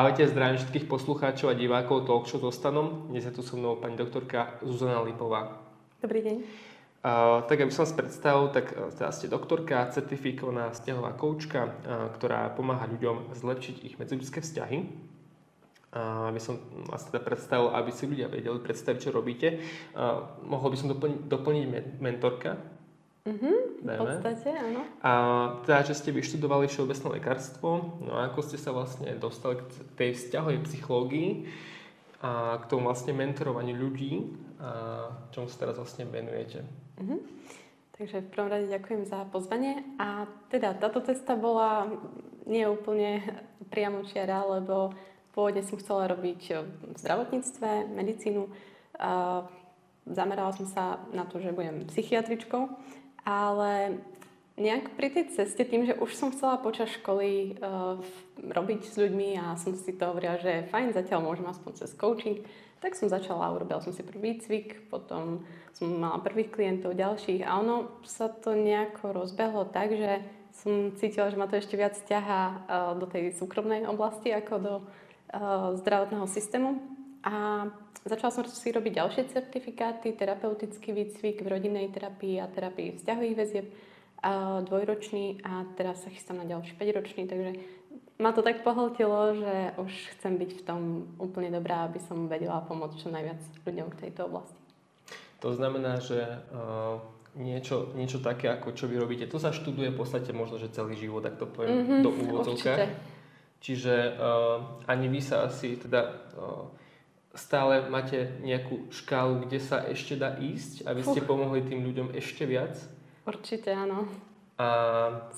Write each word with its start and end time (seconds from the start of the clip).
Ahojte, 0.00 0.32
zdravím 0.32 0.56
všetkých 0.56 0.88
poslucháčov 0.88 1.52
a 1.52 1.58
divákov 1.60 2.08
Talk 2.08 2.24
Show 2.24 2.40
Dostanom. 2.40 3.12
Dnes 3.12 3.20
je 3.20 3.36
tu 3.36 3.44
so 3.44 3.60
mnou 3.60 3.76
pani 3.76 4.00
doktorka 4.00 4.56
Zuzana 4.64 5.04
Lipová. 5.04 5.60
Dobrý 6.00 6.24
deň. 6.24 6.36
Uh, 6.40 7.44
tak 7.44 7.60
aby 7.60 7.68
som 7.68 7.84
vás 7.84 7.92
predstavil, 7.92 8.48
tak 8.48 8.72
uh, 8.72 8.88
teda 8.96 9.12
ste 9.12 9.28
doktorka, 9.28 9.92
certifikovaná 9.92 10.72
vzťahová 10.72 11.12
koučka, 11.20 11.68
uh, 11.68 12.08
ktorá 12.16 12.48
pomáha 12.48 12.88
ľuďom 12.88 13.36
zlepšiť 13.44 13.76
ich 13.84 14.00
medziludské 14.00 14.40
vzťahy. 14.40 14.88
Uh, 15.92 16.32
aby 16.32 16.40
som 16.40 16.56
vás 16.88 17.04
teda 17.04 17.20
predstavil, 17.20 17.68
aby 17.68 17.92
si 17.92 18.08
ľudia 18.08 18.32
vedeli 18.32 18.56
predstaviť, 18.56 19.04
čo 19.04 19.12
robíte. 19.12 19.60
Uh, 19.92 20.24
mohol 20.48 20.72
by 20.72 20.76
som 20.80 20.88
doplniť, 20.96 21.28
doplniť 21.28 21.64
mentorka, 22.00 22.56
Mm-hmm, 23.30 23.86
v 23.86 23.94
podstate, 23.94 24.50
áno. 24.50 24.82
A 25.06 25.12
teda, 25.62 25.86
že 25.86 25.94
ste 25.94 26.10
vyštudovali 26.10 26.66
všeobecné 26.66 27.06
lekárstvo, 27.22 28.02
no 28.02 28.18
a 28.18 28.26
ako 28.26 28.42
ste 28.42 28.58
sa 28.58 28.74
vlastne 28.74 29.14
dostali 29.22 29.62
k 29.62 29.70
tej 29.94 30.10
vzťahovej 30.18 30.58
psychológii 30.66 31.46
a 32.26 32.58
k 32.58 32.64
tomu 32.66 32.90
vlastne 32.90 33.14
mentorovaniu 33.14 33.78
ľudí, 33.78 34.34
a 34.58 35.14
čomu 35.30 35.46
sa 35.46 35.62
teraz 35.62 35.78
vlastne 35.78 36.10
venujete. 36.10 36.66
Mm-hmm. 36.98 37.20
Takže 38.00 38.16
v 38.24 38.32
prvom 38.32 38.50
rade 38.50 38.66
ďakujem 38.72 39.02
za 39.06 39.28
pozvanie. 39.28 39.84
A 40.00 40.24
teda 40.48 40.72
táto 40.74 41.04
cesta 41.04 41.36
bola 41.36 41.86
nie 42.48 42.64
úplne 42.64 43.20
priamočiara, 43.68 44.42
lebo 44.58 44.96
pôvodne 45.36 45.60
som 45.62 45.76
chcela 45.76 46.08
robiť 46.08 46.40
v 46.64 46.96
zdravotníctve, 46.96 47.92
medicínu. 47.92 48.48
A 48.96 49.44
zamerala 50.08 50.56
som 50.56 50.64
sa 50.64 51.04
na 51.12 51.28
to, 51.28 51.44
že 51.44 51.52
budem 51.52 51.84
psychiatričkou 51.92 52.72
ale 53.24 54.00
nejak 54.60 54.92
pri 54.92 55.08
tej 55.08 55.24
ceste, 55.32 55.64
tým, 55.64 55.88
že 55.88 55.96
už 55.96 56.12
som 56.12 56.28
chcela 56.30 56.60
počas 56.60 56.92
školy 56.92 57.56
uh, 57.56 57.96
robiť 58.36 58.80
s 58.84 58.94
ľuďmi 59.00 59.40
a 59.40 59.56
som 59.56 59.72
si 59.72 59.96
to 59.96 60.12
hovorila, 60.12 60.36
že 60.36 60.68
fajn, 60.68 60.92
zatiaľ 60.92 61.24
môžem 61.24 61.48
aspoň 61.48 61.72
cez 61.80 61.96
coaching, 61.96 62.44
tak 62.84 62.92
som 62.96 63.08
začala, 63.08 63.52
urobila 63.52 63.80
som 63.80 63.92
si 63.92 64.04
prvý 64.04 64.36
výcvik, 64.36 64.92
potom 64.92 65.44
som 65.72 65.88
mala 65.88 66.20
prvých 66.20 66.52
klientov, 66.52 66.96
ďalších 66.96 67.44
a 67.44 67.60
ono 67.60 68.00
sa 68.04 68.28
to 68.28 68.52
nejako 68.52 69.16
rozbehlo 69.16 69.64
tak, 69.68 69.96
že 69.96 70.20
som 70.52 70.92
cítila, 70.98 71.32
že 71.32 71.40
ma 71.40 71.48
to 71.48 71.56
ešte 71.56 71.78
viac 71.80 71.96
ťahá 71.96 72.42
uh, 72.44 72.58
do 73.00 73.08
tej 73.08 73.32
súkromnej 73.32 73.88
oblasti 73.88 74.28
ako 74.28 74.54
do 74.60 74.74
uh, 74.80 75.72
zdravotného 75.80 76.28
systému. 76.28 76.89
A 77.24 77.68
začala 78.04 78.32
som 78.32 78.44
si 78.48 78.72
robiť 78.72 78.96
ďalšie 78.96 79.22
certifikáty, 79.28 80.16
terapeutický 80.16 80.96
výcvik 80.96 81.44
v 81.44 81.48
rodinnej 81.52 81.92
terapii 81.92 82.40
a 82.40 82.48
terapii 82.48 82.96
vzťahových 82.96 83.36
väzieb, 83.36 83.66
a 84.20 84.60
dvojročný 84.60 85.40
a 85.48 85.64
teraz 85.80 86.04
sa 86.04 86.12
chystám 86.12 86.36
na 86.36 86.44
ďalší 86.44 86.76
5-ročný, 86.76 87.24
takže 87.24 87.50
ma 88.20 88.36
to 88.36 88.44
tak 88.44 88.60
pohltilo, 88.60 89.32
že 89.32 89.72
už 89.80 89.92
chcem 90.16 90.36
byť 90.36 90.50
v 90.60 90.62
tom 90.62 90.80
úplne 91.16 91.48
dobrá, 91.48 91.88
aby 91.88 92.04
som 92.04 92.28
vedela 92.28 92.60
pomôcť 92.60 93.00
čo 93.00 93.08
najviac 93.08 93.40
ľuďom 93.64 93.88
v 93.88 93.96
tejto 93.96 94.28
oblasti. 94.28 94.60
To 95.40 95.56
znamená, 95.56 96.04
že 96.04 96.20
uh, 96.52 97.00
niečo, 97.40 97.96
niečo 97.96 98.20
také, 98.20 98.52
ako 98.52 98.76
čo 98.76 98.92
vy 98.92 99.00
robíte, 99.00 99.24
to 99.24 99.40
sa 99.40 99.56
študuje 99.56 99.88
v 99.88 99.98
podstate 100.04 100.36
možno, 100.36 100.60
že 100.60 100.68
celý 100.68 101.00
život, 101.00 101.24
tak 101.24 101.40
to 101.40 101.48
poviem 101.48 101.80
mm-hmm, 101.80 102.00
do 102.04 102.10
úvodzovka. 102.12 102.92
Čiže 103.64 104.20
uh, 104.20 104.84
ani 104.84 105.08
vy 105.08 105.20
sa 105.24 105.48
asi 105.48 105.80
teda 105.80 106.28
uh, 106.36 106.68
stále 107.34 107.86
máte 107.86 108.34
nejakú 108.42 108.90
škálu, 108.90 109.46
kde 109.46 109.62
sa 109.62 109.86
ešte 109.86 110.18
dá 110.18 110.34
ísť, 110.38 110.86
aby 110.86 111.02
ste 111.02 111.22
pomohli 111.22 111.62
tým 111.62 111.86
ľuďom 111.86 112.14
ešte 112.18 112.42
viac? 112.46 112.74
Určite 113.22 113.70
áno. 113.70 114.10
A... 114.58 114.66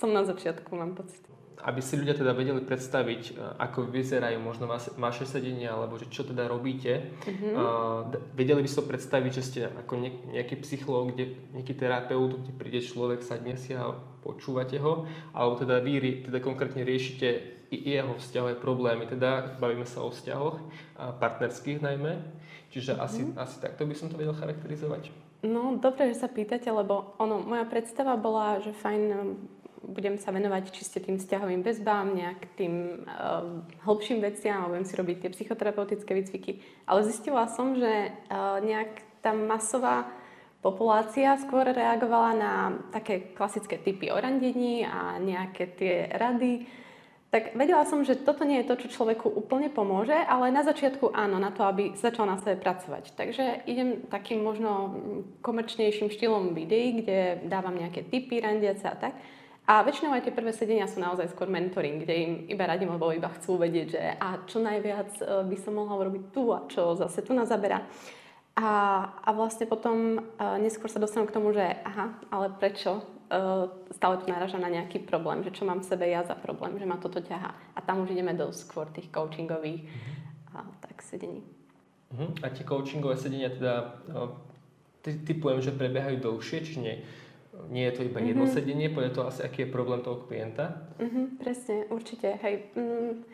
Som 0.00 0.16
na 0.16 0.24
začiatku, 0.24 0.72
mám 0.72 0.96
pocit. 0.96 1.20
Aby 1.62 1.78
si 1.78 1.94
ľudia 1.94 2.18
teda 2.18 2.34
vedeli 2.34 2.58
predstaviť, 2.58 3.22
e, 3.22 3.32
ako 3.38 3.86
vyzerajú 3.86 4.34
možno 4.42 4.66
vaše 4.98 5.24
sedenia, 5.30 5.78
alebo 5.78 5.94
že 5.94 6.10
čo 6.10 6.26
teda 6.26 6.50
robíte, 6.50 7.14
mm-hmm. 7.22 7.54
uh, 7.54 8.02
vedeli 8.34 8.66
by 8.66 8.68
si 8.68 8.74
to 8.82 8.82
predstaviť, 8.82 9.30
že 9.30 9.46
ste 9.46 9.60
ako 9.70 9.94
nejaký 10.34 10.58
psychológ, 10.66 11.14
kde, 11.14 11.38
nejaký 11.54 11.78
terapeut, 11.78 12.34
kde 12.42 12.52
príde 12.58 12.82
človek, 12.82 13.22
sadne 13.22 13.54
si 13.54 13.78
a 13.78 13.94
počúvate 14.26 14.82
ho, 14.82 15.06
alebo 15.30 15.54
teda 15.54 15.78
vy 15.78 16.26
teda 16.26 16.42
konkrétne 16.42 16.82
riešite 16.82 17.61
jeho 17.72 18.14
vzťahové 18.20 18.60
problémy. 18.60 19.08
Teda 19.08 19.56
bavíme 19.56 19.88
sa 19.88 20.04
o 20.04 20.12
vzťahoch, 20.12 20.60
a 21.00 21.16
partnerských 21.16 21.80
najmä. 21.80 22.20
Čiže 22.72 22.96
mm-hmm. 22.96 23.04
asi, 23.04 23.20
asi 23.36 23.56
takto 23.60 23.88
by 23.88 23.94
som 23.96 24.08
to 24.08 24.16
vedel 24.16 24.36
charakterizovať. 24.36 25.12
No, 25.42 25.74
dobre, 25.76 26.14
že 26.14 26.22
sa 26.22 26.30
pýtate, 26.30 26.70
lebo 26.70 27.18
ono, 27.18 27.42
moja 27.42 27.66
predstava 27.66 28.14
bola, 28.14 28.62
že 28.62 28.70
fajn, 28.70 29.02
um, 29.10 29.34
budem 29.82 30.14
sa 30.16 30.30
venovať 30.30 30.70
čiste 30.70 31.02
tým 31.02 31.18
vzťahovým 31.18 31.66
väzbám, 31.66 32.14
nejak 32.14 32.40
tým 32.54 33.02
uh, 33.02 33.66
hlbším 33.82 34.22
veciam 34.22 34.62
a 34.62 34.70
budem 34.70 34.86
si 34.86 34.94
robiť 34.94 35.16
tie 35.26 35.30
psychoterapeutické 35.34 36.14
výcviky. 36.14 36.62
Ale 36.86 37.02
zistila 37.02 37.50
som, 37.50 37.74
že 37.74 38.14
uh, 38.14 38.62
nejak 38.62 39.02
tá 39.18 39.34
masová 39.34 40.06
populácia 40.62 41.34
skôr 41.42 41.66
reagovala 41.66 42.30
na 42.38 42.52
také 42.94 43.34
klasické 43.34 43.82
typy 43.82 44.14
orandení 44.14 44.86
a 44.86 45.18
nejaké 45.18 45.74
tie 45.74 46.06
rady, 46.14 46.70
tak 47.32 47.56
vedela 47.56 47.88
som, 47.88 48.04
že 48.04 48.20
toto 48.20 48.44
nie 48.44 48.60
je 48.60 48.68
to, 48.68 48.84
čo 48.84 49.00
človeku 49.00 49.24
úplne 49.24 49.72
pomôže, 49.72 50.12
ale 50.12 50.52
na 50.52 50.60
začiatku 50.60 51.16
áno, 51.16 51.40
na 51.40 51.48
to, 51.48 51.64
aby 51.64 51.96
začal 51.96 52.28
na 52.28 52.36
sebe 52.36 52.60
pracovať. 52.60 53.16
Takže 53.16 53.64
idem 53.64 54.04
takým 54.12 54.44
možno 54.44 55.00
komerčnejším 55.40 56.12
štýlom 56.12 56.52
videí, 56.52 57.00
kde 57.00 57.48
dávam 57.48 57.72
nejaké 57.72 58.04
tipy, 58.04 58.44
randiace 58.44 58.84
a 58.84 59.00
tak. 59.00 59.16
A 59.64 59.80
väčšinou 59.80 60.12
aj 60.12 60.28
tie 60.28 60.36
prvé 60.36 60.52
sedenia 60.52 60.84
sú 60.84 61.00
naozaj 61.00 61.32
skôr 61.32 61.48
mentoring, 61.48 62.04
kde 62.04 62.14
im 62.20 62.32
iba 62.52 62.68
radím, 62.68 62.92
lebo 62.92 63.16
iba 63.16 63.32
chcú 63.40 63.56
vedieť, 63.56 63.86
že 63.88 64.02
a 64.20 64.44
čo 64.44 64.60
najviac 64.60 65.10
e, 65.16 65.48
by 65.48 65.56
som 65.56 65.72
mohla 65.72 66.04
urobiť 66.04 66.24
tu 66.36 66.52
a 66.52 66.68
čo 66.68 66.92
zase 67.00 67.24
tu 67.24 67.32
na 67.32 67.48
zabera. 67.48 67.80
A, 68.52 68.68
a 69.24 69.32
vlastne 69.32 69.64
potom 69.64 70.20
uh, 70.20 70.60
neskôr 70.60 70.84
sa 70.92 71.00
dostanú 71.00 71.24
k 71.24 71.32
tomu, 71.32 71.56
že 71.56 71.64
aha, 71.88 72.20
ale 72.28 72.52
prečo 72.52 73.00
stále 73.96 74.20
tu 74.20 74.28
náražam 74.28 74.60
na 74.60 74.68
nejaký 74.68 75.08
problém, 75.08 75.40
že 75.40 75.56
čo 75.56 75.64
mám 75.64 75.80
v 75.80 75.88
sebe 75.88 76.04
ja 76.04 76.20
za 76.20 76.36
problém, 76.36 76.76
že 76.76 76.84
ma 76.84 77.00
toto 77.00 77.24
ťahá. 77.24 77.56
A 77.72 77.80
tam 77.80 78.04
už 78.04 78.12
ideme 78.12 78.36
do 78.36 78.52
skôr 78.52 78.88
tých 78.92 79.08
coachingových 79.08 79.88
mm-hmm. 79.88 80.56
a 80.56 80.68
tak 80.84 81.00
sedení. 81.00 81.40
Uh-huh. 82.12 82.28
A 82.44 82.52
tie 82.52 82.64
coachingové 82.64 83.16
sedenia 83.16 83.48
teda 83.48 84.04
uh, 84.12 84.36
typujem, 85.02 85.64
že 85.64 85.72
prebiehajú 85.72 86.20
dlhšie, 86.20 86.58
čiže 86.60 86.80
nie, 86.84 86.96
nie 87.72 87.88
je 87.88 87.94
to 87.96 88.02
iba 88.04 88.20
jedno 88.20 88.44
mm-hmm. 88.44 88.56
sedenie, 88.56 88.88
podľa 88.92 89.12
toho 89.16 89.26
asi, 89.32 89.40
aký 89.40 89.64
je 89.64 89.74
problém 89.74 90.04
toho 90.04 90.20
klienta? 90.28 90.92
Mm-hmm, 91.00 91.24
presne, 91.40 91.76
určite. 91.88 92.36
Hej. 92.44 92.68
Mm, 92.76 93.24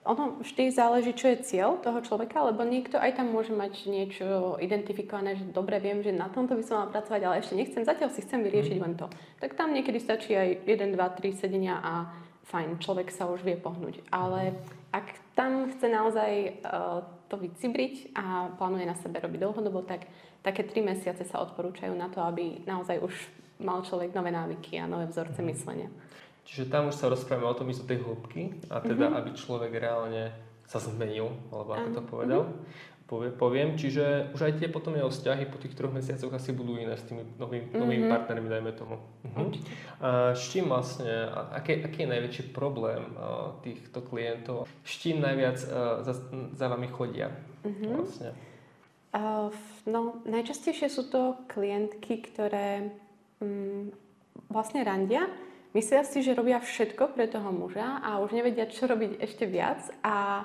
ono 0.00 0.40
vždy 0.40 0.72
záleží, 0.72 1.12
čo 1.12 1.28
je 1.28 1.44
cieľ 1.44 1.76
toho 1.76 2.00
človeka, 2.00 2.40
lebo 2.40 2.64
niekto 2.64 2.96
aj 2.96 3.20
tam 3.20 3.36
môže 3.36 3.52
mať 3.52 3.84
niečo 3.84 4.56
identifikované, 4.56 5.36
že 5.36 5.44
dobre 5.52 5.76
viem, 5.76 6.00
že 6.00 6.08
na 6.08 6.32
tomto 6.32 6.56
by 6.56 6.62
som 6.64 6.74
mala 6.80 6.92
pracovať, 6.96 7.20
ale 7.20 7.40
ešte 7.44 7.52
nechcem, 7.52 7.84
zatiaľ 7.84 8.08
si 8.08 8.24
chcem 8.24 8.40
vyriešiť 8.40 8.76
mm. 8.80 8.84
len 8.84 8.94
to. 8.96 9.12
Tak 9.44 9.60
tam 9.60 9.76
niekedy 9.76 10.00
stačí 10.00 10.32
aj 10.32 10.64
1, 10.64 10.96
2, 10.96 10.96
3 10.96 11.36
sedenia 11.36 11.84
a 11.84 12.08
fajn, 12.48 12.80
človek 12.80 13.12
sa 13.12 13.28
už 13.28 13.44
vie 13.44 13.60
pohnúť. 13.60 14.00
Ale 14.08 14.56
ak 14.88 15.36
tam 15.36 15.68
chce 15.68 15.86
naozaj 15.92 16.32
uh, 16.64 17.04
to 17.28 17.36
vycibriť 17.36 18.16
a 18.16 18.56
plánuje 18.56 18.88
na 18.88 18.96
sebe 18.96 19.20
robiť 19.20 19.36
dlhodobo, 19.36 19.84
tak 19.84 20.08
také 20.40 20.64
3 20.64 20.80
mesiace 20.80 21.28
sa 21.28 21.44
odporúčajú 21.44 21.92
na 21.92 22.08
to, 22.08 22.24
aby 22.24 22.64
naozaj 22.64 23.04
už 23.04 23.14
mal 23.60 23.84
človek 23.84 24.16
nové 24.16 24.32
návyky 24.32 24.80
a 24.80 24.88
nové 24.88 25.12
vzorce 25.12 25.44
mm. 25.44 25.46
myslenia. 25.52 25.92
Čiže 26.50 26.66
tam 26.66 26.90
už 26.90 26.98
sa 26.98 27.06
rozprávame 27.06 27.46
o 27.46 27.54
tom 27.54 27.70
ísť 27.70 27.86
do 27.86 27.90
tej 27.94 27.98
hĺbky 28.02 28.42
a 28.74 28.82
teda, 28.82 29.06
mm-hmm. 29.06 29.18
aby 29.22 29.30
človek 29.38 29.70
reálne 29.70 30.34
sa 30.66 30.82
zmenil, 30.82 31.30
alebo 31.54 31.78
ako 31.78 31.88
to 31.94 32.02
povedal. 32.02 32.42
Mm-hmm. 32.42 32.98
Povie, 33.10 33.30
poviem, 33.34 33.74
čiže 33.74 34.30
už 34.38 34.40
aj 34.46 34.52
tie 34.62 34.68
potom 34.70 34.94
jeho 34.94 35.10
vzťahy 35.10 35.50
po 35.50 35.58
tých 35.58 35.74
troch 35.74 35.90
mesiacoch 35.90 36.30
asi 36.30 36.54
budú 36.54 36.78
iné 36.78 36.94
s 36.94 37.06
tými 37.06 37.26
novým, 37.38 37.66
mm-hmm. 37.66 37.78
novými 37.82 38.04
partnermi, 38.06 38.46
dajme 38.46 38.72
tomu. 38.78 39.02
Uh-huh. 39.26 39.50
A 39.98 40.30
s 40.30 40.46
čím 40.46 40.70
vlastne, 40.70 41.26
aký, 41.50 41.82
aký 41.82 42.06
je 42.06 42.12
najväčší 42.14 42.42
problém 42.54 43.02
uh, 43.18 43.58
týchto 43.66 43.98
klientov? 44.06 44.70
S 44.86 44.94
čím 45.02 45.22
najviac 45.22 45.58
uh, 45.58 46.06
za, 46.06 46.14
za 46.54 46.66
vami 46.70 46.86
chodia 46.86 47.34
mm-hmm. 47.66 47.90
vlastne? 47.98 48.30
Uh, 49.10 49.50
no, 49.90 50.22
najčastejšie 50.22 50.86
sú 50.86 51.10
to 51.10 51.34
klientky, 51.50 52.22
ktoré 52.22 52.94
um, 53.42 53.90
vlastne 54.46 54.86
randia, 54.86 55.26
Myslia 55.70 56.02
si, 56.02 56.18
že 56.26 56.34
robia 56.34 56.58
všetko 56.58 57.14
pre 57.14 57.30
toho 57.30 57.54
muža 57.54 58.02
a 58.02 58.18
už 58.18 58.34
nevedia, 58.34 58.66
čo 58.66 58.90
robiť 58.90 59.22
ešte 59.22 59.46
viac 59.46 59.78
a 60.02 60.42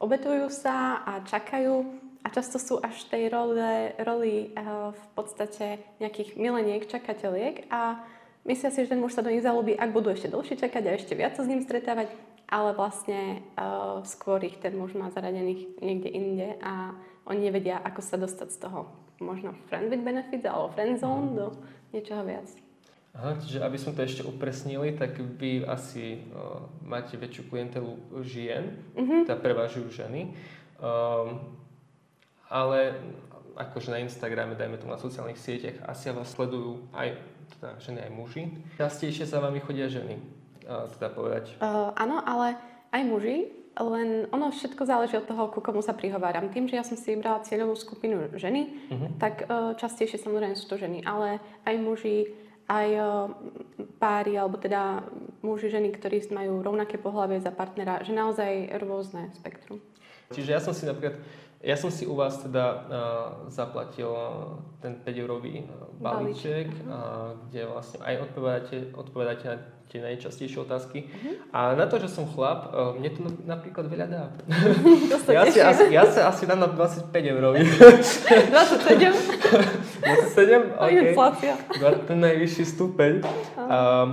obetujú 0.00 0.48
sa 0.48 1.04
a 1.04 1.20
čakajú 1.28 1.84
a 2.24 2.28
často 2.32 2.56
sú 2.56 2.80
až 2.80 3.04
v 3.04 3.10
tej 3.12 3.24
roli, 3.28 3.92
roli 4.00 4.34
uh, 4.56 4.96
v 4.96 5.06
podstate 5.12 5.82
nejakých 6.00 6.40
mileniek, 6.40 6.88
čakateliek 6.88 7.68
a 7.68 8.00
myslia 8.48 8.72
si, 8.72 8.88
že 8.88 8.96
ten 8.96 9.02
muž 9.02 9.12
sa 9.12 9.20
do 9.20 9.28
nich 9.28 9.44
zalúbi, 9.44 9.76
ak 9.76 9.92
budú 9.92 10.08
ešte 10.08 10.32
dlhšie 10.32 10.56
čakať 10.56 10.82
a 10.88 10.96
ešte 10.96 11.12
viac 11.20 11.36
sa 11.36 11.44
s 11.44 11.50
ním 11.52 11.60
stretávať, 11.60 12.08
ale 12.48 12.72
vlastne 12.72 13.44
uh, 13.60 14.00
skôr 14.08 14.40
ich 14.40 14.56
ten 14.56 14.72
muž 14.72 14.96
má 14.96 15.12
zaradených 15.12 15.84
niekde 15.84 16.08
inde 16.08 16.48
a 16.64 16.96
oni 17.28 17.52
nevedia, 17.52 17.76
ako 17.76 18.00
sa 18.00 18.16
dostať 18.16 18.48
z 18.48 18.58
toho 18.64 18.88
možno 19.20 19.52
friend 19.68 19.92
with 19.92 20.00
benefits 20.00 20.48
alebo 20.48 20.72
friend 20.72 20.96
zone 20.96 21.36
do 21.36 21.52
niečoho 21.92 22.24
viac. 22.24 22.71
Aha, 23.12 23.36
čiže 23.36 23.60
aby 23.60 23.76
sme 23.76 23.92
to 23.92 24.08
ešte 24.08 24.24
upresnili, 24.24 24.96
tak 24.96 25.20
vy 25.20 25.68
asi 25.68 26.24
uh, 26.32 26.64
máte 26.80 27.20
väčšiu 27.20 27.52
klientelu 27.52 27.92
žien, 28.24 28.72
mm-hmm. 28.96 29.28
teda 29.28 29.36
prevažujú 29.36 29.92
ženy, 29.92 30.32
um, 30.80 31.44
ale 32.48 32.96
akože 33.52 33.92
na 33.92 34.00
Instagrame, 34.00 34.56
dajme 34.56 34.80
to 34.80 34.88
na 34.88 34.96
sociálnych 34.96 35.36
sieťach, 35.36 35.84
asi 35.92 36.08
vás 36.08 36.32
sledujú 36.32 36.88
aj 36.96 37.20
teda 37.60 37.68
ženy, 37.84 37.98
aj 38.00 38.12
muži. 38.16 38.42
Častejšie 38.80 39.28
za 39.28 39.44
vami 39.44 39.60
chodia 39.60 39.92
ženy, 39.92 40.16
uh, 40.64 40.88
teda 40.96 41.12
povedať. 41.12 41.52
Uh, 41.60 41.92
áno, 41.92 42.24
ale 42.24 42.56
aj 42.96 43.02
muži, 43.04 43.52
len 43.76 44.24
ono 44.32 44.52
všetko 44.52 44.88
záleží 44.88 45.20
od 45.20 45.28
toho, 45.28 45.48
ku 45.52 45.60
komu 45.60 45.84
sa 45.84 45.92
prihováram. 45.96 46.48
Tým, 46.52 46.68
že 46.68 46.80
ja 46.80 46.84
som 46.84 46.96
si 46.96 47.12
vybrala 47.12 47.44
cieľovú 47.44 47.76
skupinu 47.76 48.32
ženy, 48.36 48.72
uh-huh. 48.88 49.08
tak 49.16 49.48
uh, 49.48 49.76
častejšie 49.76 50.20
samozrejme 50.20 50.56
sú 50.56 50.64
to 50.68 50.76
ženy, 50.76 51.00
ale 51.04 51.40
aj 51.64 51.76
muži, 51.80 52.32
aj 52.70 52.88
páry, 53.98 54.38
alebo 54.38 54.58
teda 54.58 55.02
muži, 55.42 55.70
ženy, 55.70 55.94
ktorí 55.94 56.22
majú 56.30 56.62
rovnaké 56.62 56.98
pohľavie 56.98 57.42
za 57.42 57.50
partnera, 57.50 58.02
že 58.02 58.14
naozaj 58.14 58.78
rôzne 58.82 59.30
spektrum. 59.38 59.82
Čiže 60.32 60.50
ja 60.50 60.60
som 60.62 60.72
si 60.72 60.88
napríklad, 60.88 61.20
ja 61.62 61.78
som 61.78 61.94
si 61.94 62.02
u 62.10 62.18
vás 62.18 62.42
teda 62.42 62.64
uh, 62.66 62.82
zaplatil 63.46 64.10
ten 64.82 64.98
5-eurový 64.98 65.62
balíček, 66.02 66.66
uh, 66.90 67.38
kde 67.46 67.70
vlastne 67.70 68.02
aj 68.02 68.14
odpovedáte, 68.26 68.76
odpovedáte 68.98 69.44
na 69.46 69.56
tie 69.86 70.02
najčastejšie 70.02 70.58
otázky. 70.58 71.06
Uh-huh. 71.06 71.38
A 71.54 71.78
na 71.78 71.86
to, 71.86 72.02
že 72.02 72.10
som 72.10 72.26
chlap, 72.26 72.74
uh, 72.74 72.98
mne 72.98 73.14
to 73.14 73.20
napríklad 73.46 73.86
veľa 73.86 74.06
dá. 74.10 74.34
ja, 75.38 75.46
si 75.46 75.62
asi, 75.62 75.84
ja 75.94 76.02
sa 76.08 76.34
asi 76.34 76.50
dám 76.50 76.66
na 76.66 76.68
25 76.72 77.14
eurový. 77.14 77.62
27? 77.62 78.50
27? 80.02 80.82
OK. 80.82 80.90
Inflácia. 80.90 81.54
Ten 82.10 82.18
najvyšší 82.26 82.64
stupeň. 82.74 83.22
Um, 83.54 84.08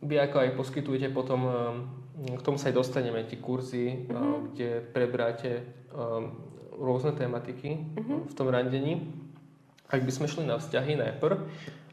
vy 0.00 0.16
ako 0.16 0.36
aj 0.48 0.50
poskytujete 0.56 1.12
potom, 1.12 1.44
um, 1.44 1.76
k 2.24 2.40
tomu 2.40 2.56
sa 2.56 2.72
aj 2.72 2.80
dostaneme, 2.80 3.20
tie 3.28 3.36
kurzy, 3.36 4.08
uh-huh. 4.08 4.16
um, 4.16 4.48
kde 4.54 4.80
prebráte 4.94 5.60
um, 5.92 6.48
rôzne 6.80 7.12
tematiky 7.12 7.76
uh-huh. 7.76 8.24
v 8.24 8.32
tom 8.32 8.48
randení. 8.48 9.04
Ak 9.92 10.00
by 10.00 10.12
sme 10.14 10.26
šli 10.30 10.48
na 10.48 10.56
vzťahy 10.56 10.96
najprv, 10.96 11.36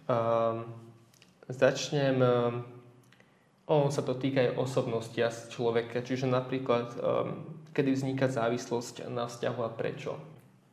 um, 0.08 0.58
začnem 1.52 2.18
um, 2.24 2.64
on 3.68 3.92
sa 3.92 4.00
to 4.00 4.16
týka 4.16 4.40
aj 4.40 4.56
osobnosti 4.56 5.20
a 5.20 5.28
človeka, 5.28 6.00
čiže 6.00 6.24
napríklad, 6.24 6.88
um, 6.96 7.44
kedy 7.76 8.00
vzniká 8.00 8.32
závislosť 8.32 9.12
na 9.12 9.28
vzťahu 9.28 9.60
a 9.60 9.70
prečo? 9.76 10.16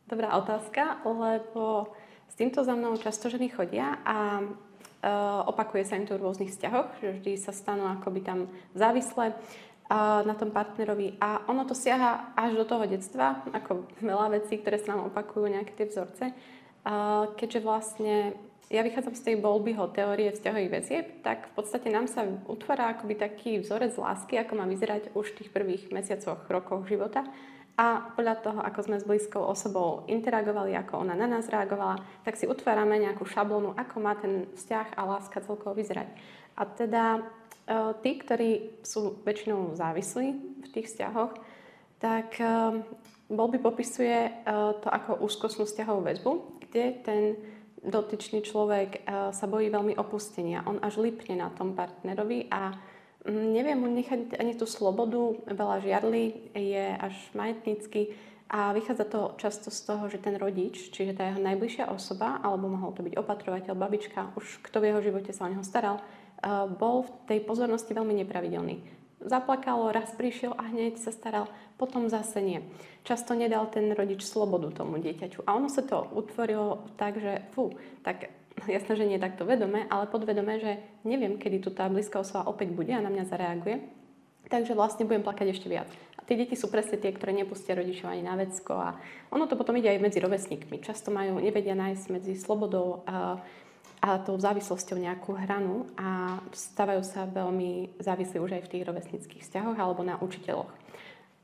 Dobrá 0.07 0.31
otázka, 0.39 1.03
lebo 1.03 1.91
s 2.31 2.39
týmto 2.39 2.63
za 2.63 2.71
mnou 2.71 2.95
často 2.95 3.27
ženy 3.27 3.51
chodia 3.51 3.99
a 4.07 4.39
uh, 4.39 5.43
opakuje 5.49 5.83
sa 5.83 5.99
im 5.99 6.07
to 6.07 6.15
v 6.15 6.23
rôznych 6.23 6.55
vzťahoch, 6.55 7.03
že 7.03 7.19
vždy 7.19 7.31
sa 7.35 7.51
stanú 7.51 7.89
akoby 7.89 8.23
tam 8.23 8.47
závislé 8.77 9.33
uh, 9.33 9.37
na 9.89 10.33
tom 10.33 10.49
partnerovi 10.49 11.21
a 11.21 11.45
ono 11.45 11.61
to 11.69 11.77
siaha 11.77 12.33
až 12.33 12.57
do 12.57 12.65
toho 12.65 12.89
detstva, 12.89 13.45
ako 13.53 13.85
veľa 14.01 14.41
vecí, 14.41 14.57
ktoré 14.57 14.81
sa 14.81 14.97
nám 14.97 15.13
opakujú, 15.13 15.45
nejaké 15.45 15.77
tie 15.77 15.85
vzorce, 15.85 16.33
keďže 17.37 17.59
vlastne 17.61 18.33
ja 18.65 18.81
vychádzam 18.81 19.13
z 19.13 19.25
tej 19.29 19.35
Bolbyho 19.37 19.93
teórie 19.93 20.33
vzťahových 20.33 20.73
väzieb, 20.73 21.05
tak 21.21 21.53
v 21.53 21.61
podstate 21.61 21.93
nám 21.93 22.09
sa 22.09 22.25
utvára 22.49 22.97
akoby 22.97 23.13
taký 23.13 23.61
vzorec 23.61 23.93
lásky, 23.93 24.41
ako 24.41 24.57
má 24.57 24.65
vyzerať 24.65 25.13
už 25.13 25.33
v 25.33 25.37
tých 25.37 25.49
prvých 25.53 25.93
mesiacoch, 25.93 26.49
rokoch 26.49 26.81
života. 26.89 27.21
A 27.77 28.09
podľa 28.17 28.35
toho, 28.41 28.59
ako 28.63 28.79
sme 28.87 28.97
s 28.97 29.05
blízkou 29.05 29.43
osobou 29.43 30.07
interagovali, 30.09 30.73
ako 30.79 31.05
ona 31.05 31.13
na 31.13 31.27
nás 31.29 31.45
reagovala, 31.45 32.01
tak 32.25 32.39
si 32.39 32.49
utvárame 32.49 32.97
nejakú 32.97 33.27
šablónu, 33.27 33.77
ako 33.77 33.95
má 34.01 34.17
ten 34.17 34.49
vzťah 34.55 34.97
a 34.97 35.01
láska 35.03 35.43
celkovo 35.45 35.75
vyzerať. 35.77 36.09
A 36.55 36.65
teda 36.65 37.19
tí, 38.01 38.11
ktorí 38.21 38.81
sú 38.85 39.21
väčšinou 39.25 39.73
závislí 39.73 40.27
v 40.61 40.67
tých 40.69 40.89
vzťahoch, 40.93 41.33
tak 41.97 42.37
Bolby 43.25 43.57
popisuje 43.57 44.45
to 44.85 44.87
ako 44.89 45.25
úzkostnú 45.25 45.65
vzťahovú 45.65 46.01
väzbu, 46.05 46.31
kde 46.69 46.83
ten 47.01 47.21
dotyčný 47.81 48.41
človek 48.45 49.05
sa 49.33 49.45
bojí 49.45 49.69
veľmi 49.69 49.97
opustenia. 49.97 50.65
On 50.65 50.81
až 50.81 51.01
lipne 51.01 51.37
na 51.37 51.49
tom 51.53 51.77
partnerovi 51.77 52.49
a 52.49 52.73
mm, 53.25 53.45
neviem 53.53 53.77
mu 53.77 53.89
nechať 53.89 54.37
ani 54.41 54.57
tú 54.57 54.65
slobodu, 54.65 55.37
veľa 55.45 55.85
žiarly, 55.85 56.53
je 56.53 56.85
až 56.97 57.13
majetnícky 57.37 58.13
a 58.49 58.73
vychádza 58.73 59.05
to 59.09 59.21
často 59.41 59.69
z 59.73 59.79
toho, 59.89 60.05
že 60.09 60.21
ten 60.21 60.37
rodič, 60.37 60.93
čiže 60.93 61.17
tá 61.17 61.29
jeho 61.29 61.41
najbližšia 61.41 61.89
osoba, 61.89 62.41
alebo 62.45 62.69
mohol 62.69 62.93
to 62.93 63.01
byť 63.01 63.17
opatrovateľ, 63.17 63.73
babička, 63.73 64.33
už 64.37 64.61
kto 64.65 64.77
v 64.81 64.93
jeho 64.93 65.01
živote 65.01 65.33
sa 65.33 65.45
o 65.45 65.51
neho 65.53 65.65
staral, 65.65 66.01
bol 66.77 67.05
v 67.05 67.11
tej 67.25 67.39
pozornosti 67.41 67.91
veľmi 67.97 68.21
nepravidelný 68.21 68.95
zaplakalo, 69.25 69.91
raz 69.91 70.13
prišiel 70.13 70.53
a 70.53 70.69
hneď 70.69 71.01
sa 71.01 71.09
staral, 71.09 71.49
potom 71.75 72.07
zase 72.07 72.39
nie. 72.39 72.59
Často 73.03 73.33
nedal 73.33 73.67
ten 73.67 73.91
rodič 73.91 74.23
slobodu 74.23 74.71
tomu 74.71 75.01
dieťaťu. 75.01 75.43
A 75.49 75.57
ono 75.57 75.67
sa 75.67 75.81
to 75.81 76.05
utvorilo 76.13 76.85
tak, 76.95 77.17
že 77.19 77.41
fú, 77.51 77.73
tak 78.05 78.29
jasné, 78.69 78.93
že 78.95 79.09
nie 79.09 79.19
takto 79.19 79.43
vedome, 79.43 79.89
ale 79.89 80.07
podvedome, 80.07 80.61
že 80.61 80.79
neviem, 81.03 81.35
kedy 81.41 81.57
tu 81.59 81.69
tá 81.73 81.89
blízka 81.89 82.21
osoba 82.21 82.47
opäť 82.47 82.71
bude 82.71 82.93
a 82.93 83.03
na 83.03 83.11
mňa 83.11 83.25
zareaguje. 83.27 83.77
Takže 84.45 84.77
vlastne 84.77 85.09
budem 85.09 85.25
plakať 85.25 85.57
ešte 85.57 85.67
viac. 85.67 85.89
Tie 86.25 86.37
deti 86.37 86.57
sú 86.57 86.69
presne 86.69 86.97
tie, 86.97 87.13
ktoré 87.13 87.33
nepustia 87.33 87.77
rodičov 87.77 88.09
ani 88.09 88.25
na 88.25 88.33
vecko. 88.33 88.73
A 88.77 88.97
ono 89.29 89.45
to 89.45 89.57
potom 89.57 89.77
ide 89.77 89.89
aj 89.93 90.01
medzi 90.01 90.17
rovesníkmi. 90.21 90.81
Často 90.81 91.13
majú, 91.13 91.37
nevedia 91.37 91.77
nájsť 91.77 92.05
medzi 92.09 92.33
slobodou 92.33 93.05
a 93.05 93.41
a 94.05 94.21
tou 94.21 94.37
závislosťou 94.37 95.01
nejakú 95.01 95.33
hranu 95.33 95.89
a 95.97 96.37
stávajú 96.53 97.01
sa 97.01 97.25
veľmi 97.25 97.97
závislí 97.97 98.37
už 98.37 98.61
aj 98.61 98.63
v 98.69 98.71
tých 98.77 98.85
rovesnických 98.85 99.41
vzťahoch 99.41 99.77
alebo 99.81 100.05
na 100.05 100.21
učiteľoch. 100.21 100.69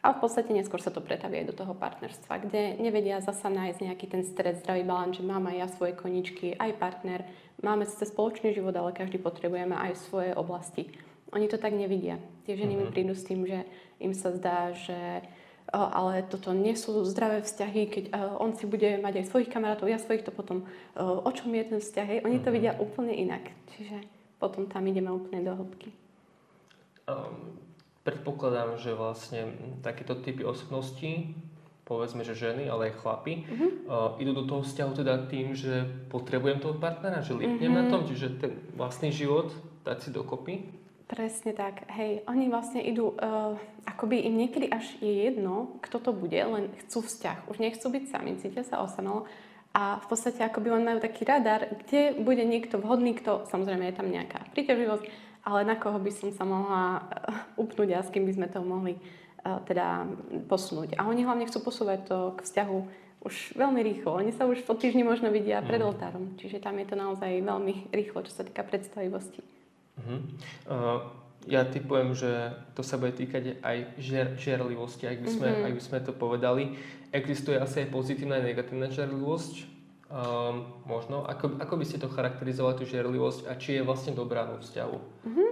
A 0.05 0.13
v 0.13 0.21
podstate 0.21 0.53
neskôr 0.53 0.77
sa 0.77 0.93
to 0.93 1.01
pretaví 1.01 1.41
aj 1.41 1.49
do 1.49 1.57
toho 1.57 1.73
partnerstva, 1.73 2.45
kde 2.45 2.77
nevedia 2.77 3.21
zasa 3.21 3.49
nájsť 3.49 3.79
nejaký 3.81 4.05
ten 4.09 4.21
stred, 4.25 4.61
zdravý 4.61 4.85
balán, 4.85 5.13
že 5.13 5.25
mám 5.25 5.45
aj 5.49 5.57
ja 5.57 5.67
svoje 5.73 5.93
koničky, 5.97 6.53
aj 6.57 6.77
partner, 6.77 7.25
máme 7.65 7.85
sice 7.89 8.09
spoločný 8.09 8.53
život, 8.53 8.77
ale 8.77 8.93
každý 8.93 9.17
potrebujeme 9.17 9.73
aj 9.73 9.97
svoje 10.09 10.33
oblasti. 10.37 10.89
Oni 11.33 11.49
to 11.49 11.57
tak 11.57 11.73
nevidia. 11.73 12.21
Tie 12.45 12.57
ženy 12.57 12.77
mm-hmm. 12.77 12.81
mi 12.81 12.89
mhm. 12.89 12.93
prídu 12.93 13.13
s 13.17 13.25
tým, 13.25 13.41
že 13.45 13.65
im 13.97 14.13
sa 14.13 14.29
zdá, 14.37 14.69
že 14.73 15.25
ale 15.69 16.25
toto 16.25 16.51
nie 16.51 16.73
sú 16.73 17.05
zdravé 17.05 17.45
vzťahy, 17.45 17.81
keď 17.87 18.03
on 18.41 18.57
si 18.57 18.65
bude 18.65 18.97
mať 18.99 19.21
aj 19.21 19.25
svojich 19.29 19.51
kamarátov, 19.53 19.87
ja 19.87 20.01
svojich, 20.01 20.25
to 20.25 20.33
potom 20.33 20.65
o 20.97 21.31
čom 21.31 21.53
je 21.53 21.63
ten 21.63 21.79
vzťah, 21.79 22.07
hej? 22.07 22.19
Oni 22.25 22.41
to 22.41 22.49
mhm. 22.49 22.55
vidia 22.57 22.73
úplne 22.75 23.13
inak. 23.13 23.53
Čiže 23.77 24.03
potom 24.41 24.65
tam 24.65 24.83
ideme 24.89 25.13
úplne 25.13 25.45
do 25.45 25.53
hĺbky. 25.53 25.93
Um, 27.05 27.61
predpokladám, 28.01 28.81
že 28.81 28.97
vlastne 28.97 29.53
takéto 29.85 30.17
typy 30.17 30.41
osobností, 30.41 31.37
povedzme, 31.85 32.25
že 32.25 32.33
ženy, 32.33 32.65
ale 32.65 32.89
aj 32.89 33.03
chlapi, 33.03 33.45
uh-huh. 33.45 33.61
uh, 33.85 34.09
idú 34.17 34.33
do 34.33 34.49
toho 34.49 34.65
vzťahu 34.65 34.91
teda 34.97 35.29
tým, 35.29 35.53
že 35.53 35.85
potrebujem 36.09 36.57
toho 36.57 36.81
partnera, 36.81 37.21
že 37.21 37.37
lipnem 37.37 37.69
uh-huh. 37.69 37.85
na 37.85 37.91
tom, 37.93 38.01
čiže 38.09 38.41
ten 38.41 38.57
vlastný 38.73 39.13
život 39.13 39.53
dať 39.85 39.97
si 40.01 40.09
dokopy 40.09 40.80
Presne 41.11 41.51
tak. 41.51 41.83
Hej, 41.91 42.23
oni 42.23 42.47
vlastne 42.47 42.79
idú, 42.79 43.11
uh, 43.19 43.59
akoby 43.83 44.23
im 44.31 44.39
niekedy 44.39 44.71
až 44.71 44.95
je 45.03 45.27
jedno, 45.27 45.75
kto 45.83 45.99
to 45.99 46.11
bude, 46.15 46.39
len 46.39 46.71
chcú 46.87 47.03
vzťah. 47.03 47.51
Už 47.51 47.59
nechcú 47.59 47.91
byť 47.91 48.03
sami, 48.07 48.39
cítia 48.39 48.63
sa 48.63 48.79
osamelo. 48.79 49.27
A 49.75 49.99
v 49.99 50.07
podstate 50.07 50.39
akoby 50.39 50.71
len 50.71 50.87
majú 50.87 51.03
taký 51.03 51.27
radar, 51.27 51.67
kde 51.83 52.15
bude 52.15 52.39
niekto 52.47 52.79
vhodný, 52.79 53.11
kto, 53.19 53.43
samozrejme 53.51 53.91
je 53.91 53.97
tam 53.99 54.07
nejaká 54.07 54.39
príťažlivosť, 54.55 55.03
ale 55.43 55.67
na 55.67 55.75
koho 55.75 55.99
by 55.99 56.11
som 56.15 56.31
sa 56.31 56.47
mohla 56.47 57.03
uh, 57.03 57.59
upnúť 57.59 57.91
a 57.91 58.07
s 58.07 58.11
kým 58.15 58.23
by 58.23 58.31
sme 58.31 58.47
to 58.47 58.63
mohli 58.63 58.95
uh, 58.95 59.59
teda 59.67 60.07
posunúť. 60.47 60.95
A 60.95 61.11
oni 61.11 61.27
hlavne 61.27 61.43
chcú 61.51 61.59
posúvať 61.59 62.07
to 62.07 62.17
k 62.39 62.43
vzťahu 62.47 62.77
už 63.27 63.59
veľmi 63.59 63.83
rýchlo. 63.83 64.15
Oni 64.15 64.31
sa 64.31 64.47
už 64.47 64.63
po 64.63 64.79
týždni 64.79 65.03
možno 65.03 65.27
vidia 65.27 65.59
pred 65.59 65.83
mhm. 65.83 65.87
oltárom. 65.91 66.23
Čiže 66.39 66.63
tam 66.63 66.79
je 66.79 66.87
to 66.87 66.95
naozaj 66.95 67.27
veľmi 67.43 67.91
rýchlo, 67.91 68.23
čo 68.23 68.31
sa 68.31 68.47
týka 68.47 68.63
predstavivosti. 68.63 69.60
Uh-huh. 69.99 70.19
Uh, 70.67 70.99
ja 71.49 71.65
typujem, 71.65 72.13
že 72.13 72.53
to 72.77 72.85
sa 72.85 73.01
bude 73.01 73.17
týkať 73.17 73.59
aj 73.65 73.77
žier, 73.97 74.27
žiarlivosti, 74.37 75.09
ak 75.09 75.25
by, 75.25 75.29
sme, 75.29 75.47
uh-huh. 75.49 75.67
ak 75.67 75.73
by 75.73 75.83
sme 75.83 75.99
to 76.05 76.13
povedali. 76.13 76.63
Existuje 77.11 77.57
asi 77.57 77.83
aj 77.83 77.89
pozitívna 77.89 78.37
a 78.39 78.45
negatívna 78.45 78.93
žiarlivosť. 78.93 79.55
Um, 80.11 80.83
možno. 80.83 81.23
Ako, 81.23 81.55
ako 81.63 81.73
by 81.79 81.85
ste 81.87 81.97
to 82.03 82.11
charakterizovali, 82.11 82.83
tú 82.83 82.83
žiarlivosť 82.83 83.47
a 83.47 83.55
či 83.55 83.79
je 83.79 83.87
vlastne 83.87 84.11
dobrá 84.11 84.43
vo 84.43 84.59
vzťahu? 84.59 84.97
Uh-huh. 84.99 85.51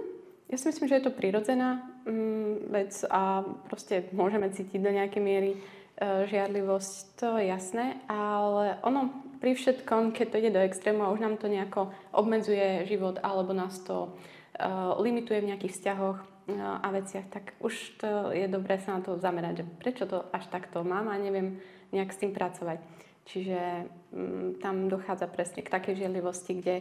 Ja 0.52 0.56
si 0.58 0.68
myslím, 0.68 0.86
že 0.90 0.98
je 1.00 1.06
to 1.08 1.16
prirodzená 1.16 1.86
um, 2.04 2.60
vec 2.68 2.92
a 3.08 3.46
proste 3.70 4.10
môžeme 4.12 4.52
cítiť 4.52 4.78
do 4.82 4.92
nejakej 4.92 5.22
miery 5.22 5.52
uh, 5.56 6.28
žiarlivosť, 6.28 6.94
to 7.16 7.40
je 7.40 7.48
jasné, 7.48 8.02
ale 8.10 8.76
ono 8.84 9.29
pri 9.40 9.56
všetkom, 9.56 10.12
keď 10.12 10.26
to 10.28 10.38
ide 10.38 10.50
do 10.52 10.60
extrému 10.60 11.00
a 11.02 11.12
už 11.12 11.24
nám 11.24 11.40
to 11.40 11.48
nejako 11.48 11.90
obmedzuje 12.12 12.84
život 12.84 13.16
alebo 13.24 13.56
nás 13.56 13.80
to 13.80 14.12
uh, 14.12 14.94
limituje 15.00 15.40
v 15.40 15.48
nejakých 15.56 15.74
vzťahoch 15.80 16.18
uh, 16.20 16.84
a 16.84 16.88
veciach, 16.92 17.26
tak 17.32 17.56
už 17.64 17.96
to 17.96 18.36
je 18.36 18.44
dobré 18.46 18.76
sa 18.78 18.96
na 18.96 19.00
to 19.00 19.16
zamerať, 19.16 19.64
že 19.64 19.70
prečo 19.80 20.04
to 20.04 20.28
až 20.30 20.44
takto 20.52 20.84
mám 20.84 21.08
a 21.08 21.16
neviem 21.16 21.56
nejak 21.90 22.12
s 22.12 22.20
tým 22.20 22.36
pracovať. 22.36 22.84
Čiže 23.24 23.88
um, 24.12 24.60
tam 24.60 24.92
dochádza 24.92 25.24
presne 25.26 25.64
k 25.64 25.72
takej 25.72 26.06
žiadlivosti, 26.06 26.52
kde 26.60 26.76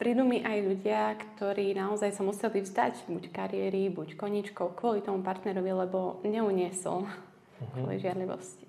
prídu 0.00 0.24
mi 0.24 0.40
aj 0.40 0.58
ľudia, 0.64 1.00
ktorí 1.36 1.76
naozaj 1.76 2.16
sa 2.16 2.22
museli 2.24 2.64
vzdať 2.64 3.08
buď 3.08 3.24
kariéry, 3.28 3.92
buď 3.92 4.16
koničkov 4.16 4.72
kvôli 4.72 5.04
tomu 5.04 5.20
partnerovi, 5.20 5.72
lebo 5.84 6.24
neuniesol 6.24 7.04
uh-huh. 7.04 7.72
kvôli 7.76 8.00
žiarlivosti. 8.00 8.67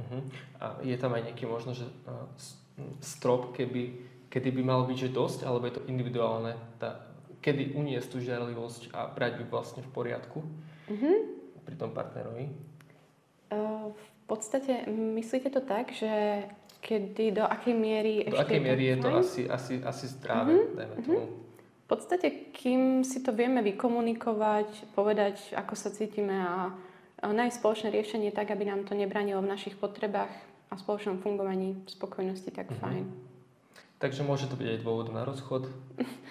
Uh-huh. 0.00 0.22
A 0.58 0.66
je 0.80 0.96
tam 0.96 1.12
aj 1.12 1.28
nejaký 1.28 1.44
možno, 1.44 1.76
že 1.76 1.84
strop, 3.00 3.52
keby, 3.52 4.00
kedy 4.32 4.48
by 4.50 4.62
malo 4.64 4.88
byť, 4.88 4.96
že 4.96 5.10
dosť, 5.12 5.40
alebo 5.44 5.68
je 5.68 5.74
to 5.76 5.86
individuálne, 5.86 6.56
tá, 6.80 7.04
kedy 7.44 7.76
uniesť 7.76 8.08
tú 8.08 8.18
žiarlivosť 8.20 8.92
a 8.96 9.08
brať 9.12 9.40
by 9.40 9.44
vlastne 9.48 9.80
v 9.84 9.90
poriadku 9.92 10.40
uh-huh. 10.88 11.16
pri 11.64 11.74
tom 11.76 11.92
partnerovi? 11.92 12.48
Uh, 13.50 13.90
v 13.92 14.08
podstate 14.28 14.86
myslíte 14.88 15.50
to 15.50 15.60
tak, 15.60 15.90
že 15.92 16.44
kedy, 16.80 17.42
do 17.42 17.44
akej 17.44 17.74
miery 17.74 18.24
do 18.24 18.38
akej 18.38 18.60
miery 18.62 18.94
je 18.94 18.96
to 19.02 19.10
asi, 19.10 19.42
asi, 19.50 19.74
asi 19.82 20.04
zdravé, 20.08 20.54
uh-huh. 20.54 20.76
dajme 20.76 20.94
uh-huh. 20.96 21.06
tomu. 21.06 21.28
V 21.90 21.98
podstate, 21.98 22.54
kým 22.54 23.02
si 23.02 23.18
to 23.18 23.34
vieme 23.34 23.58
vykomunikovať, 23.66 24.94
povedať, 24.94 25.58
ako 25.58 25.74
sa 25.74 25.90
cítime 25.90 26.38
a 26.38 26.70
nájsť 27.28 27.60
spoločné 27.60 27.88
riešenie 27.92 28.32
tak, 28.32 28.48
aby 28.48 28.64
nám 28.64 28.88
to 28.88 28.96
nebranilo 28.96 29.44
v 29.44 29.52
našich 29.52 29.76
potrebách 29.76 30.32
a 30.72 30.74
spoločnom 30.80 31.20
fungovaní, 31.20 31.76
spokojnosti, 31.84 32.48
tak 32.48 32.72
uh-huh. 32.72 32.80
fajn. 32.80 33.04
Takže 34.00 34.24
môže 34.24 34.48
to 34.48 34.56
byť 34.56 34.64
aj 34.64 34.78
dôvod 34.80 35.12
na 35.12 35.28
rozchod 35.28 35.68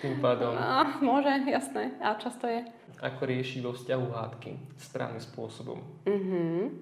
tým 0.02 0.18
pádom? 0.18 0.58
A, 0.58 0.98
môže, 1.06 1.30
jasné. 1.46 1.94
A 2.02 2.18
často 2.18 2.50
je. 2.50 2.66
Ako 2.98 3.30
riešiť 3.30 3.62
vo 3.62 3.78
vzťahu 3.78 4.06
hádky 4.10 4.52
správnym 4.82 5.22
spôsobom? 5.22 5.78
Uh-huh. 6.10 6.74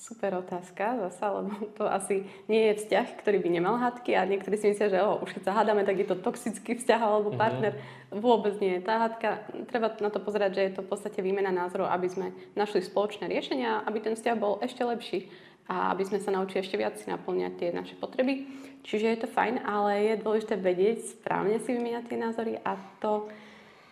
Super 0.00 0.32
otázka 0.40 0.96
zasa, 0.96 1.28
lebo 1.28 1.52
to 1.76 1.84
asi 1.84 2.24
nie 2.48 2.72
je 2.72 2.80
vzťah, 2.80 3.20
ktorý 3.20 3.36
by 3.44 3.48
nemal 3.52 3.76
hádky 3.76 4.16
a 4.16 4.24
niektorí 4.24 4.56
si 4.56 4.72
myslia, 4.72 4.88
že 4.88 5.04
oh, 5.04 5.20
už 5.20 5.36
keď 5.36 5.42
sa 5.44 5.56
hádame, 5.60 5.84
tak 5.84 6.00
je 6.00 6.08
to 6.08 6.16
toxický 6.16 6.72
vzťah 6.80 7.00
alebo 7.04 7.28
mhm. 7.28 7.36
partner. 7.36 7.72
Uh-huh. 7.76 8.16
Vôbec 8.16 8.56
nie. 8.64 8.80
Tá 8.80 9.04
hádka, 9.04 9.44
treba 9.68 9.92
na 10.00 10.08
to 10.08 10.16
pozerať, 10.24 10.56
že 10.56 10.62
je 10.64 10.72
to 10.80 10.82
v 10.88 10.90
podstate 10.96 11.20
výmena 11.20 11.52
názorov, 11.52 11.92
aby 11.92 12.08
sme 12.08 12.32
našli 12.56 12.80
spoločné 12.80 13.28
riešenia, 13.28 13.84
aby 13.84 14.00
ten 14.00 14.16
vzťah 14.16 14.36
bol 14.40 14.56
ešte 14.64 14.80
lepší 14.80 15.28
a 15.68 15.92
aby 15.92 16.02
sme 16.08 16.18
sa 16.18 16.32
naučili 16.32 16.64
ešte 16.64 16.80
viac 16.80 16.96
si 16.96 17.04
naplňať 17.04 17.52
tie 17.60 17.68
naše 17.68 17.94
potreby. 18.00 18.48
Čiže 18.80 19.04
je 19.04 19.18
to 19.20 19.28
fajn, 19.28 19.68
ale 19.68 20.16
je 20.16 20.22
dôležité 20.24 20.56
vedieť, 20.56 21.20
správne 21.20 21.60
si 21.60 21.76
vymieňať 21.76 22.08
tie 22.08 22.18
názory 22.18 22.56
a 22.64 22.80
to 23.04 23.28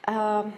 uh, 0.09 0.49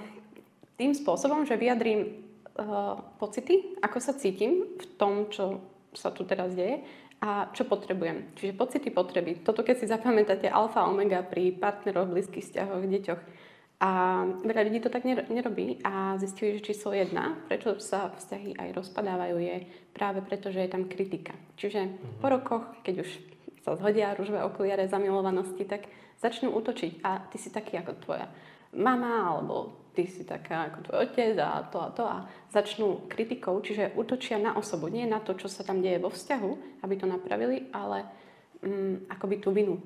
tým 0.79 0.95
spôsobom, 0.95 1.43
že 1.43 1.59
vyjadrím 1.59 2.30
uh, 2.61 3.01
pocity, 3.17 3.81
ako 3.81 3.99
sa 3.99 4.13
cítim 4.15 4.77
v 4.77 4.85
tom, 5.01 5.33
čo 5.33 5.65
sa 5.97 6.13
tu 6.13 6.29
teraz 6.29 6.53
deje 6.55 6.85
a 7.21 7.53
čo 7.53 7.69
potrebujem. 7.69 8.33
Čiže 8.37 8.57
pocity, 8.57 8.89
potreby. 8.89 9.45
Toto 9.45 9.61
keď 9.61 9.77
si 9.77 9.87
zapamätáte 9.89 10.49
alfa, 10.49 10.89
omega 10.89 11.21
pri 11.21 11.53
partneroch, 11.53 12.09
blízkych 12.09 12.45
vzťahoch, 12.45 12.85
deťoch. 12.85 13.23
A 13.81 13.91
veľa 14.45 14.69
ľudí 14.69 14.81
to 14.85 14.93
tak 14.93 15.09
nerobí 15.09 15.81
a 15.81 16.21
zistili, 16.21 16.61
že 16.61 16.69
číslo 16.73 16.93
jedna, 16.93 17.41
prečo 17.49 17.81
sa 17.81 18.13
vzťahy 18.13 18.61
aj 18.61 18.77
rozpadávajú, 18.77 19.37
je 19.41 19.57
práve 19.97 20.21
preto, 20.21 20.53
že 20.53 20.69
je 20.69 20.73
tam 20.73 20.85
kritika. 20.85 21.33
Čiže 21.57 21.89
po 22.21 22.29
mhm. 22.29 22.33
rokoch, 22.37 22.65
keď 22.85 23.09
už 23.09 23.11
sa 23.65 23.77
zhodia 23.77 24.17
rúžové 24.17 24.45
okuliare 24.45 24.89
zamilovanosti, 24.89 25.65
tak 25.65 25.89
začnú 26.21 26.53
útočiť 26.53 27.01
a 27.05 27.25
ty 27.33 27.37
si 27.41 27.49
taký 27.49 27.81
ako 27.81 27.93
tvoja 28.05 28.29
mama 28.77 29.35
alebo 29.37 29.80
ty 29.95 30.07
si 30.07 30.23
taká 30.23 30.71
ako 30.71 30.79
tvoj 30.87 30.99
otec 31.11 31.35
a 31.43 31.67
to 31.67 31.79
a 31.83 31.89
to 31.91 32.05
a 32.07 32.19
začnú 32.51 33.11
kritikou, 33.11 33.59
čiže 33.59 33.95
útočia 33.99 34.39
na 34.39 34.55
osobu, 34.55 34.87
nie 34.87 35.07
na 35.07 35.19
to, 35.19 35.35
čo 35.35 35.51
sa 35.51 35.67
tam 35.67 35.83
deje 35.83 35.99
vo 35.99 36.11
vzťahu, 36.11 36.83
aby 36.87 36.95
to 36.95 37.07
napravili, 37.11 37.71
ale 37.75 38.07
um, 38.63 39.03
akoby 39.11 39.43
tú 39.43 39.51
vinu 39.51 39.83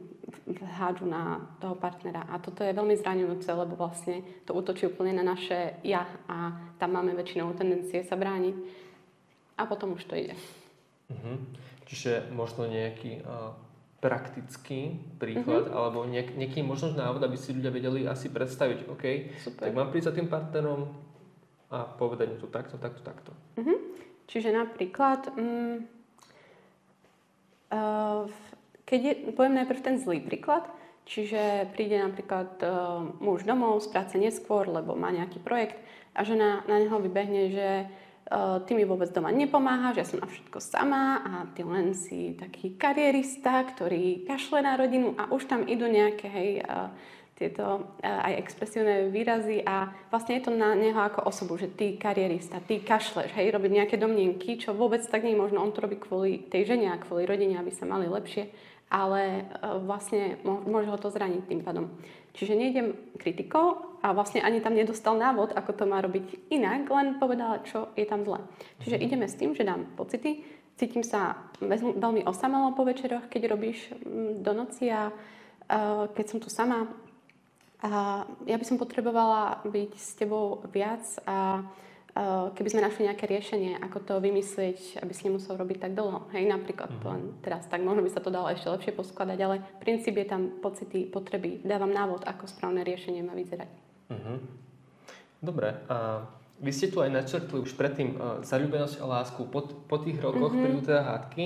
hádžu 0.61 1.09
na 1.09 1.41
toho 1.61 1.77
partnera. 1.77 2.25
A 2.29 2.41
toto 2.41 2.65
je 2.65 2.77
veľmi 2.77 2.97
zraňujúce, 2.97 3.49
lebo 3.53 3.77
vlastne 3.77 4.25
to 4.45 4.57
útočí 4.57 4.89
úplne 4.89 5.17
na 5.17 5.25
naše 5.25 5.81
ja 5.85 6.05
a 6.29 6.53
tam 6.81 6.97
máme 6.97 7.17
väčšinou 7.17 7.53
tendencie 7.57 8.05
sa 8.05 8.17
brániť 8.17 8.57
a 9.57 9.63
potom 9.69 9.95
už 9.95 10.05
to 10.05 10.17
ide. 10.17 10.35
Uh-huh. 11.13 11.37
Čiže 11.85 12.33
možno 12.33 12.65
nejaký 12.67 13.21
uh, 13.23 13.53
praktický 14.05 15.01
príklad, 15.17 15.73
mm-hmm. 15.73 15.79
alebo 15.81 16.05
niek- 16.05 16.37
nejaký 16.37 16.61
možno 16.61 16.93
návod, 16.93 17.25
aby 17.25 17.41
si 17.41 17.57
ľudia 17.57 17.73
vedeli 17.73 18.05
asi 18.05 18.29
predstaviť, 18.29 18.93
OK, 18.93 19.05
Super. 19.41 19.65
tak 19.65 19.73
mám 19.73 19.89
prísť 19.89 20.13
za 20.13 20.17
tým 20.21 20.29
partnerom 20.29 20.93
a 21.73 21.89
povedať 21.89 22.29
mu 22.29 22.37
to 22.37 22.53
takto, 22.53 22.77
takto, 22.77 23.01
takto. 23.01 23.33
Mm-hmm. 23.57 23.79
Čiže 24.29 24.53
napríklad, 24.53 25.33
mm, 25.33 25.77
uh, 27.73 28.29
keď 28.85 29.01
je, 29.01 29.13
poviem 29.33 29.57
najprv 29.65 29.81
ten 29.81 29.97
zlý 29.97 30.21
príklad, 30.21 30.69
čiže 31.09 31.73
príde 31.73 31.97
napríklad 31.97 32.61
uh, 32.61 33.01
muž 33.25 33.49
domov 33.49 33.81
z 33.81 33.89
práce 33.89 34.21
neskôr, 34.21 34.69
lebo 34.69 34.93
má 34.93 35.09
nejaký 35.09 35.41
projekt 35.41 35.81
a 36.13 36.29
žena 36.29 36.61
na 36.69 36.77
neho 36.77 37.01
vybehne, 37.01 37.49
že 37.49 37.69
ty 38.65 38.73
mi 38.73 38.89
vôbec 38.89 39.13
doma 39.13 39.29
nepomáhaš, 39.29 39.97
ja 40.01 40.07
som 40.09 40.25
na 40.25 40.29
všetko 40.29 40.57
sama 40.57 41.21
a 41.21 41.33
ty 41.53 41.61
len 41.61 41.93
si 41.93 42.33
taký 42.33 42.73
karierista, 42.81 43.61
ktorý 43.69 44.25
kašle 44.25 44.65
na 44.65 44.81
rodinu 44.81 45.13
a 45.21 45.29
už 45.29 45.45
tam 45.45 45.69
idú 45.69 45.85
nejaké 45.85 46.27
hej, 46.33 46.51
tieto 47.37 47.93
aj 48.01 48.33
expresívne 48.41 49.13
výrazy 49.13 49.61
a 49.67 49.93
vlastne 50.09 50.39
je 50.39 50.49
to 50.49 50.53
na 50.55 50.73
neho 50.73 50.97
ako 50.97 51.27
osobu, 51.27 51.59
že 51.61 51.69
ty 51.69 52.01
karierista, 52.01 52.65
ty 52.65 52.81
kašleš, 52.81 53.35
hej, 53.37 53.53
robiť 53.53 53.71
nejaké 53.75 53.97
domnienky, 54.01 54.57
čo 54.57 54.73
vôbec 54.73 55.05
tak 55.05 55.27
nie 55.27 55.37
je 55.37 55.43
možno, 55.45 55.61
on 55.61 55.75
to 55.75 55.85
robí 55.85 56.01
kvôli 56.01 56.47
tej 56.49 56.65
žene 56.65 56.95
a 56.95 57.03
kvôli 57.03 57.29
rodine, 57.29 57.61
aby 57.61 57.75
sa 57.75 57.85
mali 57.85 58.09
lepšie, 58.09 58.49
ale 58.89 59.51
vlastne 59.85 60.39
môže 60.47 60.89
ho 60.89 60.97
to 60.97 61.11
zraniť 61.11 61.43
tým 61.45 61.61
pádom. 61.61 61.91
Čiže 62.35 62.59
nejdem 62.59 62.99
kritikou 63.15 63.99
a 64.03 64.11
vlastne 64.11 64.43
ani 64.43 64.59
tam 64.59 64.75
nedostal 64.75 65.15
návod, 65.15 65.55
ako 65.55 65.71
to 65.71 65.85
má 65.87 66.03
robiť 66.03 66.51
inak, 66.51 66.91
len 66.91 67.17
povedala, 67.23 67.63
čo 67.63 67.95
je 67.95 68.03
tam 68.05 68.27
zle. 68.27 68.43
Čiže 68.83 68.99
mhm. 68.99 69.03
ideme 69.07 69.27
s 69.31 69.39
tým, 69.39 69.55
že 69.55 69.63
dám 69.63 69.87
pocity, 69.95 70.43
cítim 70.75 71.07
sa 71.07 71.49
veľmi 71.63 72.27
osamelo 72.27 72.75
po 72.75 72.83
večeroch, 72.83 73.31
keď 73.31 73.43
robíš 73.55 73.95
mm, 73.95 74.43
do 74.43 74.53
noci 74.53 74.91
a 74.91 75.15
keď 76.13 76.27
som 76.29 76.39
tu 76.45 76.53
sama, 76.53 76.91
a 77.85 78.25
ja 78.49 78.57
by 78.57 78.65
som 78.65 78.77
potrebovala 78.77 79.65
byť 79.65 79.93
s 79.97 80.17
tebou 80.17 80.61
viac 80.73 81.05
a 81.25 81.65
Eh, 81.65 81.94
keby 82.55 82.69
sme 82.71 82.87
našli 82.87 83.11
nejaké 83.11 83.27
riešenie, 83.27 83.83
ako 83.83 83.99
to 84.07 84.15
vymyslieť, 84.23 85.03
aby 85.03 85.11
si 85.11 85.27
nemusel 85.27 85.59
robiť 85.59 85.83
tak 85.83 85.93
dlho. 85.99 86.31
Hej, 86.31 86.47
napríklad 86.47 86.95
mm-hmm. 86.95 87.11
len 87.11 87.23
teraz, 87.43 87.67
tak 87.67 87.83
možno 87.83 88.07
by 88.07 88.11
sa 88.15 88.23
to 88.23 88.31
dalo 88.31 88.47
ešte 88.55 88.71
lepšie 88.71 88.95
poskladať, 88.95 89.39
ale 89.43 89.59
princíp 89.83 90.15
je 90.23 90.27
tam 90.31 90.63
pocity, 90.63 91.11
potreby. 91.11 91.59
Dávam 91.67 91.91
návod, 91.91 92.23
ako 92.23 92.47
správne 92.47 92.87
riešenie 92.87 93.27
má 93.27 93.35
vyzerať. 93.35 93.67
Mm-hmm. 94.15 94.37
Dobre. 95.43 95.75
A 95.91 96.23
vy 96.63 96.71
ste 96.71 96.87
tu 96.87 97.03
aj 97.03 97.11
načrtli 97.11 97.59
už 97.59 97.75
predtým 97.75 98.15
uh, 98.15 98.39
zalúbenosť 98.47 99.03
a 99.03 99.07
lásku. 99.11 99.43
Po, 99.51 99.67
po 99.67 99.97
tých 99.99 100.23
rokoch 100.23 100.55
mm-hmm. 100.55 100.63
prídu 100.63 100.81
teda 100.87 101.03
hádky. 101.03 101.45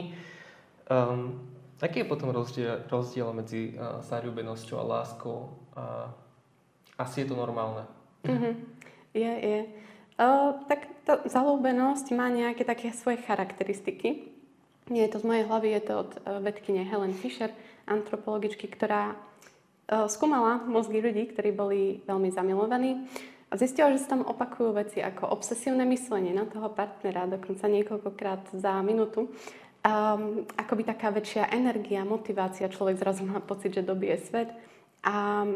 Um, 0.84 1.48
aký 1.80 2.04
je 2.04 2.12
potom 2.12 2.28
rozdiel, 2.28 2.84
rozdiel 2.92 3.32
medzi 3.32 3.72
uh, 3.72 4.04
zalúbenosťou 4.04 4.76
a 4.76 4.84
láskou? 4.84 5.48
Uh, 5.72 6.12
asi 7.00 7.24
je 7.24 7.32
to 7.32 7.40
normálne. 7.40 7.88
Mm-hmm. 8.28 8.52
Je, 9.16 9.32
je. 9.32 9.60
Tak 10.18 10.80
tá 11.06 11.22
zalúbenosť 11.22 12.10
má 12.10 12.26
nejaké 12.26 12.66
také 12.66 12.90
svoje 12.90 13.22
charakteristiky. 13.22 14.34
Nie 14.90 15.06
je 15.06 15.14
to 15.14 15.22
z 15.22 15.28
mojej 15.30 15.44
hlavy, 15.46 15.68
je 15.78 15.82
to 15.86 15.94
od 15.94 16.10
uh, 16.18 16.42
vedkyne 16.42 16.82
Helen 16.82 17.14
Fisher, 17.14 17.54
antropologičky, 17.86 18.66
ktorá 18.66 19.14
uh, 19.14 20.10
skúmala 20.10 20.64
mozgy 20.66 20.98
ľudí, 20.98 21.30
ktorí 21.30 21.54
boli 21.54 21.80
veľmi 22.08 22.34
zamilovaní 22.34 23.06
a 23.48 23.54
zistila, 23.56 23.92
že 23.94 24.02
sa 24.02 24.16
tam 24.16 24.26
opakujú 24.26 24.74
veci 24.74 24.98
ako 25.00 25.28
obsesívne 25.28 25.84
myslenie 25.88 26.34
na 26.34 26.44
toho 26.48 26.72
partnera, 26.72 27.30
dokonca 27.30 27.68
niekoľkokrát 27.68 28.52
za 28.58 28.80
minútu. 28.82 29.30
Um, 29.86 30.44
akoby 30.58 30.82
taká 30.82 31.14
väčšia 31.14 31.54
energia, 31.54 32.02
motivácia, 32.02 32.66
človek 32.66 32.98
zrazu 32.98 33.22
má 33.22 33.38
pocit, 33.38 33.76
že 33.76 33.86
dobie 33.86 34.12
svet 34.18 34.50
a 35.06 35.46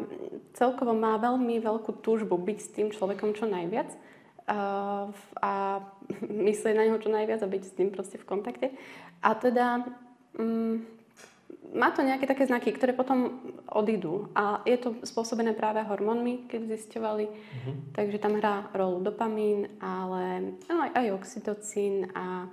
celkovo 0.55 0.95
má 0.95 1.19
veľmi 1.19 1.59
veľkú 1.59 1.99
túžbu 1.99 2.39
byť 2.39 2.59
s 2.63 2.69
tým 2.71 2.89
človekom 2.95 3.35
čo 3.35 3.51
najviac 3.51 3.91
a, 4.47 4.61
a 5.39 5.53
myslieť 6.27 6.75
na 6.75 6.85
neho 6.89 6.99
čo 6.99 7.11
najviac 7.11 7.41
a 7.43 7.53
byť 7.53 7.63
s 7.63 7.77
tým 7.77 7.89
proste 7.95 8.19
v 8.19 8.29
kontakte. 8.29 8.67
A 9.23 9.39
teda 9.39 9.87
um, 10.39 10.83
má 11.73 11.89
to 11.95 12.05
nejaké 12.05 12.29
také 12.29 12.45
znaky, 12.45 12.75
ktoré 12.75 12.93
potom 12.93 13.41
odídu. 13.71 14.29
A 14.37 14.61
je 14.69 14.77
to 14.77 14.99
spôsobené 15.07 15.57
práve 15.57 15.81
hormónmi, 15.81 16.51
keď 16.51 16.69
zisťovali. 16.69 17.27
Mm-hmm. 17.27 17.75
Takže 17.97 18.19
tam 18.21 18.37
hrá 18.37 18.69
rolu 18.77 19.01
dopamín, 19.01 19.73
ale 19.81 20.53
aj, 20.69 20.91
aj 20.93 21.07
oxytocín 21.17 22.13
a 22.13 22.45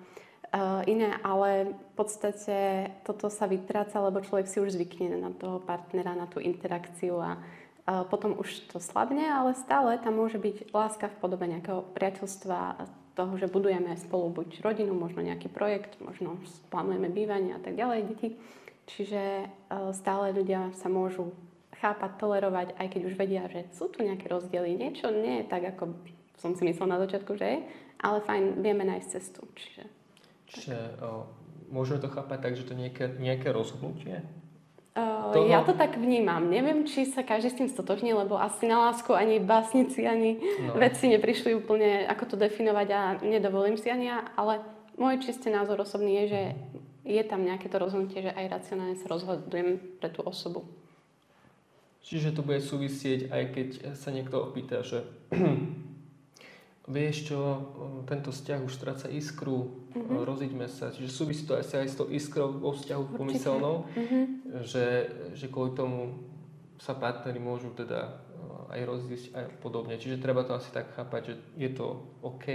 uh, 0.55 0.81
iné, 0.87 1.19
ale 1.19 1.75
v 1.75 1.93
podstate 1.99 2.87
toto 3.03 3.27
sa 3.27 3.43
vytráca, 3.49 3.99
lebo 3.99 4.23
človek 4.23 4.47
si 4.47 4.63
už 4.63 4.79
zvykne 4.79 5.19
na 5.19 5.35
toho 5.35 5.59
partnera, 5.59 6.15
na 6.15 6.29
tú 6.31 6.39
interakciu 6.39 7.19
a 7.19 7.41
potom 8.11 8.37
už 8.37 8.69
to 8.69 8.77
slabne, 8.77 9.23
ale 9.23 9.57
stále 9.57 9.97
tam 9.97 10.19
môže 10.19 10.37
byť 10.37 10.71
láska 10.75 11.09
v 11.09 11.19
podobe 11.19 11.45
nejakého 11.49 11.81
priateľstva, 11.93 12.85
toho, 13.19 13.35
že 13.35 13.51
budujeme 13.51 13.99
spolu 13.99 14.31
buď 14.31 14.63
rodinu, 14.63 14.95
možno 14.95 15.19
nejaký 15.19 15.51
projekt, 15.51 15.99
možno 15.99 16.39
plánujeme 16.71 17.11
bývanie 17.11 17.51
a 17.51 17.59
tak 17.59 17.75
ďalej, 17.75 18.15
deti. 18.15 18.29
Čiže 18.87 19.21
e, 19.43 19.45
stále 19.91 20.31
ľudia 20.31 20.71
sa 20.79 20.87
môžu 20.87 21.35
chápať, 21.83 22.15
tolerovať, 22.15 22.67
aj 22.79 22.87
keď 22.87 23.01
už 23.11 23.13
vedia, 23.19 23.43
že 23.51 23.67
sú 23.75 23.91
tu 23.91 24.07
nejaké 24.07 24.31
rozdiely. 24.31 24.71
Niečo 24.79 25.11
nie 25.11 25.43
je 25.43 25.51
tak, 25.51 25.67
ako 25.75 25.99
som 26.39 26.55
si 26.55 26.63
myslela 26.63 26.95
na 26.95 27.03
začiatku, 27.03 27.35
že 27.35 27.45
je, 27.45 27.59
ale 27.99 28.23
fajn, 28.23 28.63
vieme 28.63 28.87
nájsť 28.87 29.07
cestu. 29.11 29.43
Čiže, 29.51 29.83
Čiže 30.47 30.77
o, 31.03 31.27
môžeme 31.75 31.99
to 31.99 32.07
chápať 32.07 32.39
tak, 32.39 32.53
že 32.55 32.63
to 32.65 32.73
nejaké, 32.73 33.19
nejaké 33.19 33.51
rozhodnutie? 33.51 34.23
Toho... 35.33 35.45
Ja 35.47 35.61
to 35.61 35.73
tak 35.77 35.97
vnímam. 35.97 36.49
Neviem, 36.49 36.87
či 36.87 37.05
sa 37.09 37.21
každý 37.21 37.49
s 37.51 37.59
tým 37.59 37.69
stotožní, 37.69 38.13
lebo 38.13 38.39
asi 38.39 38.65
na 38.65 38.89
lásku 38.89 39.13
ani 39.13 39.39
básnici, 39.39 40.07
ani 40.07 40.39
no. 40.39 40.79
vedci 40.79 41.09
neprišli 41.09 41.55
úplne, 41.55 42.07
ako 42.07 42.33
to 42.33 42.35
definovať 42.35 42.87
a 42.91 43.01
nedovolím 43.21 43.77
si 43.77 43.91
ani 43.91 44.09
ja, 44.09 44.25
ale 44.33 44.63
môj 44.99 45.23
čistý 45.23 45.49
názor 45.49 45.79
osobný 45.81 46.23
je, 46.23 46.25
že 46.27 46.41
je 47.09 47.23
tam 47.25 47.41
nejaké 47.41 47.71
to 47.71 47.81
rozhodnutie, 47.81 48.21
že 48.21 48.35
aj 48.35 48.45
racionálne 48.51 48.95
sa 48.99 49.07
rozhodujem 49.09 49.81
pre 49.97 50.13
tú 50.13 50.21
osobu. 50.21 50.67
Čiže 52.05 52.37
to 52.37 52.41
bude 52.41 52.63
súvisieť, 52.63 53.29
aj 53.29 53.43
keď 53.53 53.69
sa 53.93 54.09
niekto 54.09 54.39
opýta, 54.39 54.81
že 54.85 55.03
vieš 56.89 57.29
čo, 57.29 57.39
tento 58.09 58.33
vzťah 58.33 58.59
už 58.65 58.73
stráca 58.73 59.07
iskru, 59.13 59.85
mm-hmm. 59.93 60.25
roziďme 60.25 60.65
sa. 60.65 60.89
Čiže 60.89 61.09
súvisí 61.13 61.45
to 61.45 61.53
asi 61.53 61.77
aj 61.77 61.87
s 61.87 61.95
tou 61.95 62.09
iskrou 62.09 62.49
vo 62.49 62.73
vzťahu 62.73 63.03
pomyselnou, 63.13 63.85
mm-hmm. 63.93 64.23
že, 64.65 64.85
že 65.37 65.45
kvôli 65.53 65.77
tomu 65.77 66.17
sa 66.81 66.97
partnery 66.97 67.37
môžu 67.37 67.69
teda 67.77 68.09
eh, 68.09 68.75
aj 68.75 68.81
rozísť 68.89 69.25
a 69.37 69.39
podobne. 69.61 70.01
Čiže 70.01 70.17
treba 70.17 70.41
to 70.41 70.57
asi 70.57 70.73
tak 70.73 70.89
chápať, 70.97 71.21
že 71.29 71.33
je 71.55 71.69
to 71.77 71.87
OK. 72.25 72.47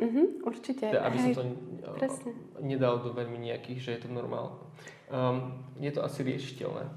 Mm-hmm, 0.00 0.26
určite. 0.42 0.84
Teda, 0.90 1.06
aby 1.06 1.18
Hej, 1.20 1.24
sa 1.30 1.32
to 1.38 1.42
presne. 1.94 2.30
nedalo 2.58 3.04
do 3.04 3.12
veľmi 3.14 3.38
nejakých, 3.38 3.78
že 3.78 3.90
je 3.94 4.00
to 4.02 4.08
normál. 4.10 4.66
Um, 5.12 5.62
je 5.76 5.92
to 5.92 6.00
asi 6.00 6.24
riešiteľné. 6.24 6.88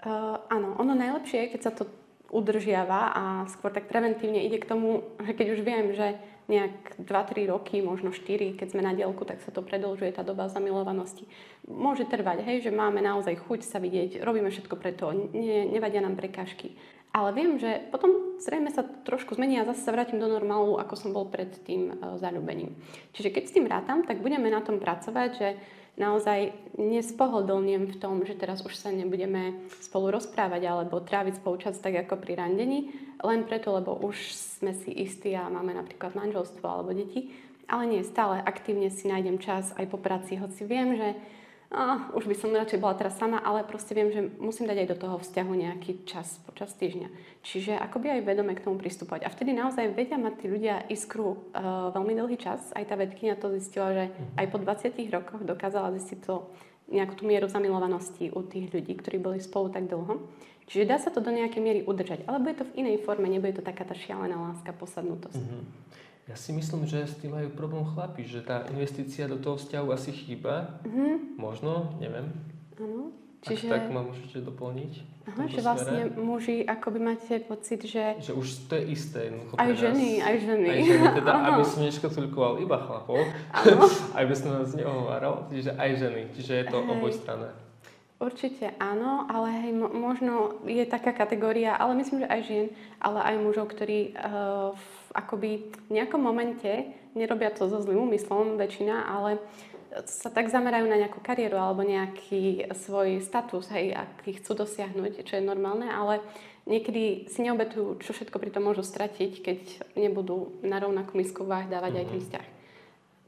Uh, 0.00 0.40
áno, 0.50 0.74
ono 0.80 0.96
najlepšie 0.96 1.46
je, 1.46 1.50
keď 1.54 1.60
sa 1.60 1.72
to 1.76 1.84
udržiava 2.30 3.10
a 3.10 3.24
skôr 3.50 3.74
tak 3.74 3.90
preventívne 3.90 4.46
ide 4.46 4.62
k 4.62 4.70
tomu, 4.70 5.02
že 5.22 5.34
keď 5.34 5.46
už 5.54 5.60
viem, 5.66 5.86
že 5.92 6.18
nejak 6.50 6.98
2-3 7.06 7.46
roky, 7.46 7.78
možno 7.78 8.10
4, 8.10 8.58
keď 8.58 8.74
sme 8.74 8.82
na 8.82 8.90
dielku, 8.90 9.22
tak 9.22 9.38
sa 9.38 9.54
to 9.54 9.62
predlžuje 9.62 10.10
tá 10.10 10.26
doba 10.26 10.50
zamilovanosti. 10.50 11.30
Môže 11.70 12.10
trvať, 12.10 12.42
hej, 12.42 12.66
že 12.66 12.74
máme 12.74 12.98
naozaj 12.98 13.38
chuť 13.46 13.60
sa 13.62 13.78
vidieť, 13.78 14.18
robíme 14.26 14.50
všetko 14.50 14.74
preto, 14.74 15.14
ne, 15.14 15.70
nevadia 15.70 16.02
nám 16.02 16.18
prekážky. 16.18 16.74
Ale 17.10 17.34
viem, 17.34 17.58
že 17.58 17.90
potom 17.90 18.38
zrejme 18.38 18.70
sa 18.70 18.86
trošku 18.86 19.34
zmení 19.34 19.58
a 19.58 19.66
zase 19.66 19.82
sa 19.82 19.90
vrátim 19.90 20.22
do 20.22 20.30
normálu, 20.30 20.78
ako 20.78 20.94
som 20.94 21.10
bol 21.10 21.26
pred 21.26 21.50
tým 21.66 21.90
uh, 21.90 22.14
zalúbením. 22.22 22.78
Čiže 23.14 23.34
keď 23.34 23.42
s 23.46 23.54
tým 23.54 23.66
rátam, 23.66 24.06
tak 24.06 24.22
budeme 24.22 24.46
na 24.46 24.62
tom 24.62 24.78
pracovať, 24.78 25.30
že 25.34 25.48
naozaj 25.98 26.54
nespohodlniem 26.78 27.90
v 27.90 27.96
tom, 27.98 28.22
že 28.22 28.38
teraz 28.38 28.62
už 28.62 28.74
sa 28.76 28.94
nebudeme 28.94 29.58
spolu 29.82 30.14
rozprávať 30.14 30.62
alebo 30.68 31.02
tráviť 31.02 31.42
spolu 31.42 31.56
čas 31.58 31.80
tak 31.82 31.96
ako 32.06 32.20
pri 32.20 32.38
randení, 32.38 32.94
len 33.20 33.44
preto, 33.44 33.74
lebo 33.74 33.98
už 33.98 34.34
sme 34.60 34.76
si 34.76 34.92
istí 34.92 35.34
a 35.34 35.50
máme 35.50 35.74
napríklad 35.74 36.14
manželstvo 36.14 36.64
alebo 36.64 36.94
deti, 36.94 37.34
ale 37.70 37.86
nie, 37.86 38.02
stále 38.02 38.42
aktívne 38.42 38.90
si 38.90 39.06
nájdem 39.06 39.38
čas 39.38 39.70
aj 39.78 39.86
po 39.86 39.98
práci, 39.98 40.34
hoci 40.34 40.66
viem, 40.66 40.98
že 40.98 41.14
oh, 41.70 41.98
už 42.18 42.26
by 42.26 42.34
som 42.34 42.54
radšej 42.54 42.82
bola 42.82 42.94
teraz 42.98 43.14
sama, 43.16 43.38
ale 43.38 43.62
proste 43.62 43.94
viem, 43.94 44.10
že 44.10 44.26
musím 44.38 44.66
dať 44.66 44.84
aj 44.84 44.88
do 44.90 44.96
toho 44.98 45.16
vzťahu 45.22 45.52
nejaký 45.54 45.92
čas 46.04 46.42
počas 46.44 46.74
týždňa. 46.74 47.08
Čiže 47.46 47.78
akoby 47.78 48.20
aj 48.20 48.26
vedome 48.26 48.52
k 48.58 48.64
tomu 48.66 48.76
pristupovať. 48.76 49.24
A 49.26 49.32
vtedy 49.32 49.54
naozaj 49.54 49.94
vedia 49.94 50.18
mať 50.18 50.34
tí 50.42 50.46
ľudia 50.50 50.84
iskru 50.90 51.38
uh, 51.54 51.94
veľmi 51.94 52.12
dlhý 52.18 52.36
čas. 52.36 52.74
Aj 52.74 52.84
tá 52.84 52.98
vedkynia 52.98 53.38
to 53.38 53.54
zistila, 53.54 53.94
že 53.94 54.04
aj 54.36 54.46
po 54.50 54.58
20 54.58 54.92
rokoch 55.14 55.42
dokázala 55.46 55.94
zistiť 55.96 56.18
to 56.26 56.50
nejakú 56.90 57.14
tú 57.14 57.24
mieru 57.24 57.46
zamilovanosti 57.46 58.34
u 58.34 58.42
tých 58.42 58.74
ľudí, 58.74 58.98
ktorí 58.98 59.22
boli 59.22 59.38
spolu 59.38 59.70
tak 59.70 59.86
dlho. 59.86 60.26
Čiže 60.70 60.86
dá 60.86 60.98
sa 61.02 61.10
to 61.10 61.18
do 61.18 61.34
nejakej 61.34 61.62
miery 61.62 61.80
udržať, 61.82 62.26
ale 62.30 62.38
bude 62.38 62.62
to 62.62 62.66
v 62.66 62.86
inej 62.86 63.02
forme, 63.02 63.26
nebude 63.26 63.58
to 63.58 63.62
taká 63.62 63.82
tá 63.82 63.94
šialená 63.94 64.38
láska, 64.38 64.70
posadnutosť. 64.70 65.42
Mm-hmm. 65.42 65.62
Ja 66.30 66.38
si 66.38 66.54
myslím, 66.54 66.86
že 66.86 67.10
s 67.10 67.18
tým 67.18 67.34
majú 67.34 67.50
problém 67.50 67.82
chlapi, 67.82 68.22
že 68.22 68.38
tá 68.46 68.62
investícia 68.70 69.26
do 69.26 69.34
toho 69.34 69.58
vzťahu 69.58 69.90
asi 69.90 70.14
chýba. 70.14 70.78
Mm-hmm. 70.86 71.34
Možno, 71.34 71.90
neviem. 71.98 72.30
Áno. 72.78 73.10
Čiže... 73.42 73.66
Ak 73.66 73.82
tak 73.82 73.84
ma 73.90 74.06
môžete 74.06 74.38
doplniť. 74.46 74.92
Aha, 75.26 75.48
že 75.50 75.58
vlastne 75.58 76.06
smere. 76.06 76.22
muži 76.22 76.56
akoby 76.62 76.98
máte 77.02 77.40
pocit, 77.42 77.82
že... 77.82 78.20
Že 78.22 78.32
už 78.38 78.46
to 78.70 78.72
je 78.78 78.84
isté. 78.94 79.32
Aj 79.58 79.72
ženy, 79.74 80.22
aj 80.22 80.36
ženy. 80.44 80.68
Aj 80.70 80.80
ženy, 80.86 81.06
teda 81.18 81.32
Aha. 81.34 81.46
aby 81.56 81.62
som 81.66 81.80
neškatulkoval 81.82 82.62
iba 82.62 82.78
chlapov, 82.78 83.26
aby 84.20 84.32
som 84.36 84.54
nás 84.54 84.70
neohováral, 84.76 85.50
čiže 85.50 85.74
aj 85.74 85.90
ženy. 85.98 86.22
Čiže 86.36 86.52
je 86.52 86.64
to 86.70 86.78
Hej. 86.78 86.88
obojstranné. 86.94 87.50
Určite 88.20 88.76
áno, 88.76 89.24
ale 89.32 89.48
hej, 89.64 89.72
možno 89.80 90.60
je 90.68 90.84
taká 90.84 91.16
kategória, 91.16 91.72
ale 91.72 91.96
myslím, 92.04 92.20
že 92.20 92.28
aj 92.28 92.40
žien, 92.44 92.66
ale 93.00 93.24
aj 93.24 93.34
mužov, 93.40 93.72
ktorí 93.72 94.12
uh, 94.12 94.76
v, 94.76 94.99
akoby 95.14 95.70
v 95.88 95.90
nejakom 95.90 96.22
momente 96.22 96.94
nerobia 97.14 97.50
to 97.50 97.66
so 97.66 97.82
zlým 97.82 98.06
úmyslom, 98.06 98.54
väčšina, 98.54 99.06
ale 99.10 99.42
sa 100.06 100.30
tak 100.30 100.46
zamerajú 100.46 100.86
na 100.86 101.02
nejakú 101.02 101.18
kariéru 101.18 101.58
alebo 101.58 101.82
nejaký 101.82 102.70
svoj 102.78 103.18
status, 103.26 103.66
hej, 103.74 103.98
aký 103.98 104.38
chcú 104.38 104.62
dosiahnuť, 104.62 105.26
čo 105.26 105.34
je 105.38 105.42
normálne, 105.42 105.90
ale 105.90 106.22
niekedy 106.70 107.26
si 107.26 107.42
neobetujú, 107.42 107.98
čo 107.98 108.14
všetko 108.14 108.38
pri 108.38 108.54
tom 108.54 108.70
môžu 108.70 108.86
stratiť, 108.86 109.32
keď 109.42 109.60
nebudú 109.98 110.62
na 110.62 110.78
rovnakú 110.78 111.18
misku 111.18 111.42
váh 111.42 111.66
dávať 111.66 111.90
mm-hmm. 111.90 112.06
aj 112.06 112.10
ten 112.10 112.18
mhm. 112.22 112.24
vzťah. 112.26 112.46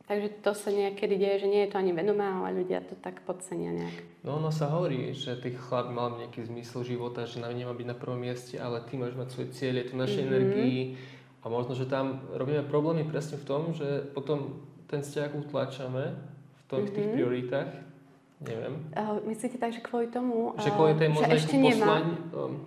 Takže 0.02 0.28
to 0.44 0.52
sa 0.52 0.68
niekedy 0.74 1.14
deje, 1.14 1.46
že 1.46 1.48
nie 1.48 1.62
je 1.64 1.72
to 1.72 1.80
ani 1.80 1.94
vedomé, 1.94 2.26
ale 2.26 2.58
ľudia 2.58 2.84
to 2.84 2.98
tak 3.00 3.22
podcenia 3.22 3.70
nejak. 3.70 3.96
No 4.26 4.36
ono 4.42 4.50
sa 4.50 4.68
hovorí, 4.68 5.14
že 5.14 5.38
tých 5.40 5.56
chlap 5.56 5.88
mal 5.94 6.18
nejaký 6.18 6.42
zmysel 6.42 6.84
života, 6.84 7.24
že 7.24 7.38
nám 7.40 7.54
nemá 7.54 7.72
byť 7.72 7.86
na 7.86 7.96
prvom 7.96 8.18
mieste, 8.18 8.58
ale 8.58 8.82
ty 8.84 8.98
máš 8.98 9.14
mať 9.14 9.28
svoje 9.30 9.48
cieľe, 9.54 9.88
tu 9.88 9.94
našej 9.96 10.26
mm-hmm. 10.26 10.30
energii. 10.36 10.78
A 11.42 11.50
možno, 11.50 11.74
že 11.74 11.90
tam 11.90 12.22
robíme 12.30 12.62
problémy 12.62 13.02
presne 13.02 13.34
v 13.34 13.44
tom, 13.46 13.62
že 13.74 14.06
potom 14.14 14.62
ten 14.86 15.02
vzťah 15.02 15.30
utláčame 15.34 16.14
v, 16.14 16.62
tom, 16.70 16.84
mm-hmm. 16.84 16.90
v 16.90 16.94
tých 16.94 17.06
mhm. 17.06 17.14
prioritách. 17.18 17.70
Neviem. 18.42 18.74
Uh, 18.90 19.22
myslíte 19.30 19.54
tak, 19.58 19.70
že 19.70 19.78
kvôli 19.78 20.10
tomu, 20.10 20.50
že 20.58 20.74
kvôli 20.74 20.98
tej 20.98 21.14
možno 21.14 21.30
ešte 21.30 21.54
nemá... 21.54 22.02
um, 22.34 22.58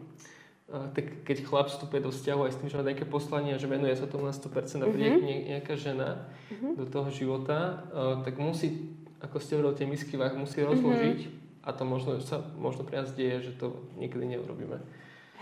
tak 0.96 1.28
keď 1.28 1.44
chlap 1.44 1.68
vstupuje 1.68 2.00
do 2.00 2.16
vzťahu 2.16 2.42
aj 2.48 2.52
s 2.56 2.58
tým, 2.64 2.68
že 2.72 2.80
má 2.80 2.84
nejaké 2.88 3.06
poslanie 3.06 3.52
a 3.54 3.60
že 3.60 3.68
venuje 3.68 3.92
sa 3.96 4.08
tomu 4.08 4.24
na 4.24 4.34
100% 4.34 4.82
a 4.82 4.88
príde 4.88 5.20
mm-hmm. 5.20 5.52
nejaká 5.52 5.76
žena 5.76 6.32
mm-hmm. 6.48 6.80
do 6.80 6.86
toho 6.88 7.12
života, 7.12 7.86
tak 8.24 8.40
musí, 8.40 8.98
ako 9.20 9.36
ste 9.44 9.60
hovorili, 9.60 9.78
tie 9.78 9.88
misky 9.88 10.16
váh 10.16 10.34
musí 10.34 10.64
mhm. 10.64 10.68
rozložiť 10.74 11.20
mm-hmm. 11.28 11.68
a 11.68 11.70
to 11.70 11.84
možno 11.86 12.12
sa 12.24 12.42
možno 12.56 12.82
pre 12.88 13.04
nás 13.04 13.12
deje, 13.14 13.52
že 13.52 13.60
to 13.60 13.84
niekedy 14.00 14.26
neurobíme. 14.26 14.80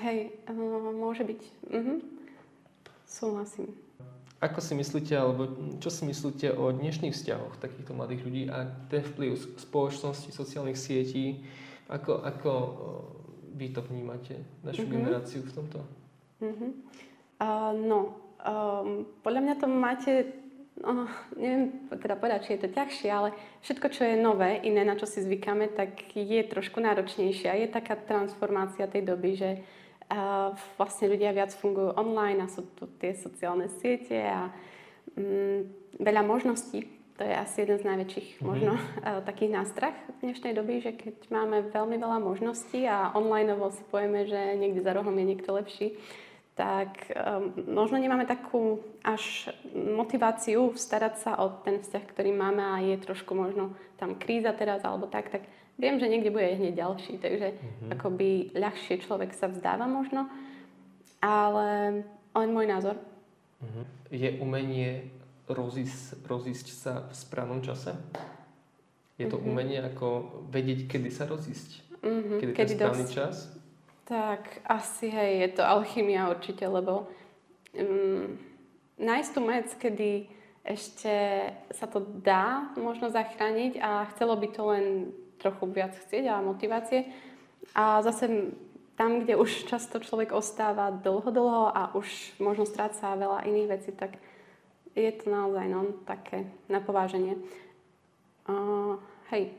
Hej, 0.01 0.33
uh, 0.49 0.91
môže 0.91 1.23
byť. 1.23 1.41
Mm-hmm. 1.71 1.97
Súhlasím. 3.13 3.69
Ako 4.41 4.57
si 4.57 4.73
myslíte, 4.73 5.13
alebo 5.13 5.45
čo 5.77 5.93
si 5.93 6.01
myslíte 6.09 6.49
o 6.57 6.73
dnešných 6.73 7.13
vzťahoch 7.13 7.61
takýchto 7.61 7.93
mladých 7.93 8.25
ľudí 8.25 8.43
a 8.49 8.65
ten 8.89 9.05
vplyv 9.05 9.61
spoločnosti, 9.61 10.33
sociálnych 10.33 10.75
sietí, 10.75 11.45
ako, 11.93 12.25
ako 12.25 12.51
vy 13.53 13.69
to 13.69 13.85
vnímate, 13.85 14.41
našu 14.65 14.83
mm-hmm. 14.83 14.95
generáciu 14.97 15.45
v 15.45 15.53
tomto? 15.53 15.79
Mm-hmm. 16.41 16.71
Uh, 17.37 17.71
no, 17.85 17.99
um, 18.41 19.05
podľa 19.21 19.41
mňa 19.45 19.55
to 19.61 19.67
máte, 19.69 20.11
no, 20.81 21.05
neviem 21.37 21.85
teda 21.93 22.17
povedať, 22.17 22.39
či 22.49 22.51
je 22.57 22.61
to 22.65 22.69
ťažšie, 22.73 23.09
ale 23.13 23.29
všetko, 23.61 23.87
čo 23.93 24.01
je 24.09 24.15
nové, 24.17 24.57
iné, 24.65 24.81
na 24.81 24.97
čo 24.97 25.05
si 25.05 25.21
zvykáme, 25.21 25.69
tak 25.71 26.17
je 26.17 26.41
trošku 26.49 26.81
náročnejšie. 26.81 27.61
Je 27.61 27.69
taká 27.69 27.93
transformácia 27.95 28.89
tej 28.89 29.05
doby, 29.07 29.31
že 29.37 29.49
uh, 29.61 29.82
vlastne 30.77 31.09
ľudia 31.09 31.33
viac 31.33 31.53
fungujú 31.57 31.97
online 31.97 32.45
a 32.45 32.51
sú 32.51 32.65
tu 32.77 32.85
tie 33.01 33.17
sociálne 33.17 33.69
siete 33.81 34.17
a 34.19 34.49
um, 35.17 35.65
veľa 35.97 36.21
možností 36.21 37.03
to 37.17 37.21
je 37.23 37.35
asi 37.37 37.61
jeden 37.61 37.77
z 37.77 37.85
najväčších 37.85 38.29
mm-hmm. 38.35 38.47
možno 38.47 38.73
uh, 38.79 39.21
takých 39.21 39.51
nástrach 39.53 39.95
v 40.19 40.29
dnešnej 40.29 40.53
doby, 40.57 40.81
že 40.81 40.91
keď 40.97 41.15
máme 41.29 41.69
veľmi 41.69 41.95
veľa 41.97 42.19
možností 42.19 42.89
a 42.89 43.13
online 43.13 43.53
si 43.71 43.83
povieme, 43.87 44.25
že 44.25 44.57
niekde 44.57 44.81
za 44.81 44.93
rohom 44.97 45.13
je 45.13 45.25
niekto 45.25 45.53
lepší, 45.53 45.93
tak 46.53 47.09
um, 47.13 47.49
možno 47.65 47.97
nemáme 47.97 48.29
takú 48.29 48.81
až 49.01 49.49
motiváciu 49.73 50.77
starať 50.77 51.13
sa 51.17 51.31
o 51.41 51.49
ten 51.65 51.81
vzťah, 51.81 52.03
ktorý 52.13 52.29
máme 52.29 52.61
a 52.61 52.77
je 52.81 52.97
trošku 53.01 53.33
možno 53.33 53.73
tam 53.97 54.13
kríza 54.17 54.53
teraz 54.53 54.85
alebo 54.85 55.09
tak, 55.09 55.33
tak 55.33 55.49
viem, 55.77 55.95
že 55.99 56.09
niekde 56.09 56.29
bude 56.29 56.45
hneď 56.45 56.73
ďalší, 56.75 57.17
takže 57.17 57.47
mm-hmm. 57.53 57.89
akoby 57.97 58.29
ľahšie 58.53 59.01
človek 59.01 59.33
sa 59.33 59.49
vzdáva 59.49 59.89
možno, 59.89 60.29
ale 61.21 62.03
len 62.33 62.49
môj 62.53 62.67
názor. 62.69 62.95
Mm-hmm. 63.63 63.85
Je 64.13 64.29
umenie 64.37 64.89
rozísť, 65.49 66.23
rozísť 66.25 66.67
sa 66.73 66.93
v 67.09 67.13
správnom 67.13 67.61
čase? 67.65 67.97
Je 69.17 69.29
to 69.29 69.37
mm-hmm. 69.37 69.49
umenie 69.49 69.79
ako 69.81 70.07
vedieť, 70.49 70.89
kedy 70.89 71.09
sa 71.09 71.25
rozísť? 71.25 72.01
Mm-hmm. 72.03 72.37
Kedy, 72.39 72.51
kedy 72.53 72.73
je 72.73 72.79
správny 72.79 73.05
dosť... 73.07 73.15
čas? 73.15 73.35
Tak 74.03 74.67
asi 74.67 75.07
hej, 75.07 75.47
je 75.47 75.49
to 75.55 75.63
alchymia 75.63 76.27
určite, 76.27 76.67
lebo 76.67 77.07
um, 77.71 78.35
nájsť 78.99 79.29
tú 79.31 79.41
vec, 79.47 79.67
kedy 79.79 80.27
ešte 80.63 81.15
sa 81.71 81.87
to 81.87 82.03
dá 82.03 82.71
možno 82.79 83.11
zachrániť 83.11 83.79
a 83.79 84.07
chcelo 84.15 84.35
by 84.39 84.47
to 84.51 84.63
len 84.63 84.85
trochu 85.43 85.67
viac 85.67 85.91
chcieť 85.91 86.31
a 86.31 86.39
motivácie. 86.39 87.11
A 87.75 87.99
zase 87.99 88.55
tam, 88.95 89.19
kde 89.19 89.35
už 89.35 89.67
často 89.67 89.99
človek 89.99 90.31
ostáva 90.31 90.93
dlho, 90.93 91.27
dlho 91.27 91.63
a 91.73 91.91
už 91.97 92.39
možno 92.39 92.63
stráca 92.63 93.19
veľa 93.19 93.43
iných 93.43 93.67
vecí, 93.67 93.91
tak 93.91 94.15
je 94.95 95.11
to 95.11 95.27
naozaj 95.27 95.65
no, 95.67 95.91
také 96.05 96.45
na 96.69 96.79
pováženie. 96.79 97.35
Uh, 98.45 99.01
hej, 99.33 99.49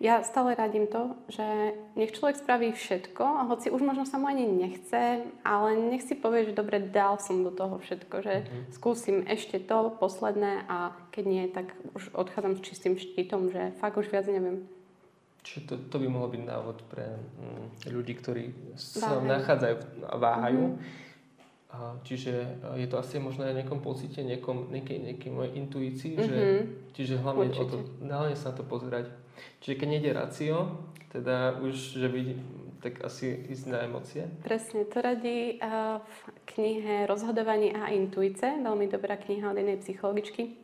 ja 0.00 0.24
stále 0.24 0.56
radím 0.56 0.88
to, 0.88 1.12
že 1.28 1.44
nech 1.92 2.16
človek 2.16 2.40
spraví 2.40 2.72
všetko, 2.72 3.52
hoci 3.52 3.68
už 3.68 3.84
možno 3.84 4.08
sa 4.08 4.16
mu 4.16 4.32
ani 4.32 4.48
nechce, 4.48 5.28
ale 5.44 5.76
nech 5.76 6.00
si 6.00 6.16
povie, 6.16 6.48
že 6.48 6.56
dobre, 6.56 6.80
dal 6.80 7.20
som 7.20 7.44
do 7.44 7.52
toho 7.52 7.76
všetko, 7.76 8.16
že 8.24 8.34
mm-hmm. 8.40 8.62
skúsim 8.72 9.20
ešte 9.28 9.60
to 9.60 9.92
posledné 10.00 10.64
a 10.72 10.96
keď 11.12 11.24
nie, 11.28 11.44
tak 11.52 11.76
už 11.92 12.16
odchádzam 12.16 12.56
s 12.56 12.64
čistým 12.64 12.96
štítom, 12.96 13.52
že 13.52 13.76
fakt 13.76 14.00
už 14.00 14.08
viac 14.08 14.24
neviem. 14.24 14.64
Čiže 15.40 15.60
to, 15.66 15.74
to 15.88 15.96
by 15.98 16.06
mohol 16.06 16.28
byť 16.28 16.42
návod 16.44 16.78
pre 16.92 17.16
mm, 17.16 17.90
ľudí, 17.90 18.12
ktorí 18.20 18.76
sa 18.76 19.16
Váhajú. 19.18 19.28
nachádzajú 19.28 19.76
a 20.04 20.14
váhajú. 20.20 20.64
Mm-hmm. 20.76 21.08
A 21.70 21.78
čiže 22.02 22.34
je 22.76 22.86
to 22.90 22.98
asi 22.98 23.22
možno 23.22 23.46
aj 23.46 23.54
nejakom 23.62 23.78
pocite, 23.78 24.20
niekom, 24.26 24.74
nejakej, 24.74 24.98
nejakej 25.06 25.30
mojej 25.30 25.52
intuícii, 25.54 26.12
mm-hmm. 26.18 26.28
že, 26.28 26.36
mhm. 26.36 26.62
čiže 26.98 27.14
hlavne, 27.22 27.46
o 27.54 27.64
to, 27.64 27.76
hlavne 28.02 28.34
sa 28.34 28.50
na 28.50 28.54
to 28.58 28.64
pozerať. 28.66 29.06
Čiže 29.62 29.78
keď 29.78 29.88
nejde 29.88 30.10
racio, 30.12 30.56
teda 31.14 31.62
už, 31.62 31.74
že 31.96 32.08
by 32.10 32.20
tak 32.80 33.04
asi 33.04 33.36
ísť 33.48 33.64
na 33.70 33.84
emócie? 33.84 34.24
Presne, 34.40 34.88
to 34.88 34.98
radí 35.04 35.60
v 35.60 36.20
knihe 36.56 37.04
Rozhodovanie 37.04 37.76
a 37.76 37.92
intuice, 37.92 38.56
veľmi 38.56 38.88
dobrá 38.88 39.20
kniha 39.20 39.52
od 39.52 39.56
jednej 39.60 39.78
psychologičky. 39.78 40.56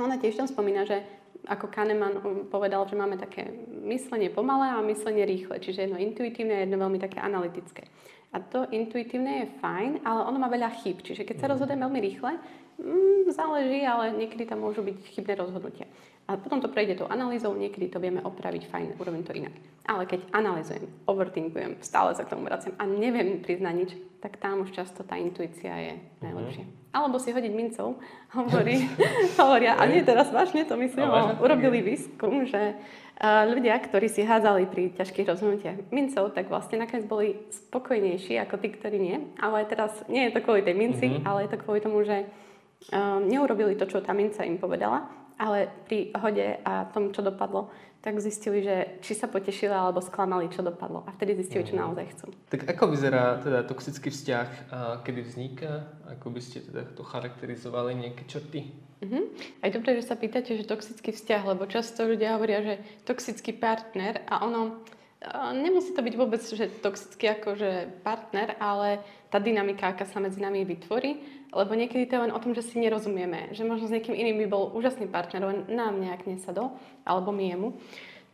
Ona 0.00 0.16
tiež 0.16 0.40
tam 0.40 0.48
spomína, 0.48 0.88
že 0.88 1.04
ako 1.48 1.72
Kahneman 1.72 2.20
povedal, 2.52 2.84
že 2.84 2.98
máme 2.98 3.16
také 3.16 3.48
myslenie 3.86 4.28
pomalé 4.28 4.74
a 4.74 4.84
myslenie 4.84 5.24
rýchle, 5.24 5.56
čiže 5.60 5.88
jedno 5.88 5.96
intuitívne 5.96 6.54
a 6.56 6.62
jedno 6.64 6.76
veľmi 6.76 6.98
také 7.00 7.20
analytické. 7.20 7.88
A 8.30 8.38
to 8.38 8.68
intuitívne 8.70 9.42
je 9.42 9.52
fajn, 9.58 10.06
ale 10.06 10.20
ono 10.22 10.38
má 10.38 10.46
veľa 10.46 10.70
chyb. 10.84 11.02
Čiže 11.02 11.26
keď 11.26 11.36
sa 11.40 11.46
mhm. 11.48 11.52
rozhodujem 11.56 11.80
veľmi 11.82 12.00
rýchle, 12.00 12.32
mm, 12.78 13.20
záleží, 13.34 13.80
ale 13.82 14.14
niekedy 14.14 14.46
tam 14.46 14.62
môžu 14.62 14.84
byť 14.84 14.96
chybné 15.16 15.34
rozhodnutia. 15.34 15.86
A 16.30 16.38
potom 16.38 16.62
to 16.62 16.70
prejde 16.70 16.94
tou 16.94 17.10
analýzou, 17.10 17.50
niekedy 17.58 17.90
to 17.90 17.98
vieme 17.98 18.22
opraviť, 18.22 18.70
fajn, 18.70 19.02
urobím 19.02 19.26
to 19.26 19.34
inak. 19.34 19.50
Ale 19.82 20.06
keď 20.06 20.30
analýzujem, 20.30 20.86
overthinkujem, 21.10 21.82
stále 21.82 22.14
sa 22.14 22.22
k 22.22 22.30
tomu 22.30 22.46
vraciam 22.46 22.70
a 22.78 22.86
neviem 22.86 23.42
priznať 23.42 23.74
nič, 23.74 23.90
tak 24.22 24.38
tam 24.38 24.62
už 24.62 24.70
často 24.70 25.02
tá 25.02 25.18
intuícia 25.18 25.74
je 25.74 25.98
mhm. 25.98 26.02
najlepšia. 26.22 26.64
Uh-huh. 26.70 26.78
Alebo 26.94 27.18
si 27.18 27.34
hodiť 27.34 27.50
mincov, 27.50 27.98
hovorí, 28.38 28.86
hovoria, 29.42 29.74
a 29.74 29.90
nie 29.90 30.06
teraz 30.06 30.30
vážne 30.30 30.62
to 30.70 30.78
myslím, 30.78 31.10
no, 31.10 31.42
urobili 31.42 31.82
výskum, 31.82 32.46
že 32.46 32.78
ľudia, 33.50 33.74
ktorí 33.82 34.06
si 34.06 34.22
hádzali 34.22 34.70
pri 34.70 34.94
ťažkých 34.94 35.26
rozhodnutiach 35.26 35.90
mincov, 35.90 36.30
tak 36.30 36.46
vlastne 36.46 36.78
nakoniec 36.78 37.10
boli 37.10 37.42
spokojnejší 37.50 38.38
ako 38.38 38.54
tí, 38.62 38.70
ktorí 38.70 38.96
nie. 39.02 39.18
Ale 39.42 39.66
teraz 39.66 39.92
nie 40.06 40.30
je 40.30 40.38
to 40.38 40.46
kvôli 40.46 40.62
tej 40.62 40.78
minci, 40.78 41.06
uh-huh. 41.10 41.26
ale 41.26 41.50
je 41.50 41.50
to 41.52 41.58
kvôli 41.58 41.82
tomu, 41.82 42.06
že 42.06 42.22
um, 42.94 43.26
neurobili 43.26 43.74
to, 43.74 43.84
čo 43.90 43.98
tá 44.00 44.16
minca 44.16 44.46
im 44.46 44.56
povedala, 44.56 45.19
ale 45.40 45.72
pri 45.88 46.12
hode 46.20 46.60
a 46.60 46.84
tom, 46.92 47.16
čo 47.16 47.24
dopadlo, 47.24 47.72
tak 48.00 48.16
zistili, 48.20 48.64
že 48.64 49.00
či 49.04 49.12
sa 49.12 49.28
potešili 49.28 49.72
alebo 49.72 50.00
sklamali, 50.00 50.48
čo 50.48 50.64
dopadlo. 50.64 51.04
A 51.04 51.12
vtedy 51.16 51.36
zistili, 51.40 51.64
čo 51.64 51.76
mhm. 51.76 51.80
naozaj 51.80 52.06
chcú. 52.16 52.26
Tak 52.52 52.68
ako 52.68 52.84
vyzerá 52.92 53.40
teda 53.40 53.64
toxický 53.64 54.12
vzťah, 54.12 54.48
kedy 55.04 55.20
vzniká? 55.24 55.88
Ako 56.16 56.28
by 56.32 56.40
ste 56.40 56.64
teda 56.64 56.84
to 56.92 57.04
charakterizovali 57.04 57.96
nejaké 57.96 58.24
črty? 58.28 58.72
Uh-huh. 59.00 59.32
Aj 59.64 59.72
dobré, 59.72 59.96
že 59.96 60.04
sa 60.04 60.16
pýtate, 60.16 60.60
že 60.60 60.68
toxický 60.68 61.16
vzťah, 61.16 61.56
lebo 61.56 61.64
často 61.64 62.04
ľudia 62.04 62.36
hovoria, 62.36 62.60
že 62.60 62.74
toxický 63.08 63.56
partner 63.56 64.20
a 64.28 64.44
ono 64.44 64.84
nemusí 65.56 65.92
to 65.92 66.00
byť 66.00 66.14
vôbec, 66.16 66.40
že 66.40 66.68
toxický 66.80 67.32
akože 67.36 68.00
partner, 68.04 68.56
ale 68.56 69.04
tá 69.30 69.38
dynamika, 69.38 69.94
aká 69.94 70.04
sa 70.04 70.18
medzi 70.18 70.42
nami 70.42 70.66
vytvorí 70.66 71.40
lebo 71.50 71.74
niekedy 71.74 72.06
to 72.06 72.14
je 72.14 72.24
len 72.30 72.34
o 72.34 72.42
tom, 72.42 72.54
že 72.54 72.62
si 72.62 72.78
nerozumieme. 72.78 73.50
Že 73.50 73.66
možno 73.66 73.90
s 73.90 73.94
niekým 73.94 74.14
iným 74.14 74.46
by 74.46 74.46
bol 74.46 74.70
úžasný 74.70 75.10
partner, 75.10 75.42
len 75.42 75.58
nám 75.66 75.98
nejak 75.98 76.26
nesadol, 76.26 76.78
alebo 77.02 77.34
my 77.34 77.44
jemu. 77.50 77.68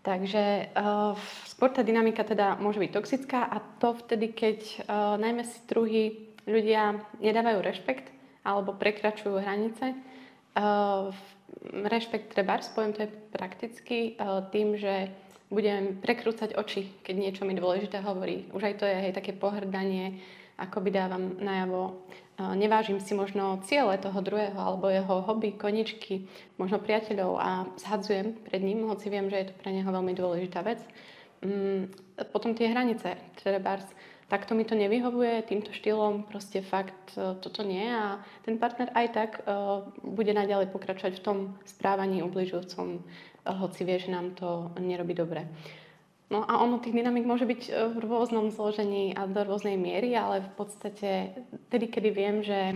Takže 0.05 0.71
uh, 0.71 1.19
skôr 1.51 1.73
tá 1.73 1.83
dynamika 1.83 2.23
teda 2.23 2.61
môže 2.63 2.79
byť 2.79 2.91
toxická 2.95 3.43
a 3.43 3.59
to 3.83 3.97
vtedy, 4.07 4.31
keď 4.31 4.59
uh, 4.87 5.19
najmä 5.19 5.43
si 5.43 5.59
druhí 5.67 6.05
ľudia 6.47 7.03
nedávajú 7.19 7.59
rešpekt 7.59 8.07
alebo 8.47 8.71
prekračujú 8.79 9.43
hranice. 9.43 9.99
Uh, 10.55 11.11
rešpekt 11.91 12.39
treba, 12.39 12.63
poviem 12.71 12.95
to 12.95 13.03
je 13.03 13.11
prakticky, 13.35 14.15
uh, 14.15 14.47
tým, 14.55 14.79
že 14.79 15.11
budem 15.51 15.99
prekrúcať 15.99 16.55
oči, 16.55 17.03
keď 17.03 17.15
niečo 17.19 17.43
mi 17.43 17.59
dôležité 17.59 17.99
hovorí. 17.99 18.47
Už 18.55 18.63
aj 18.63 18.75
to 18.79 18.87
je 18.87 18.95
hej, 18.95 19.13
také 19.15 19.35
pohrdanie, 19.35 20.23
ako 20.57 20.81
by 20.81 20.91
dávam 20.91 21.37
najavo 21.37 22.09
nevážim 22.39 23.01
si 23.01 23.17
možno 23.17 23.65
ciele 23.65 23.97
toho 23.99 24.21
druhého 24.21 24.57
alebo 24.61 24.93
jeho 24.93 25.25
hobby, 25.25 25.57
koničky, 25.57 26.29
možno 26.61 26.77
priateľov 26.77 27.33
a 27.41 27.51
zhadzujem 27.81 28.37
pred 28.45 28.61
ním, 28.61 28.85
hoci 28.85 29.09
viem, 29.09 29.33
že 29.33 29.37
je 29.37 29.49
to 29.49 29.55
pre 29.57 29.73
neho 29.73 29.89
veľmi 29.89 30.13
dôležitá 30.13 30.61
vec. 30.61 30.85
Mm, 31.41 31.89
potom 32.33 32.53
tie 32.53 32.69
hranice, 32.69 33.17
trebárs, 33.41 33.89
takto 34.29 34.53
mi 34.53 34.69
to 34.69 34.77
nevyhovuje, 34.77 35.49
týmto 35.49 35.73
štýlom 35.73 36.29
proste 36.29 36.61
fakt 36.61 37.17
e, 37.17 37.37
toto 37.41 37.65
nie 37.65 37.89
a 37.89 38.21
ten 38.45 38.61
partner 38.61 38.93
aj 38.93 39.07
tak 39.13 39.31
uh, 39.45 39.87
bude 40.03 40.35
naďalej 40.35 40.73
pokračovať 40.73 41.13
v 41.21 41.25
tom 41.25 41.39
správaní 41.63 42.25
ubližujúcom, 42.25 42.99
uh, 42.99 43.55
hoci 43.63 43.87
vie, 43.87 43.97
že 44.01 44.11
nám 44.11 44.35
to 44.35 44.73
nerobí 44.81 45.15
dobre. 45.15 45.47
No 46.27 46.43
a 46.43 46.59
ono 46.59 46.83
tých 46.83 46.95
dynamik 46.95 47.23
môže 47.23 47.47
byť 47.47 47.63
e, 47.71 47.73
v 47.95 47.97
rôznom 48.03 48.51
zložení 48.51 49.15
a 49.15 49.31
do 49.31 49.47
rôznej 49.47 49.79
miery, 49.79 50.19
ale 50.19 50.43
v 50.43 50.51
podstate 50.59 51.11
tedy, 51.71 51.87
kedy 51.87 52.09
viem, 52.11 52.43
že 52.43 52.75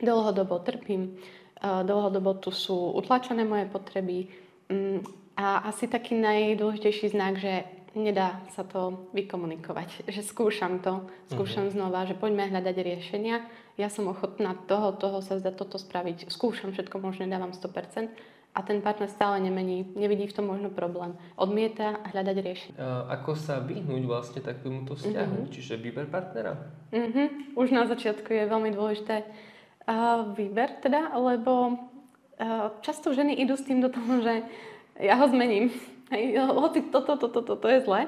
dlhodobo 0.00 0.56
trpím, 0.64 1.12
e, 1.12 1.12
dlhodobo 1.60 2.40
tu 2.40 2.48
sú 2.48 2.96
utlačené 2.96 3.44
moje 3.44 3.68
potreby 3.68 4.32
mm, 4.72 5.04
a 5.36 5.68
asi 5.68 5.84
taký 5.84 6.16
najdôležitejší 6.16 7.12
znak, 7.12 7.36
že 7.36 7.68
nedá 7.92 8.40
sa 8.56 8.64
to 8.64 9.08
vykomunikovať, 9.12 10.08
že 10.08 10.24
skúšam 10.24 10.80
to, 10.80 11.04
skúšam 11.28 11.68
uh-huh. 11.68 11.76
znova, 11.76 12.08
že 12.08 12.16
poďme 12.16 12.48
hľadať 12.48 12.76
riešenia. 12.80 13.44
Ja 13.76 13.92
som 13.92 14.08
ochotná 14.08 14.56
toho, 14.64 14.96
toho 14.96 15.20
sa 15.20 15.36
zdá 15.36 15.52
toto 15.52 15.76
spraviť. 15.76 16.32
Skúšam 16.32 16.72
všetko 16.72 16.96
možné, 17.00 17.28
dávam 17.28 17.52
100%, 17.52 18.08
a 18.52 18.60
ten 18.60 18.84
partner 18.84 19.08
stále 19.08 19.40
nemení, 19.40 19.88
nevidí 19.96 20.28
v 20.28 20.36
tom 20.36 20.52
možno 20.52 20.68
problém. 20.68 21.16
Odmieta 21.40 22.04
hľadať 22.12 22.36
riešenie. 22.36 22.76
ako 23.08 23.32
sa 23.32 23.64
vyhnúť 23.64 24.04
vlastne 24.04 24.40
takémuto 24.44 24.92
vzťahu? 24.92 25.48
Mm-hmm. 25.48 25.52
Čiže 25.56 25.80
výber 25.80 26.04
partnera? 26.12 26.60
Mm-hmm. 26.92 27.56
Už 27.56 27.72
na 27.72 27.88
začiatku 27.88 28.28
je 28.28 28.44
veľmi 28.44 28.76
dôležité 28.76 29.24
uh, 29.24 30.36
výber 30.36 30.68
teda, 30.84 31.16
lebo 31.16 31.80
uh, 32.36 32.76
často 32.84 33.16
ženy 33.16 33.40
idú 33.40 33.56
s 33.56 33.64
tým 33.64 33.80
do 33.80 33.88
toho, 33.88 34.20
že 34.20 34.44
ja 35.00 35.16
ho 35.16 35.26
zmením. 35.32 35.72
Hej, 36.12 36.44
hoci 36.44 36.92
toto, 36.92 37.16
toto, 37.16 37.40
toto, 37.40 37.56
to 37.56 37.68
je 37.72 37.80
zlé. 37.88 38.04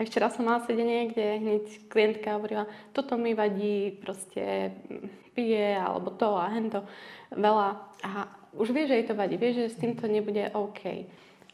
A 0.00 0.08
včera 0.08 0.32
som 0.32 0.48
mala 0.48 0.64
sedenie, 0.64 1.12
kde 1.12 1.36
hneď 1.36 1.64
klientka 1.92 2.40
hovorila, 2.40 2.64
toto 2.96 3.20
mi 3.20 3.36
vadí, 3.36 3.92
proste 4.00 4.72
pije, 5.36 5.76
alebo 5.76 6.16
to 6.16 6.32
a 6.32 6.48
hento, 6.48 6.80
veľa. 7.28 7.92
A 8.08 8.40
už 8.52 8.68
vie, 8.70 8.84
že 8.84 8.94
jej 9.00 9.06
to 9.08 9.14
vadí, 9.16 9.40
vie, 9.40 9.56
že 9.56 9.72
s 9.72 9.80
týmto 9.80 10.04
nebude 10.04 10.52
OK. 10.52 11.08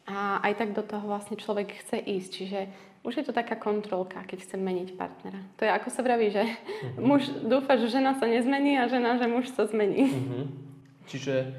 A 0.09 0.41
aj 0.43 0.53
tak 0.57 0.69
do 0.73 0.83
toho 0.83 1.05
vlastne 1.05 1.37
človek 1.37 1.71
chce 1.79 2.01
ísť. 2.01 2.29
Čiže 2.33 2.59
už 3.03 3.13
je 3.15 3.23
to 3.23 3.33
taká 3.33 3.55
kontrolka, 3.55 4.19
keď 4.27 4.43
chce 4.43 4.55
meniť 4.59 4.99
partnera. 4.99 5.39
To 5.55 5.63
je 5.63 5.71
ako 5.71 5.89
sa 5.93 6.01
vraví, 6.03 6.27
že 6.33 6.43
uh-huh. 6.43 6.99
muž 6.99 7.31
dúfa, 7.45 7.79
že 7.79 7.87
žena 7.87 8.17
sa 8.19 8.27
nezmení 8.27 8.75
a 8.75 8.91
žena, 8.91 9.15
že 9.15 9.29
muž 9.29 9.47
sa 9.55 9.63
zmení. 9.69 10.11
Uh-huh. 10.11 10.43
Čiže 11.07 11.55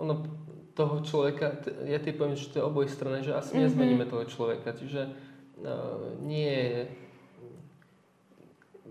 ono, 0.00 0.24
toho 0.72 1.04
človeka, 1.04 1.60
ja 1.84 2.00
ti 2.00 2.16
poviem, 2.16 2.38
že 2.38 2.48
to 2.48 2.62
je 2.62 2.64
oboj 2.64 2.88
strany, 2.88 3.20
že 3.20 3.36
asi 3.36 3.52
uh-huh. 3.52 3.68
nezmeníme 3.68 4.08
toho 4.08 4.24
človeka. 4.24 4.72
Čiže 4.72 5.12
uh, 5.60 6.16
nie 6.24 6.48
je... 6.48 6.80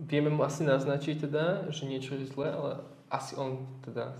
Vieme 0.01 0.29
mu 0.33 0.45
asi 0.45 0.65
naznačiť 0.65 1.29
teda, 1.29 1.69
že 1.73 1.85
niečo 1.85 2.17
je 2.17 2.25
zlé, 2.29 2.53
ale 2.53 2.71
asi 3.09 3.37
on 3.37 3.65
teda 3.85 4.17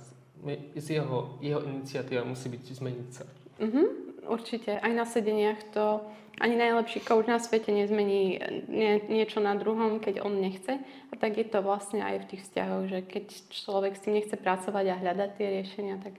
z 0.75 0.87
jeho, 1.01 1.37
jeho 1.41 1.61
iniciatíva 1.61 2.25
musí 2.25 2.49
byť 2.49 2.63
zmeniť 2.77 3.09
sa. 3.13 3.25
Mm-hmm, 3.61 3.87
určite. 4.25 4.81
Aj 4.81 4.91
na 4.93 5.05
sedeniach 5.05 5.61
to 5.69 6.01
ani 6.41 6.55
najlepší 6.57 7.05
coach 7.05 7.29
na 7.29 7.37
svete 7.37 7.69
nezmení 7.69 8.41
nie, 8.65 9.01
niečo 9.05 9.37
na 9.43 9.53
druhom, 9.53 10.01
keď 10.01 10.25
on 10.25 10.41
nechce. 10.41 10.81
A 10.81 11.13
tak 11.13 11.37
je 11.37 11.45
to 11.45 11.61
vlastne 11.61 12.01
aj 12.01 12.25
v 12.25 12.27
tých 12.33 12.41
vzťahoch, 12.49 12.83
že 12.89 12.99
keď 13.05 13.25
človek 13.53 13.93
s 13.93 14.03
tým 14.07 14.17
nechce 14.17 14.33
pracovať 14.33 14.85
a 14.89 14.99
hľadať 15.01 15.29
tie 15.37 15.47
riešenia, 15.61 15.95
tak 16.01 16.17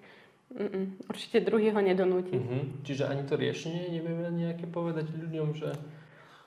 mm, 0.54 1.10
určite 1.10 1.42
druhý 1.42 1.74
ho 1.74 1.80
nedonúti. 1.82 2.38
Mm-hmm. 2.38 2.86
Čiže 2.86 3.10
ani 3.10 3.22
to 3.26 3.34
riešenie 3.34 3.90
nevieme 3.90 4.30
nejaké 4.30 4.70
povedať 4.70 5.10
ľuďom, 5.10 5.48
že... 5.58 5.70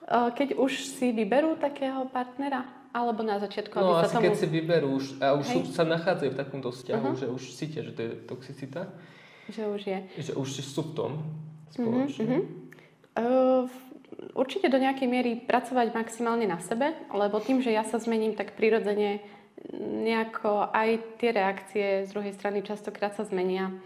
Keď 0.06 0.54
už 0.54 0.86
si 0.86 1.10
vyberú 1.10 1.58
takého 1.58 2.06
partnera, 2.06 2.62
alebo 2.96 3.20
na 3.20 3.36
začiatku, 3.36 3.76
no, 3.76 4.00
aby 4.00 4.08
sa 4.08 4.16
tomu... 4.16 4.24
keď 4.24 4.34
si 4.40 4.46
vyberú 4.48 4.88
už, 4.96 5.20
a 5.20 5.36
už 5.36 5.44
sú, 5.44 5.58
sa 5.68 5.84
nachádzajú 5.84 6.32
v 6.32 6.38
takomto 6.40 6.72
vzťahu, 6.72 7.04
uh-huh. 7.12 7.20
že 7.20 7.26
už 7.28 7.42
cítia, 7.52 7.84
že 7.84 7.92
to 7.92 8.00
je 8.00 8.12
toxicita. 8.24 8.88
Že 9.52 9.62
už 9.68 9.80
je. 9.84 9.98
Že 10.16 10.32
už 10.40 10.48
sú 10.64 10.80
v 10.80 10.92
tom 10.96 11.12
spoločne. 11.76 12.24
Uh-huh. 12.24 12.44
Uh, 13.20 13.64
určite 14.32 14.72
do 14.72 14.80
nejakej 14.80 15.08
miery 15.12 15.36
pracovať 15.44 15.92
maximálne 15.92 16.48
na 16.48 16.56
sebe, 16.64 16.96
lebo 17.12 17.36
tým, 17.44 17.60
že 17.60 17.68
ja 17.68 17.84
sa 17.84 18.00
zmením, 18.00 18.32
tak 18.32 18.56
prirodzene 18.56 19.20
nejako 19.76 20.72
aj 20.72 21.20
tie 21.20 21.30
reakcie 21.36 21.86
z 22.06 22.08
druhej 22.16 22.32
strany 22.32 22.64
častokrát 22.64 23.12
sa 23.12 23.28
zmenia. 23.28 23.76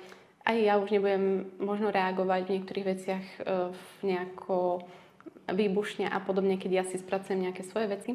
Aj 0.46 0.54
ja 0.54 0.78
už 0.78 0.92
nebudem 0.94 1.50
možno 1.58 1.90
reagovať 1.90 2.46
v 2.46 2.52
niektorých 2.58 2.86
veciach 2.86 3.24
nejako 4.02 4.86
výbušne 5.50 6.06
a 6.10 6.18
podobne, 6.22 6.58
keď 6.58 6.70
ja 6.70 6.84
si 6.86 6.98
spracujem 6.98 7.48
nejaké 7.48 7.62
svoje 7.66 7.86
veci. 7.90 8.10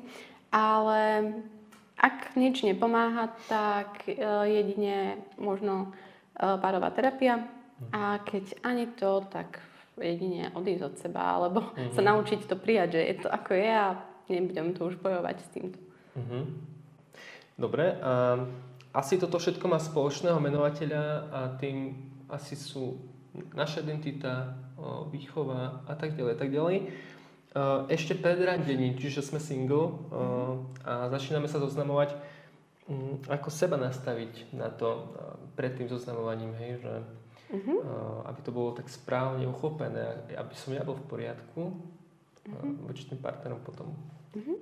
Ale 0.51 1.33
ak 1.95 2.35
nič 2.35 2.63
nepomáha, 2.67 3.31
tak 3.47 4.05
e, 4.05 4.19
jedine 4.49 5.23
možno 5.39 5.89
e, 6.35 6.59
párová 6.59 6.91
terapia 6.91 7.47
a 7.91 8.19
keď 8.23 8.59
ani 8.63 8.87
to, 8.95 9.23
tak 9.31 9.59
jedine 9.95 10.51
odísť 10.51 10.83
od 10.83 10.95
seba 10.99 11.39
alebo 11.39 11.71
uh-huh. 11.71 11.91
sa 11.95 12.03
naučiť 12.03 12.47
to 12.47 12.55
prijať, 12.59 12.99
že 12.99 13.01
je 13.03 13.15
to 13.23 13.27
ako 13.31 13.51
je 13.55 13.71
a 13.71 13.87
nebudem 14.27 14.75
tu 14.75 14.91
už 14.91 14.99
bojovať 14.99 15.37
s 15.39 15.47
týmto. 15.55 15.79
Uh-huh. 16.19 16.43
Dobre, 17.55 17.95
a 18.03 18.43
asi 18.91 19.15
toto 19.15 19.39
všetko 19.39 19.63
má 19.71 19.79
spoločného 19.79 20.39
menovateľa 20.39 21.03
a 21.31 21.39
tým 21.55 21.95
asi 22.27 22.59
sú 22.59 22.99
naša 23.55 23.83
identita, 23.83 24.55
výchova 25.11 25.83
a 25.87 25.93
tak 25.95 26.15
ďalej, 26.15 26.35
tak 26.35 26.51
ďalej. 26.51 26.91
Ešte 27.87 28.19
pred 28.19 28.35
randením, 28.35 28.99
čiže 28.99 29.23
sme 29.23 29.39
single 29.39 29.95
a 30.83 31.07
začíname 31.07 31.47
sa 31.47 31.63
zoznamovať, 31.63 32.11
mm, 32.91 33.31
ako 33.31 33.47
seba 33.47 33.79
nastaviť 33.79 34.51
na 34.51 34.67
to 34.67 35.07
pred 35.55 35.71
tým 35.79 35.87
zoznamovaním, 35.87 36.51
hej, 36.59 36.83
že 36.83 36.93
uh-huh. 37.55 38.27
aby 38.27 38.39
to 38.43 38.51
bolo 38.51 38.75
tak 38.75 38.91
správne 38.91 39.47
uchopené, 39.47 40.35
aby 40.35 40.51
som 40.51 40.75
ja 40.75 40.83
bol 40.83 40.99
v 40.99 41.07
poriadku 41.07 41.61
uh-huh. 41.71 42.91
voči 42.91 43.07
tým 43.07 43.23
partnerom 43.23 43.63
potom. 43.63 43.87
Uh-huh. 44.35 44.59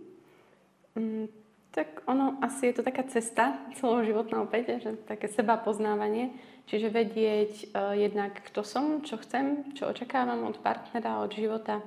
Mm, 0.93 1.25
tak 1.73 2.05
ono, 2.05 2.37
asi 2.45 2.69
je 2.69 2.77
to 2.77 2.83
taká 2.85 3.09
cesta 3.09 3.57
celoživotná 3.73 4.45
opäť, 4.45 4.77
že 4.85 4.93
také 5.09 5.25
seba 5.25 5.57
poznávanie, 5.57 6.37
čiže 6.69 6.93
vedieť 6.93 7.73
uh, 7.73 7.97
jednak, 7.97 8.37
kto 8.53 8.61
som, 8.61 9.01
čo 9.01 9.17
chcem, 9.17 9.73
čo 9.73 9.89
očakávam 9.89 10.45
od 10.45 10.61
partnera, 10.61 11.25
od 11.25 11.33
života, 11.33 11.81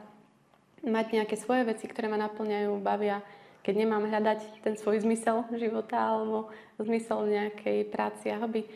mať 0.85 1.07
nejaké 1.17 1.37
svoje 1.39 1.65
veci, 1.65 1.89
ktoré 1.89 2.11
ma 2.11 2.21
naplňajú, 2.21 2.77
bavia, 2.83 3.25
keď 3.65 3.75
nemám 3.83 4.07
hľadať 4.07 4.63
ten 4.63 4.75
svoj 4.77 5.03
zmysel 5.03 5.49
života 5.57 5.97
alebo 5.97 6.53
zmysel 6.79 7.27
nejakej 7.27 7.89
práci 7.89 8.31
a 8.31 8.39
hobby. 8.39 8.69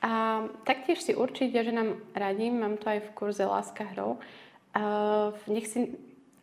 A 0.00 0.44
taktiež 0.64 1.04
si 1.04 1.12
určite, 1.12 1.60
že 1.60 1.72
nám 1.72 2.00
radím, 2.16 2.60
mám 2.60 2.80
to 2.80 2.88
aj 2.88 3.04
v 3.04 3.14
kurze 3.16 3.44
Láska 3.44 3.84
hrou, 3.92 4.16
uh, 4.16 5.36
nech 5.44 5.68
si 5.68 5.92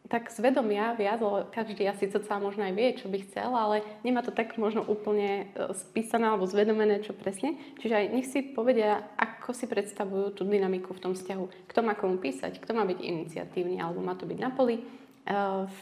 tak 0.08 0.32
zvedomia 0.32 0.96
viac, 0.96 1.20
lebo 1.20 1.44
každý 1.52 1.84
asi 1.84 2.08
sa 2.08 2.40
možno 2.40 2.64
aj 2.64 2.74
vie, 2.74 2.96
čo 2.96 3.12
by 3.12 3.18
chcel, 3.28 3.52
ale 3.52 3.84
nemá 4.08 4.24
to 4.24 4.32
tak 4.32 4.56
možno 4.56 4.84
úplne 4.88 5.52
e, 5.52 5.76
spísané 5.76 6.32
alebo 6.32 6.48
zvedomené, 6.48 7.04
čo 7.04 7.12
presne. 7.12 7.60
Čiže 7.84 7.94
aj 7.94 8.06
nech 8.16 8.28
si 8.28 8.40
povedia, 8.56 9.04
ako 9.20 9.52
si 9.52 9.68
predstavujú 9.68 10.32
tú 10.32 10.48
dynamiku 10.48 10.96
v 10.96 11.04
tom 11.04 11.14
vzťahu. 11.14 11.68
Kto 11.68 11.80
má 11.84 11.94
komu 12.00 12.24
písať, 12.24 12.64
kto 12.64 12.72
má 12.72 12.88
byť 12.88 13.00
iniciatívny, 13.04 13.84
alebo 13.84 14.00
má 14.00 14.16
to 14.16 14.24
byť 14.24 14.40
na 14.40 14.50
poli, 14.50 14.80
e, 14.80 14.84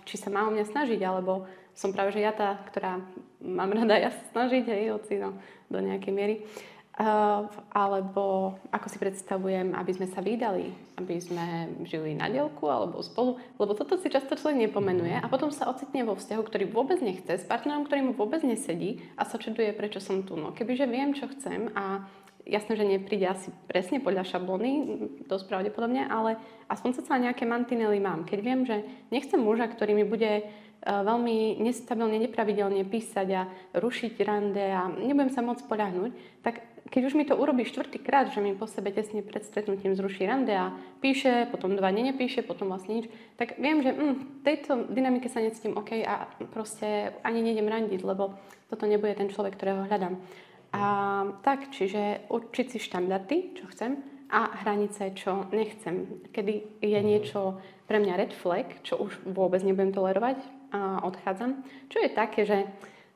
či 0.10 0.16
sa 0.18 0.34
má 0.34 0.50
o 0.50 0.52
mňa 0.52 0.66
snažiť, 0.74 1.00
alebo 1.06 1.46
som 1.78 1.94
práve 1.94 2.18
že 2.18 2.26
ja 2.26 2.34
tá, 2.34 2.58
ktorá 2.74 2.98
mám 3.46 3.70
rada 3.78 3.94
ja 4.06 4.12
snažiť, 4.34 4.66
hej, 4.66 4.84
hoci 4.90 5.22
no, 5.22 5.38
do 5.70 5.78
nejakej 5.78 6.14
miery. 6.14 6.36
Uh, 6.42 6.75
alebo 6.96 8.56
ako 8.72 8.88
si 8.88 8.96
predstavujem, 8.96 9.76
aby 9.76 9.92
sme 9.92 10.08
sa 10.08 10.24
vydali, 10.24 10.72
aby 10.96 11.20
sme 11.20 11.76
žili 11.84 12.16
na 12.16 12.32
dielku 12.32 12.72
alebo 12.72 13.04
spolu, 13.04 13.36
lebo 13.60 13.76
toto 13.76 14.00
si 14.00 14.08
často 14.08 14.40
človek 14.40 14.72
nepomenuje 14.72 15.20
a 15.20 15.28
potom 15.28 15.52
sa 15.52 15.68
ocitne 15.68 16.08
vo 16.08 16.16
vzťahu, 16.16 16.42
ktorý 16.48 16.72
vôbec 16.72 17.04
nechce, 17.04 17.36
s 17.36 17.44
partnerom, 17.44 17.84
ktorý 17.84 18.00
mu 18.00 18.14
vôbec 18.16 18.40
nesedí 18.48 19.04
a 19.20 19.28
sa 19.28 19.36
čuduje, 19.36 19.76
prečo 19.76 20.00
som 20.00 20.24
tu. 20.24 20.40
No 20.40 20.56
kebyže 20.56 20.88
viem, 20.88 21.12
čo 21.12 21.28
chcem 21.36 21.68
a 21.76 22.08
jasné, 22.48 22.80
že 22.80 22.88
nepríde 22.88 23.28
asi 23.28 23.52
presne 23.68 24.00
podľa 24.00 24.24
šablóny, 24.32 24.72
dosť 25.28 25.52
pravdepodobne, 25.52 26.08
ale 26.08 26.40
aspoň 26.72 27.04
sa 27.04 27.20
nejaké 27.20 27.44
mantinely 27.44 28.00
mám. 28.00 28.24
Keď 28.24 28.40
viem, 28.40 28.64
že 28.64 28.88
nechcem 29.12 29.42
muža, 29.42 29.68
ktorý 29.68 30.00
mi 30.00 30.08
bude 30.08 30.48
veľmi 30.86 31.60
nestabilne, 31.66 32.22
nepravidelne 32.22 32.86
písať 32.86 33.28
a 33.34 33.50
rušiť 33.74 34.16
rande 34.22 34.62
a 34.62 34.86
nebudem 34.86 35.34
sa 35.34 35.42
môcť 35.42 35.66
poľahnúť, 35.66 36.12
tak 36.46 36.62
keď 36.86 37.02
už 37.10 37.18
mi 37.18 37.26
to 37.26 37.34
urobí 37.34 37.66
štvrtýkrát, 37.66 38.30
že 38.30 38.46
mi 38.46 38.54
po 38.54 38.70
sebe 38.70 38.94
tesne 38.94 39.26
pred 39.26 39.42
stretnutím 39.42 39.98
zruší 39.98 40.30
rande 40.30 40.54
a 40.54 40.70
píše, 41.02 41.50
potom 41.50 41.74
dva 41.74 41.90
dne 41.90 42.14
nepíše, 42.14 42.46
potom 42.46 42.70
vlastne 42.70 43.02
nič, 43.02 43.06
tak 43.42 43.58
viem, 43.58 43.82
že 43.82 43.90
mm, 43.90 44.46
tejto 44.46 44.86
dynamike 44.94 45.26
sa 45.26 45.42
necítim 45.42 45.74
OK 45.74 46.06
a 46.06 46.30
proste 46.54 47.18
ani 47.26 47.42
nejdem 47.42 47.66
randiť, 47.66 48.02
lebo 48.06 48.38
toto 48.70 48.86
nebude 48.86 49.18
ten 49.18 49.34
človek, 49.34 49.58
ktorého 49.58 49.90
hľadám. 49.90 50.22
A 50.76 50.84
tak, 51.42 51.74
čiže 51.74 52.30
určiť 52.30 52.66
si 52.68 52.78
štandardy, 52.78 53.58
čo 53.58 53.66
chcem, 53.74 54.16
a 54.30 54.52
hranice, 54.66 55.14
čo 55.14 55.48
nechcem. 55.54 56.22
Kedy 56.34 56.82
je 56.82 57.00
mhm. 57.02 57.08
niečo 57.08 57.62
pre 57.86 58.02
mňa 58.02 58.14
red 58.18 58.34
flag, 58.34 58.82
čo 58.82 58.98
už 58.98 59.26
vôbec 59.26 59.62
nebudem 59.62 59.94
tolerovať 59.94 60.38
a 60.74 61.06
odchádzam. 61.06 61.62
Čo 61.90 61.98
je 62.02 62.10
také, 62.10 62.42
že 62.46 62.58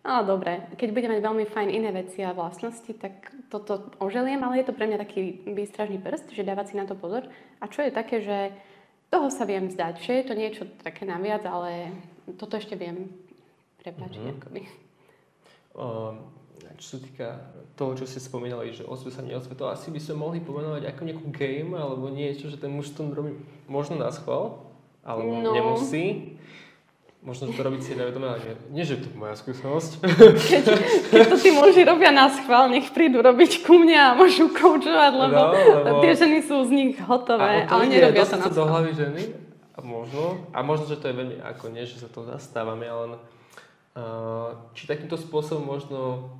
No 0.10 0.26
dobre, 0.26 0.66
keď 0.74 0.90
budem 0.90 1.14
mať 1.14 1.22
veľmi 1.22 1.46
fajn 1.46 1.70
iné 1.70 1.94
veci 1.94 2.26
a 2.26 2.34
vlastnosti, 2.34 2.90
tak 2.98 3.30
toto 3.54 3.94
oželiem, 4.02 4.42
ale 4.42 4.58
je 4.58 4.66
to 4.66 4.74
pre 4.74 4.90
mňa 4.90 4.98
taký 5.06 5.46
výstražný 5.46 6.02
prst, 6.02 6.34
že 6.34 6.42
dávať 6.42 6.74
si 6.74 6.76
na 6.82 6.90
to 6.90 6.98
pozor. 6.98 7.30
A 7.62 7.70
čo 7.70 7.86
je 7.86 7.94
také, 7.94 8.18
že 8.26 8.50
toho 9.14 9.30
sa 9.30 9.46
viem 9.46 9.70
zdať, 9.70 10.02
že 10.02 10.18
je 10.18 10.26
to 10.26 10.34
niečo 10.34 10.66
také 10.82 11.06
naviac, 11.06 11.46
ale 11.46 11.94
toto 12.42 12.58
ešte 12.58 12.74
viem 12.74 13.06
prepáčiť. 13.86 14.18
Mm-hmm. 14.18 14.40
Akoby. 14.42 14.62
Um, 15.78 16.26
čo 16.82 16.98
sa 16.98 17.00
týka 17.06 17.28
toho, 17.78 17.94
čo 17.94 18.10
ste 18.10 18.18
spomínali, 18.18 18.74
že 18.74 18.90
ozve 18.90 19.14
sa 19.14 19.22
neozve, 19.22 19.54
to 19.54 19.70
asi 19.70 19.94
by 19.94 20.02
sme 20.02 20.26
mohli 20.26 20.40
pomenovať 20.42 20.90
ako 20.90 21.02
nejakú 21.06 21.28
game 21.30 21.78
alebo 21.78 22.10
niečo, 22.10 22.50
že 22.50 22.58
ten 22.58 22.74
muž 22.74 22.90
to 22.98 23.06
robí 23.06 23.38
možno 23.70 24.02
na 24.02 24.10
schvál, 24.10 24.74
alebo 25.06 25.38
no. 25.38 25.54
nemusí. 25.54 26.34
Možno 27.20 27.52
to 27.52 27.60
robiť 27.60 27.82
si 27.84 27.92
nevedomé, 28.00 28.32
ale 28.32 28.40
nie, 28.40 28.56
nie, 28.80 28.84
že 28.88 28.96
to 28.96 29.12
je 29.12 29.20
moja 29.20 29.36
skúsenosť. 29.36 30.00
Keď, 30.40 30.64
keď 31.12 31.22
to 31.28 31.36
tí 31.36 31.52
muži 31.52 31.84
robia 31.84 32.16
na 32.16 32.32
schvál, 32.32 32.72
nech 32.72 32.88
prídu 32.96 33.20
robiť 33.20 33.68
ku 33.68 33.76
mne 33.76 34.00
a 34.00 34.10
môžu 34.16 34.48
koučovať, 34.56 35.12
lebo, 35.28 35.36
no, 35.36 35.52
lebo 35.84 36.00
tie 36.00 36.16
ženy 36.16 36.40
sú 36.48 36.64
z 36.64 36.72
nich 36.72 36.96
hotové, 37.04 37.68
ale 37.68 37.92
nerobia 37.92 38.24
to 38.24 38.40
na 38.40 38.48
schvál. 38.48 38.56
do 38.56 38.64
hlavy 38.72 38.92
ženy, 38.96 39.24
a 39.76 39.80
možno, 39.84 40.48
a 40.56 40.60
možno, 40.64 40.88
že 40.88 40.96
to 40.96 41.12
je 41.12 41.16
veľmi, 41.20 41.36
ako 41.44 41.66
nie, 41.76 41.84
že 41.84 42.00
sa 42.00 42.08
to 42.08 42.24
zastávame, 42.24 42.88
ale 42.88 43.20
uh, 44.00 44.56
či 44.72 44.88
takýmto 44.88 45.20
spôsobom 45.20 45.76
možno 45.76 46.32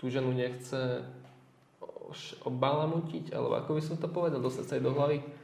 tú 0.00 0.08
ženu 0.08 0.32
nechce 0.32 1.04
obalamutiť, 2.44 3.36
alebo 3.36 3.60
ako 3.60 3.70
by 3.76 3.82
som 3.84 3.96
to 4.00 4.08
povedal, 4.08 4.40
dostať 4.40 4.64
sa 4.64 4.74
aj 4.80 4.82
do 4.82 4.92
hlavy. 4.96 5.18
Mm, 5.20 5.39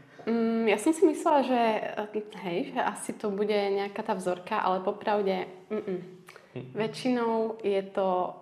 ja 0.66 0.78
som 0.82 0.90
si 0.90 1.06
myslela, 1.06 1.40
že 1.46 1.60
hej, 2.42 2.74
že 2.74 2.80
asi 2.82 3.14
to 3.14 3.30
bude 3.30 3.54
nejaká 3.54 4.02
tá 4.02 4.18
vzorka, 4.18 4.58
ale 4.58 4.82
popravde 4.82 5.46
mm-mm. 5.70 6.00
Hm. 6.56 6.66
väčšinou 6.74 7.62
je 7.62 7.82
to 7.94 8.34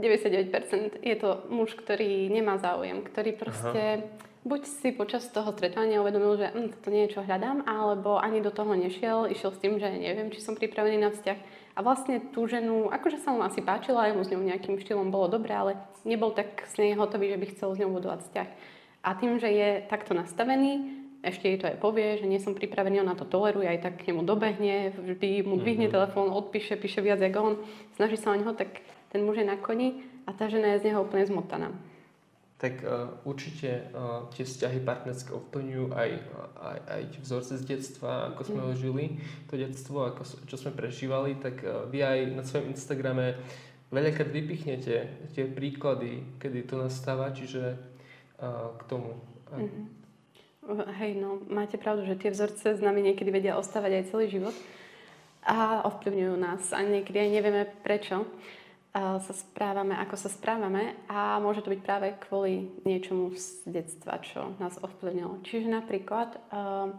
99% 0.00 1.04
je 1.04 1.16
to 1.20 1.30
muž, 1.52 1.76
ktorý 1.76 2.32
nemá 2.32 2.56
záujem, 2.58 3.04
ktorý 3.04 3.36
proste 3.36 4.00
Aha. 4.00 4.04
buď 4.48 4.60
si 4.64 4.88
počas 4.96 5.28
toho 5.28 5.52
stretávania 5.52 6.00
uvedomil, 6.00 6.40
že 6.40 6.48
mm, 6.50 6.68
toto 6.74 6.88
nie 6.88 7.06
je 7.06 7.20
čo 7.20 7.20
hľadám, 7.22 7.68
alebo 7.68 8.16
ani 8.16 8.40
do 8.40 8.50
toho 8.50 8.72
nešiel, 8.72 9.28
išiel 9.28 9.52
s 9.52 9.60
tým, 9.60 9.76
že 9.76 9.92
neviem, 9.92 10.32
či 10.32 10.40
som 10.40 10.56
pripravený 10.56 10.96
na 10.96 11.12
vzťah. 11.12 11.38
A 11.76 11.84
vlastne 11.84 12.18
tú 12.34 12.50
ženu, 12.50 12.90
akože 12.90 13.22
sa 13.22 13.30
mu 13.30 13.44
asi 13.46 13.62
páčila, 13.62 14.10
aj 14.10 14.16
mu 14.18 14.26
s 14.26 14.32
ňou 14.34 14.42
nejakým 14.42 14.80
štýlom 14.82 15.14
bolo 15.14 15.30
dobre, 15.30 15.54
ale 15.54 15.78
nebol 16.02 16.34
tak 16.34 16.66
s 16.66 16.74
nej 16.80 16.98
hotový, 16.98 17.30
že 17.30 17.38
by 17.38 17.46
chcel 17.54 17.68
s 17.76 17.80
ňou 17.84 17.94
budovať 17.94 18.18
vzťah. 18.26 18.48
A 19.06 19.14
tým, 19.14 19.38
že 19.38 19.46
je 19.46 19.68
takto 19.86 20.10
nastavený, 20.10 20.97
ešte 21.22 21.50
jej 21.50 21.58
to 21.58 21.66
aj 21.66 21.82
povie, 21.82 22.18
že 22.18 22.30
nie 22.30 22.38
som 22.38 22.54
pripravený, 22.54 23.02
ona 23.02 23.18
to 23.18 23.26
toleruje, 23.26 23.66
aj 23.66 23.82
tak 23.82 23.94
k 24.02 24.14
nemu 24.14 24.22
dobehne, 24.22 24.94
vždy 24.94 25.42
mu 25.42 25.58
dvihne 25.58 25.90
mm-hmm. 25.90 25.96
telefón, 25.98 26.30
odpíše, 26.30 26.78
píše 26.78 27.02
viac 27.02 27.18
ako 27.18 27.38
on, 27.42 27.54
snaží 27.98 28.14
sa 28.14 28.30
o 28.30 28.38
neho, 28.38 28.54
tak 28.54 28.82
ten 29.10 29.26
muž 29.26 29.42
je 29.42 29.46
na 29.46 29.58
koni 29.58 30.06
a 30.28 30.30
tá 30.30 30.46
žena 30.46 30.76
je 30.76 30.86
z 30.86 30.86
neho 30.92 31.02
úplne 31.02 31.26
zmotaná. 31.26 31.74
Tak 32.58 32.82
uh, 32.82 33.14
určite 33.22 33.86
uh, 33.94 34.26
tie 34.34 34.42
vzťahy 34.42 34.82
partnerské 34.82 35.30
ovplyvňujú 35.30 35.94
aj, 35.94 36.10
aj, 36.58 36.78
aj 36.90 37.02
tie 37.14 37.20
vzorce 37.22 37.52
z 37.54 37.64
detstva, 37.66 38.34
ako 38.34 38.40
sme 38.50 38.60
mm. 38.62 38.66
ho 38.66 38.72
žili, 38.74 39.04
to 39.46 39.54
detstvo, 39.54 40.10
ako, 40.10 40.26
čo 40.46 40.56
sme 40.58 40.74
prežívali, 40.74 41.38
tak 41.38 41.62
uh, 41.62 41.86
vy 41.86 42.02
aj 42.02 42.18
na 42.34 42.42
svojom 42.42 42.74
Instagrame 42.74 43.38
veľakrát 43.94 44.30
vypichnete 44.34 44.94
tie 45.38 45.44
príklady, 45.46 46.26
kedy 46.42 46.66
to 46.66 46.82
nastáva, 46.82 47.30
čiže 47.30 47.78
uh, 48.42 48.74
k 48.74 48.82
tomu. 48.90 49.22
Mm-hmm. 49.54 49.97
Hej, 50.68 51.16
no, 51.16 51.40
máte 51.48 51.80
pravdu, 51.80 52.04
že 52.04 52.20
tie 52.20 52.28
vzorce 52.28 52.76
s 52.76 52.84
nami 52.84 53.00
niekedy 53.00 53.32
vedia 53.32 53.56
ostávať 53.56 54.04
aj 54.04 54.08
celý 54.12 54.26
život 54.28 54.52
a 55.40 55.80
ovplyvňujú 55.88 56.34
nás 56.36 56.76
a 56.76 56.84
niekedy 56.84 57.24
aj 57.24 57.30
nevieme 57.32 57.64
prečo 57.80 58.28
sa 58.92 59.32
správame, 59.32 59.96
ako 59.96 60.16
sa 60.20 60.28
správame 60.28 60.92
a 61.08 61.40
môže 61.40 61.64
to 61.64 61.72
byť 61.72 61.80
práve 61.80 62.08
kvôli 62.28 62.68
niečomu 62.84 63.32
z 63.32 63.64
detstva, 63.64 64.20
čo 64.20 64.52
nás 64.60 64.76
ovplyvnilo. 64.80 65.40
Čiže 65.40 65.72
napríklad 65.72 66.36
uh, 66.36 66.92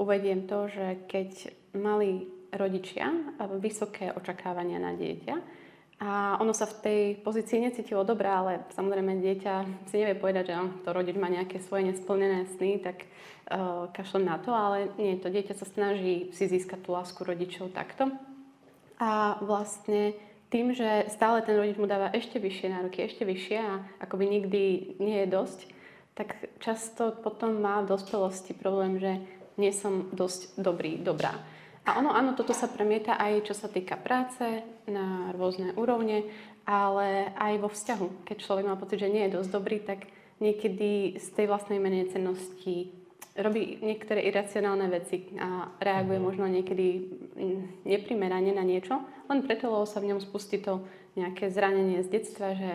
uvediem 0.00 0.48
to, 0.48 0.72
že 0.72 1.04
keď 1.04 1.52
mali 1.76 2.32
rodičia 2.52 3.12
vysoké 3.60 4.12
očakávania 4.12 4.80
na 4.80 4.96
dieťa 4.96 5.36
a 6.02 6.34
ono 6.42 6.50
sa 6.50 6.66
v 6.66 6.78
tej 6.82 7.00
pozícii 7.22 7.62
necítilo 7.62 8.02
dobré, 8.02 8.26
ale 8.26 8.66
samozrejme 8.74 9.22
dieťa 9.22 9.86
si 9.86 10.02
nevie 10.02 10.18
povedať, 10.18 10.50
že 10.50 10.54
to 10.82 10.90
rodič 10.90 11.14
má 11.14 11.30
nejaké 11.30 11.62
svoje 11.62 11.94
nesplnené 11.94 12.50
sny, 12.58 12.82
tak 12.82 13.06
uh, 13.06 13.86
kašlem 13.94 14.26
na 14.26 14.42
to, 14.42 14.50
ale 14.50 14.90
nie, 14.98 15.14
to 15.22 15.30
dieťa 15.30 15.54
sa 15.54 15.62
snaží 15.62 16.34
si 16.34 16.50
získať 16.50 16.82
tú 16.82 16.90
lásku 16.90 17.22
rodičov 17.22 17.70
takto. 17.70 18.10
A 18.98 19.38
vlastne 19.46 20.18
tým, 20.50 20.74
že 20.74 21.06
stále 21.14 21.38
ten 21.46 21.54
rodič 21.54 21.78
mu 21.78 21.86
dáva 21.86 22.10
ešte 22.10 22.42
vyššie 22.42 22.74
nároky, 22.74 23.06
ešte 23.06 23.22
vyššie 23.22 23.58
a 23.62 23.86
akoby 24.02 24.26
nikdy 24.26 24.62
nie 24.98 25.22
je 25.22 25.28
dosť, 25.30 25.70
tak 26.18 26.34
často 26.58 27.14
potom 27.14 27.62
má 27.62 27.78
v 27.78 27.94
dospelosti 27.94 28.58
problém, 28.58 28.98
že 28.98 29.22
nie 29.54 29.70
som 29.70 30.10
dosť 30.10 30.58
dobrý, 30.58 30.98
dobrá. 30.98 31.38
A 31.82 31.98
ono, 31.98 32.14
áno, 32.14 32.38
toto 32.38 32.54
sa 32.54 32.70
premieta 32.70 33.18
aj 33.18 33.42
čo 33.42 33.54
sa 33.58 33.66
týka 33.66 33.98
práce 33.98 34.62
na 34.86 35.34
rôzne 35.34 35.74
úrovne, 35.74 36.30
ale 36.62 37.34
aj 37.34 37.54
vo 37.58 37.66
vzťahu. 37.66 38.22
Keď 38.22 38.36
človek 38.38 38.70
má 38.70 38.78
pocit, 38.78 39.02
že 39.02 39.10
nie 39.10 39.26
je 39.26 39.34
dosť 39.34 39.50
dobrý, 39.50 39.82
tak 39.82 40.06
niekedy 40.38 41.18
z 41.18 41.26
tej 41.34 41.50
vlastnej 41.50 41.82
menej 41.82 42.14
cennosti 42.14 42.94
robí 43.34 43.80
niektoré 43.80 44.28
iracionálne 44.28 44.86
veci 44.92 45.24
a 45.40 45.72
reaguje 45.80 46.18
mhm. 46.20 46.26
možno 46.26 46.44
niekedy 46.46 46.86
neprimerane 47.82 48.52
na 48.52 48.62
niečo, 48.62 49.02
len 49.26 49.42
preto, 49.42 49.72
lebo 49.72 49.88
sa 49.88 49.98
v 49.98 50.14
ňom 50.14 50.20
spustí 50.20 50.60
to 50.62 50.84
nejaké 51.18 51.50
zranenie 51.50 52.04
z 52.04 52.08
detstva, 52.08 52.54
že 52.54 52.70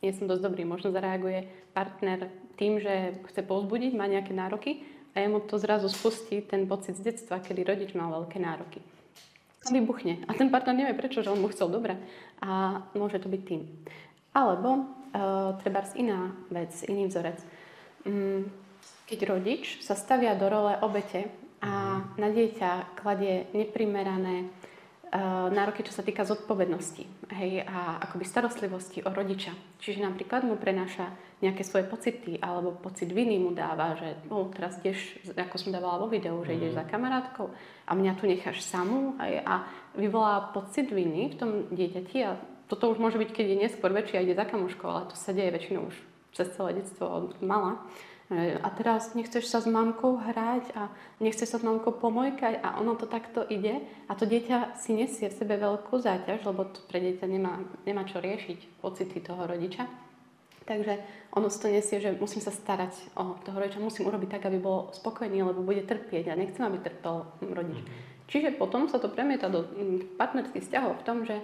nie 0.00 0.16
som 0.16 0.30
dosť 0.30 0.42
dobrý. 0.48 0.62
Možno 0.64 0.94
zareaguje 0.94 1.44
partner 1.76 2.32
tým, 2.56 2.80
že 2.80 3.20
chce 3.30 3.44
povzbudiť, 3.44 3.92
má 3.96 4.08
nejaké 4.08 4.32
nároky 4.32 4.80
a 5.14 5.20
jemu 5.20 5.40
to 5.40 5.58
zrazu 5.58 5.88
spustí 5.88 6.40
ten 6.42 6.66
pocit 6.66 6.96
z 6.96 7.00
detstva, 7.00 7.42
kedy 7.42 7.64
rodič 7.64 7.90
mal 7.94 8.10
veľké 8.10 8.38
nároky. 8.38 8.80
A 9.60 9.68
vybuchne. 9.68 10.24
A 10.24 10.32
ten 10.32 10.48
partner 10.48 10.72
nevie 10.72 10.96
prečo, 10.96 11.20
že 11.20 11.28
on 11.28 11.42
mu 11.42 11.52
chcel 11.52 11.68
dobre. 11.68 12.00
A 12.40 12.80
môže 12.96 13.20
to 13.20 13.28
byť 13.28 13.42
tým. 13.44 13.68
Alebo 14.32 14.68
uh, 15.12 15.58
treba 15.60 15.84
iná 15.98 16.32
vec, 16.48 16.72
iný 16.88 17.12
vzorec. 17.12 17.38
Um, 18.08 18.48
keď 19.04 19.18
rodič 19.26 19.82
sa 19.84 19.98
stavia 19.98 20.32
do 20.38 20.48
role 20.48 20.78
obete 20.80 21.28
a 21.60 22.00
na 22.16 22.28
dieťa 22.32 22.96
kladie 22.96 23.52
neprimerané 23.52 24.48
nároky, 25.50 25.82
čo 25.82 25.90
sa 25.90 26.06
týka 26.06 26.22
zodpovednosti 26.22 27.02
hej, 27.34 27.66
a 27.66 27.98
akoby 27.98 28.22
starostlivosti 28.22 29.02
o 29.02 29.10
rodiča. 29.10 29.50
Čiže 29.82 30.06
napríklad 30.06 30.46
mu 30.46 30.54
prenáša 30.54 31.10
nejaké 31.42 31.66
svoje 31.66 31.90
pocity 31.90 32.38
alebo 32.38 32.78
pocit 32.78 33.10
viny 33.10 33.42
mu 33.42 33.50
dáva, 33.50 33.98
že 33.98 34.14
oh, 34.30 34.46
teraz 34.54 34.78
ideš, 34.78 35.18
ako 35.34 35.56
som 35.58 35.74
dávala 35.74 35.98
vo 35.98 36.06
videu, 36.06 36.38
že 36.46 36.54
ideš 36.54 36.78
za 36.78 36.86
mhm. 36.86 36.90
kamarátkou 36.94 37.50
a 37.86 37.92
mňa 37.98 38.12
tu 38.14 38.24
necháš 38.30 38.62
samú 38.62 39.18
hej, 39.18 39.42
a 39.42 39.66
vyvolá 39.98 40.54
pocit 40.54 40.86
viny 40.94 41.34
v 41.34 41.38
tom 41.38 41.50
dieťati 41.74 42.18
a 42.22 42.38
toto 42.70 42.86
už 42.94 43.02
môže 43.02 43.18
byť, 43.18 43.30
keď 43.34 43.46
je 43.50 43.62
neskôr 43.66 43.90
väčší 43.90 44.14
a 44.14 44.22
ide 44.22 44.38
za 44.38 44.46
kamoškou, 44.46 44.86
ale 44.86 45.10
to 45.10 45.18
sa 45.18 45.34
deje 45.34 45.50
väčšinou 45.50 45.90
už 45.90 45.96
cez 46.38 46.46
celé 46.54 46.78
detstvo 46.78 47.02
od 47.10 47.34
mala. 47.42 47.82
A 48.30 48.68
teraz 48.70 49.18
nechceš 49.18 49.50
sa 49.50 49.58
s 49.58 49.66
mamkou 49.66 50.14
hrať 50.14 50.70
a 50.78 50.86
nechceš 51.18 51.50
sa 51.50 51.58
s 51.58 51.66
mamkou 51.66 51.90
pomojkať 51.90 52.62
a 52.62 52.78
ono 52.78 52.94
to 52.94 53.10
takto 53.10 53.42
ide 53.42 53.82
a 54.06 54.14
to 54.14 54.22
dieťa 54.22 54.78
si 54.78 54.94
nesie 54.94 55.26
v 55.26 55.34
sebe 55.34 55.58
veľkú 55.58 55.98
záťaž, 55.98 56.46
lebo 56.46 56.70
to 56.70 56.78
pre 56.86 57.02
dieťa 57.02 57.26
nemá, 57.26 57.58
nemá 57.82 58.06
čo 58.06 58.22
riešiť 58.22 58.78
pocity 58.78 59.18
toho 59.18 59.50
rodiča. 59.50 59.90
Takže 60.62 61.02
ono 61.34 61.50
si 61.50 61.58
to 61.58 61.74
nesie, 61.74 61.98
že 61.98 62.14
musím 62.14 62.38
sa 62.38 62.54
starať 62.54 62.94
o 63.18 63.34
toho 63.42 63.58
rodiča, 63.58 63.82
musím 63.82 64.06
urobiť 64.06 64.38
tak, 64.38 64.46
aby 64.46 64.62
bol 64.62 64.94
spokojný, 64.94 65.42
lebo 65.42 65.66
bude 65.66 65.82
trpieť 65.82 66.30
a 66.30 66.38
nechcem, 66.38 66.62
aby 66.62 66.78
trpel 66.78 67.26
rodič. 67.42 67.82
Mm-hmm. 67.82 68.30
Čiže 68.30 68.54
potom 68.54 68.86
sa 68.86 69.02
to 69.02 69.10
premieta 69.10 69.50
do 69.50 69.66
mm, 69.66 70.14
partnerských 70.14 70.62
vzťahov 70.62 71.02
v 71.02 71.06
tom, 71.06 71.26
že 71.26 71.42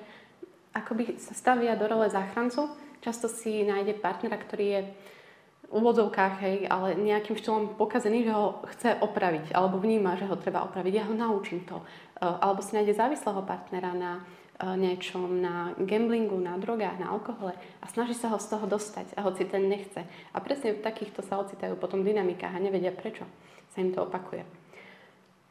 akoby 0.71 1.19
sa 1.19 1.35
stavia 1.35 1.75
do 1.75 1.91
role 1.91 2.07
záchrancu. 2.07 2.71
Často 3.03 3.27
si 3.27 3.67
nájde 3.67 3.99
partnera, 3.99 4.39
ktorý 4.39 4.67
je 4.71 4.81
úvodzovkách, 5.71 6.35
hej, 6.47 6.57
ale 6.71 6.95
nejakým 6.95 7.35
štýlom 7.35 7.75
pokazený, 7.75 8.23
že 8.27 8.33
ho 8.33 8.63
chce 8.71 9.03
opraviť, 9.03 9.51
alebo 9.51 9.83
vníma, 9.83 10.15
že 10.15 10.31
ho 10.31 10.39
treba 10.39 10.63
opraviť. 10.63 10.93
Ja 10.95 11.05
ho 11.11 11.15
naučím 11.15 11.67
to. 11.67 11.83
Eh, 11.83 12.23
alebo 12.23 12.63
si 12.63 12.79
nájde 12.79 12.95
závislého 12.95 13.43
partnera 13.43 13.91
na 13.93 14.23
eh, 14.23 14.77
niečom, 14.79 15.27
na 15.43 15.75
gamblingu, 15.77 16.39
na 16.39 16.55
drogách, 16.57 17.03
na 17.03 17.11
alkohole 17.11 17.53
a 17.83 17.85
snaží 17.91 18.15
sa 18.15 18.31
ho 18.31 18.39
z 18.39 18.57
toho 18.57 18.65
dostať 18.71 19.19
a 19.19 19.27
hoci 19.27 19.45
ten 19.45 19.67
nechce. 19.67 20.07
A 20.33 20.39
presne 20.39 20.79
v 20.79 20.85
takýchto 20.87 21.27
sa 21.27 21.43
ocitajú 21.43 21.75
potom 21.77 22.07
dynamikách 22.07 22.55
a 22.55 22.63
nevedia 22.63 22.95
prečo 22.95 23.27
sa 23.75 23.83
im 23.83 23.91
to 23.91 24.07
opakuje. 24.07 24.47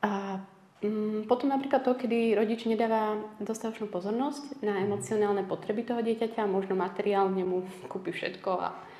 A 0.02 0.42
mm, 0.80 1.28
potom 1.28 1.52
napríklad 1.52 1.84
to, 1.84 1.94
kedy 1.94 2.40
rodič 2.40 2.64
nedáva 2.66 3.20
dostatočnú 3.44 3.92
pozornosť 3.92 4.64
na 4.64 4.80
emocionálne 4.80 5.44
potreby 5.44 5.84
toho 5.84 6.00
dieťaťa, 6.02 6.48
možno 6.48 6.74
materiálne 6.80 7.44
mu 7.46 7.68
kúpi 7.92 8.16
všetko 8.16 8.52
a 8.58 8.70
E, 8.70 8.95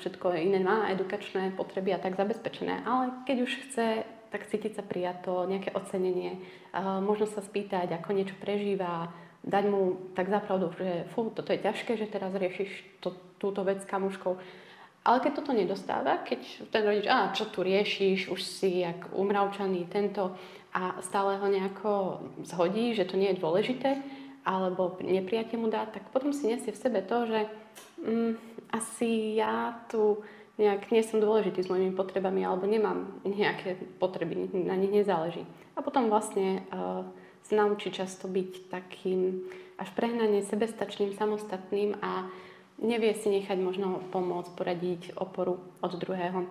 všetko 0.00 0.32
iné 0.38 0.62
má, 0.62 0.88
edukačné 0.94 1.52
potreby 1.58 1.94
a 1.94 2.02
tak 2.02 2.16
zabezpečené. 2.16 2.86
Ale 2.86 3.26
keď 3.26 3.36
už 3.42 3.52
chce, 3.66 3.86
tak 4.30 4.46
cítiť 4.46 4.78
sa 4.78 4.84
prijato, 4.86 5.46
nejaké 5.46 5.74
ocenenie, 5.74 6.38
možno 7.02 7.26
sa 7.26 7.42
spýtať, 7.42 7.94
ako 7.94 8.10
niečo 8.14 8.36
prežíva, 8.38 9.10
dať 9.46 9.64
mu 9.70 10.10
tak 10.18 10.26
zapravdu, 10.26 10.74
že 10.74 11.06
fú, 11.14 11.30
toto 11.30 11.54
je 11.54 11.62
ťažké, 11.62 11.94
že 11.94 12.10
teraz 12.10 12.34
riešiš 12.34 12.98
to, 12.98 13.14
túto 13.38 13.62
vec 13.62 13.82
s 13.82 13.90
kamuškou. 13.90 14.34
Ale 15.06 15.22
keď 15.22 15.32
toto 15.38 15.54
nedostáva, 15.54 16.26
keď 16.26 16.66
ten 16.74 16.82
rodič, 16.82 17.06
a 17.06 17.30
čo 17.30 17.46
tu 17.46 17.62
riešiš, 17.62 18.26
už 18.26 18.40
si 18.42 18.82
jak 18.82 19.06
umravčaný 19.14 19.86
tento 19.86 20.34
a 20.74 20.98
stále 20.98 21.38
ho 21.38 21.46
nejako 21.46 22.20
zhodí, 22.42 22.90
že 22.90 23.06
to 23.06 23.14
nie 23.14 23.30
je 23.30 23.38
dôležité, 23.38 24.02
alebo 24.42 24.98
neprijatie 24.98 25.54
mu 25.54 25.70
dá, 25.70 25.86
tak 25.86 26.10
potom 26.10 26.34
si 26.34 26.50
nesie 26.50 26.74
v 26.74 26.82
sebe 26.82 27.06
to, 27.06 27.26
že 27.26 27.40
mm, 28.02 28.32
asi 28.76 29.40
ja 29.40 29.72
tu 29.88 30.20
nejak 30.56 30.88
nie 30.88 31.04
som 31.04 31.20
dôležitý 31.20 31.64
s 31.64 31.70
mojimi 31.72 31.92
potrebami 31.92 32.40
alebo 32.44 32.64
nemám 32.64 33.20
nejaké 33.24 33.76
potreby, 34.00 34.48
na 34.52 34.76
nich 34.76 34.92
nezáleží. 34.92 35.44
A 35.76 35.84
potom 35.84 36.08
vlastne 36.08 36.64
uh, 36.72 37.04
sa 37.44 37.52
naučí 37.52 37.92
často 37.92 38.24
byť 38.28 38.72
takým 38.72 39.44
až 39.76 39.92
prehnane 39.92 40.40
sebestačným, 40.40 41.12
samostatným 41.12 42.00
a 42.00 42.24
nevie 42.80 43.12
si 43.12 43.28
nechať 43.28 43.60
možno 43.60 44.00
pomôcť, 44.08 44.56
poradiť 44.56 45.02
oporu 45.20 45.60
od 45.84 45.92
druhého. 46.00 46.48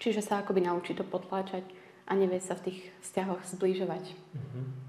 Čiže 0.00 0.24
sa 0.24 0.40
akoby 0.40 0.64
naučí 0.64 0.96
to 0.96 1.04
potláčať 1.04 1.64
a 2.08 2.16
nevie 2.16 2.40
sa 2.40 2.56
v 2.56 2.72
tých 2.72 2.80
vzťahoch 3.04 3.44
zbližovať. 3.44 4.04
Mm-hmm. 4.12 4.85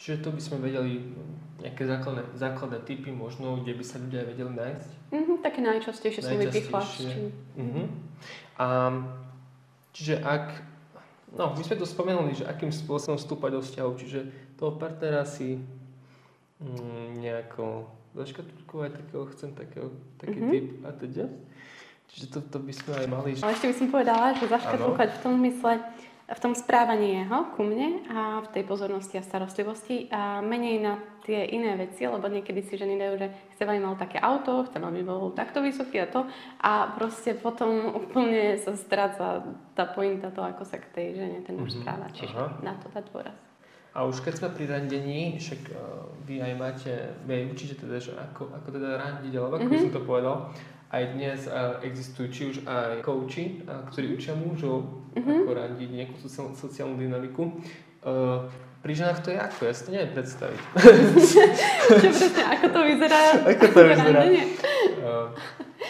Čiže 0.00 0.24
to 0.24 0.32
by 0.32 0.40
sme 0.40 0.56
vedeli 0.64 1.12
nejaké 1.60 1.84
základné, 1.84 2.24
základné 2.32 2.80
typy 2.88 3.12
možno, 3.12 3.60
kde 3.60 3.76
by 3.76 3.84
sa 3.84 4.00
ľudia 4.00 4.24
vedeli 4.24 4.48
nájsť? 4.48 4.90
Mm-hmm, 5.12 5.36
také 5.44 5.60
najčastejšie 5.60 6.22
som 6.24 6.40
vypichla. 6.40 6.80
Mm-hmm. 6.80 7.86
A, 8.56 8.66
čiže 9.92 10.24
ak, 10.24 10.64
no 11.36 11.52
my 11.52 11.60
sme 11.60 11.76
to 11.76 11.84
spomenuli, 11.84 12.32
že 12.32 12.48
akým 12.48 12.72
spôsobom 12.72 13.20
vstúpať 13.20 13.50
do 13.52 13.60
vzťahu, 13.60 13.90
čiže 14.00 14.20
toho 14.56 14.80
partnera 14.80 15.28
si 15.28 15.60
mm, 16.64 17.20
nejako 17.20 17.84
zaškatulkovať, 18.16 19.04
takého 19.04 19.24
chcem, 19.36 19.50
takého, 19.52 19.86
taký 20.16 20.40
mm-hmm. 20.40 20.52
typ 20.56 20.66
a 20.80 20.90
teda. 20.96 21.24
Čiže 22.10 22.26
to, 22.32 22.38
to 22.48 22.58
by 22.58 22.72
sme 22.72 22.92
aj 23.04 23.06
mali. 23.06 23.28
Ale 23.36 23.52
ešte 23.52 23.68
by 23.68 23.76
som 23.76 23.88
povedala, 23.92 24.32
že 24.32 24.48
zaškatulkovať 24.48 25.08
v 25.12 25.20
tom 25.20 25.34
mysle, 25.44 25.72
v 26.30 26.40
tom 26.40 26.54
správaní 26.54 27.26
jeho 27.26 27.50
ku 27.58 27.66
mne 27.66 28.06
a 28.06 28.38
v 28.38 28.48
tej 28.54 28.62
pozornosti 28.62 29.18
a 29.18 29.26
starostlivosti 29.26 30.06
a 30.14 30.38
menej 30.38 30.78
na 30.78 30.94
tie 31.26 31.42
iné 31.50 31.74
veci, 31.74 32.06
lebo 32.06 32.30
niekedy 32.30 32.62
si 32.62 32.78
ženy 32.78 32.94
dajú, 32.94 33.14
že 33.18 33.28
chcem, 33.54 33.66
aby 33.66 33.80
mal 33.82 33.98
také 33.98 34.22
auto, 34.22 34.62
chcem, 34.70 34.78
aby 34.78 35.02
bol 35.02 35.34
takto 35.34 35.58
vysoký 35.58 36.00
a 36.00 36.06
to 36.06 36.20
a 36.62 36.94
proste 36.94 37.34
potom 37.34 37.98
úplne 37.98 38.54
sa 38.62 38.78
stráca 38.78 39.42
tá 39.74 39.84
pointa 39.90 40.30
to, 40.30 40.40
ako 40.40 40.62
sa 40.62 40.78
k 40.78 40.86
tej 40.94 41.06
žene 41.18 41.42
ten 41.42 41.58
muž 41.58 41.74
mm-hmm. 41.74 41.82
správa. 41.82 42.06
Čiže 42.14 42.36
Aha. 42.38 42.62
na 42.62 42.74
to 42.78 42.86
dať 42.94 43.04
dôraz. 43.10 43.38
A 43.90 44.06
už 44.06 44.22
keď 44.22 44.34
sme 44.38 44.48
pri 44.54 44.70
randení, 44.70 45.34
však 45.42 45.74
uh, 45.74 46.06
vy 46.22 46.38
aj 46.38 46.54
máte, 46.54 46.92
vy 47.26 47.42
aj 47.42 47.44
učíte 47.50 47.74
teda, 47.74 47.98
že 47.98 48.14
ako, 48.14 48.54
ako 48.54 48.68
teda 48.70 49.02
randiť, 49.02 49.32
alebo 49.34 49.58
ako 49.58 49.66
mm-hmm. 49.66 49.82
som 49.90 49.96
to 49.98 50.02
povedal, 50.06 50.36
aj 50.90 51.02
dnes 51.14 51.40
existujú 51.86 52.26
či 52.34 52.42
už 52.50 52.56
aj 52.66 53.06
uh, 53.06 53.86
ktorí 53.94 54.06
učia 54.10 54.34
mužov, 54.34 55.06
mm-hmm. 55.14 55.46
ako 55.46 55.50
randiť 55.54 55.90
nejakú 55.90 56.16
sociálnu, 56.58 56.98
dynamiku. 56.98 57.62
Uh, 58.02 58.50
pri 58.82 58.96
ženách 58.96 59.20
to 59.22 59.30
je 59.30 59.38
ako? 59.38 59.60
Ja 59.68 59.72
si 59.76 59.82
to 59.86 59.90
neviem 59.92 60.12
predstaviť. 60.16 60.60
Čo 62.00 62.08
presne, 62.10 62.42
ako 62.48 62.66
to 62.72 62.80
vyzerá? 62.88 63.20
Ako 63.44 63.64
to 63.70 63.80
vyzerá? 63.86 64.20
Uh, 64.24 65.28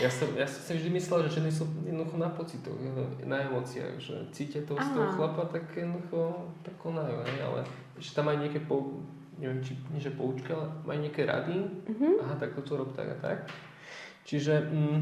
ja, 0.02 0.10
som, 0.10 0.28
ja 0.36 0.44
som 0.44 0.60
si 0.60 0.72
vždy 0.76 0.90
myslel, 0.98 1.18
že 1.28 1.40
ženy 1.40 1.50
sú 1.54 1.64
jednoducho 1.86 2.16
na 2.20 2.28
pocitoch, 2.34 2.76
na 3.24 3.36
emóciách, 3.46 3.94
že 3.96 4.14
cítia 4.36 4.66
toho 4.68 4.82
z 4.82 4.90
toho 4.90 5.06
chlapa, 5.16 5.48
tak 5.48 5.70
jednoducho 5.72 6.50
tak 6.66 6.74
konajú, 6.82 7.24
hej? 7.24 7.38
ale 7.40 7.60
že 7.96 8.10
tam 8.12 8.28
aj 8.28 8.36
nejaké 8.42 8.60
pou, 8.64 9.00
neviem, 9.38 9.64
či 9.64 9.78
nie 9.94 10.02
že 10.02 10.12
poučka, 10.12 10.52
ale 10.56 10.66
majú 10.84 10.98
nejaké 11.04 11.22
rady, 11.24 11.56
mm-hmm. 11.62 12.12
aha, 12.26 12.34
tak 12.36 12.58
toto 12.58 12.80
rob 12.80 12.90
tak 12.92 13.06
a 13.06 13.16
tak. 13.22 13.38
Čiže, 14.30 14.62
mm, 14.62 14.98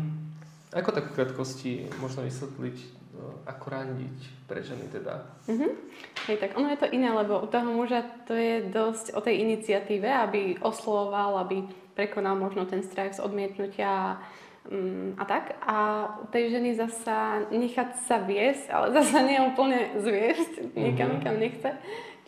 ako 0.72 0.88
tak 0.88 1.12
v 1.12 1.14
krátkosti 1.20 1.72
možno 2.00 2.24
vysvetliť, 2.24 2.76
ako 3.44 3.64
randiť 3.68 4.48
pre 4.48 4.64
ženy 4.64 4.88
teda. 4.88 5.20
Mm-hmm. 5.44 5.72
Hej, 6.32 6.36
tak 6.40 6.56
ono 6.56 6.72
je 6.72 6.80
to 6.80 6.88
iné, 6.88 7.12
lebo 7.12 7.44
u 7.44 7.48
toho 7.48 7.68
muža 7.68 8.08
to 8.24 8.32
je 8.32 8.64
dosť 8.72 9.12
o 9.12 9.20
tej 9.20 9.44
iniciatíve, 9.44 10.08
aby 10.08 10.40
oslovoval, 10.64 11.44
aby 11.44 11.60
prekonal 11.92 12.40
možno 12.40 12.64
ten 12.64 12.80
strach 12.80 13.12
z 13.12 13.20
odmietnutia 13.20 14.16
um, 14.70 15.12
a 15.20 15.24
tak. 15.28 15.60
A 15.60 15.76
u 16.24 16.26
tej 16.32 16.48
ženy 16.56 16.80
zasa 16.80 17.44
nechať 17.52 18.00
sa 18.08 18.24
viesť, 18.24 18.72
ale 18.72 18.92
zasa 18.96 19.28
nie 19.28 19.44
úplne 19.44 19.92
zviesť, 20.00 20.72
nikam, 20.72 21.12
mm-hmm. 21.12 21.16
nikam 21.20 21.36
nechce. 21.36 21.70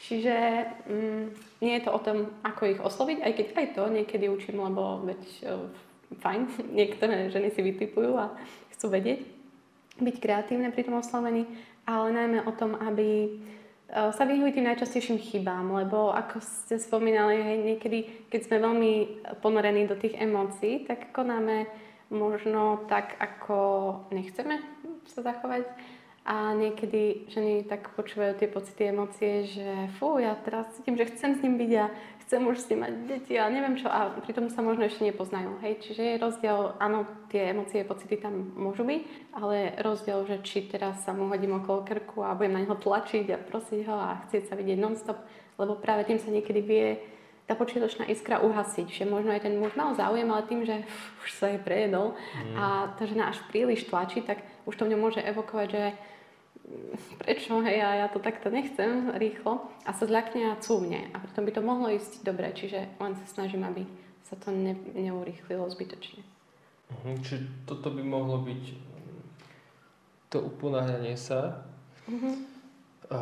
Čiže 0.01 0.37
um, 0.85 1.33
nie 1.65 1.81
je 1.81 1.83
to 1.85 1.97
o 1.97 2.01
tom, 2.01 2.29
ako 2.45 2.77
ich 2.77 2.81
osloviť, 2.81 3.25
aj 3.25 3.33
keď 3.37 3.47
aj 3.57 3.67
to 3.73 3.83
niekedy 3.89 4.29
učím, 4.29 4.61
lebo 4.65 5.01
veď 5.05 5.23
uh, 5.49 5.89
fajn, 6.19 6.51
niektoré 6.79 7.31
ženy 7.31 7.55
si 7.55 7.61
vytipujú 7.63 8.19
a 8.19 8.35
chcú 8.75 8.91
vedieť, 8.91 9.23
byť 10.01 10.17
kreatívne 10.19 10.75
pri 10.75 10.83
tom 10.89 10.99
oslovení, 10.99 11.47
ale 11.87 12.11
najmä 12.11 12.39
o 12.49 12.53
tom, 12.57 12.75
aby 12.75 13.09
e, 13.27 13.31
sa 14.11 14.25
vyhli 14.25 14.51
tým 14.51 14.67
najčastejším 14.67 15.21
chybám, 15.21 15.71
lebo 15.71 16.11
ako 16.11 16.41
ste 16.41 16.81
spomínali, 16.81 17.37
hej, 17.39 17.59
niekedy, 17.75 17.99
keď 18.33 18.41
sme 18.49 18.65
veľmi 18.65 18.93
ponorení 19.45 19.85
do 19.87 19.95
tých 19.95 20.17
emócií, 20.17 20.89
tak 20.89 21.13
konáme 21.13 21.69
možno 22.11 22.85
tak, 22.91 23.15
ako 23.23 23.57
nechceme 24.11 24.59
sa 25.07 25.23
zachovať. 25.23 25.65
A 26.21 26.53
niekedy 26.53 27.33
ženy 27.33 27.65
tak 27.65 27.97
počúvajú 27.97 28.37
tie 28.37 28.49
pocity, 28.51 28.93
emócie, 28.93 29.49
že 29.49 29.89
fú, 29.97 30.21
ja 30.21 30.37
teraz 30.37 30.69
cítim, 30.77 30.95
že 30.95 31.09
chcem 31.09 31.33
s 31.33 31.43
ním 31.43 31.57
byť 31.57 31.73
a 31.81 31.87
chcem 32.31 32.47
už 32.47 32.63
s 32.63 32.71
ním 32.71 32.87
mať 32.87 32.95
deti 33.11 33.35
a 33.35 33.51
neviem 33.51 33.75
čo 33.75 33.91
a 33.91 34.15
pritom 34.23 34.47
sa 34.55 34.63
možno 34.63 34.87
ešte 34.87 35.03
nepoznajú. 35.03 35.59
Hej? 35.67 35.83
Čiže 35.83 36.03
je 36.15 36.23
rozdiel, 36.23 36.79
áno, 36.79 37.03
tie 37.27 37.51
emócie, 37.51 37.83
pocity 37.83 38.23
tam 38.23 38.55
môžu 38.55 38.87
byť, 38.87 39.35
ale 39.35 39.75
rozdiel, 39.83 40.23
že 40.31 40.39
či 40.47 40.71
teraz 40.71 41.03
sa 41.03 41.11
mu 41.11 41.27
hodím 41.27 41.59
okolo 41.59 41.83
krku 41.83 42.23
a 42.23 42.39
budem 42.39 42.55
na 42.55 42.63
neho 42.63 42.79
tlačiť 42.79 43.35
a 43.35 43.43
prosiť 43.43 43.83
ho 43.83 43.97
a 43.99 44.23
chcieť 44.31 44.47
sa 44.47 44.55
vidieť 44.55 44.79
non-stop, 44.79 45.19
lebo 45.59 45.75
práve 45.83 46.07
tým 46.07 46.23
sa 46.23 46.31
niekedy 46.31 46.63
vie 46.63 47.03
tá 47.51 47.59
počiatočná 47.59 48.07
iskra 48.07 48.39
uhasiť, 48.47 48.87
že 48.87 49.11
možno 49.11 49.35
aj 49.35 49.51
ten 49.51 49.59
muž 49.59 49.75
mal 49.75 49.99
záujem, 49.99 50.31
ale 50.31 50.47
tým, 50.47 50.63
že 50.63 50.87
už 51.27 51.35
sa 51.35 51.51
jej 51.51 51.59
prejedol 51.59 52.15
mm. 52.15 52.55
a 52.55 52.95
tá 52.95 53.11
žena 53.11 53.35
až 53.35 53.43
príliš 53.51 53.91
tlačí, 53.91 54.23
tak 54.23 54.47
už 54.71 54.79
to 54.79 54.87
v 54.87 54.95
ňom 54.95 55.03
môže 55.03 55.19
evokovať, 55.19 55.67
že 55.67 55.85
prečo, 57.21 57.61
hej, 57.63 57.79
a 57.83 57.91
ja 58.05 58.07
to 58.09 58.23
takto 58.23 58.51
nechcem 58.51 59.13
rýchlo 59.17 59.71
a 59.85 59.91
sa 59.93 60.05
zľakne 60.07 60.55
a 60.55 60.61
cúvne. 60.61 61.11
A 61.13 61.21
preto 61.21 61.41
by 61.43 61.51
to 61.53 61.63
mohlo 61.63 61.89
ísť 61.91 62.23
dobre, 62.23 62.51
čiže 62.55 62.91
len 62.99 63.13
sa 63.17 63.27
snažím, 63.29 63.67
aby 63.67 63.87
sa 64.27 64.39
to 64.39 64.55
ne, 64.55 64.77
neurýchlilo 64.95 65.67
zbytočne. 65.71 66.23
Uh-huh, 66.91 67.17
čiže 67.23 67.47
toto 67.67 67.91
by 67.91 68.03
mohlo 68.03 68.43
byť 68.43 68.65
to 70.31 70.39
uponáhľanie 70.47 71.19
sa. 71.19 71.67
Uh-huh. 72.07 72.35
A, 73.11 73.19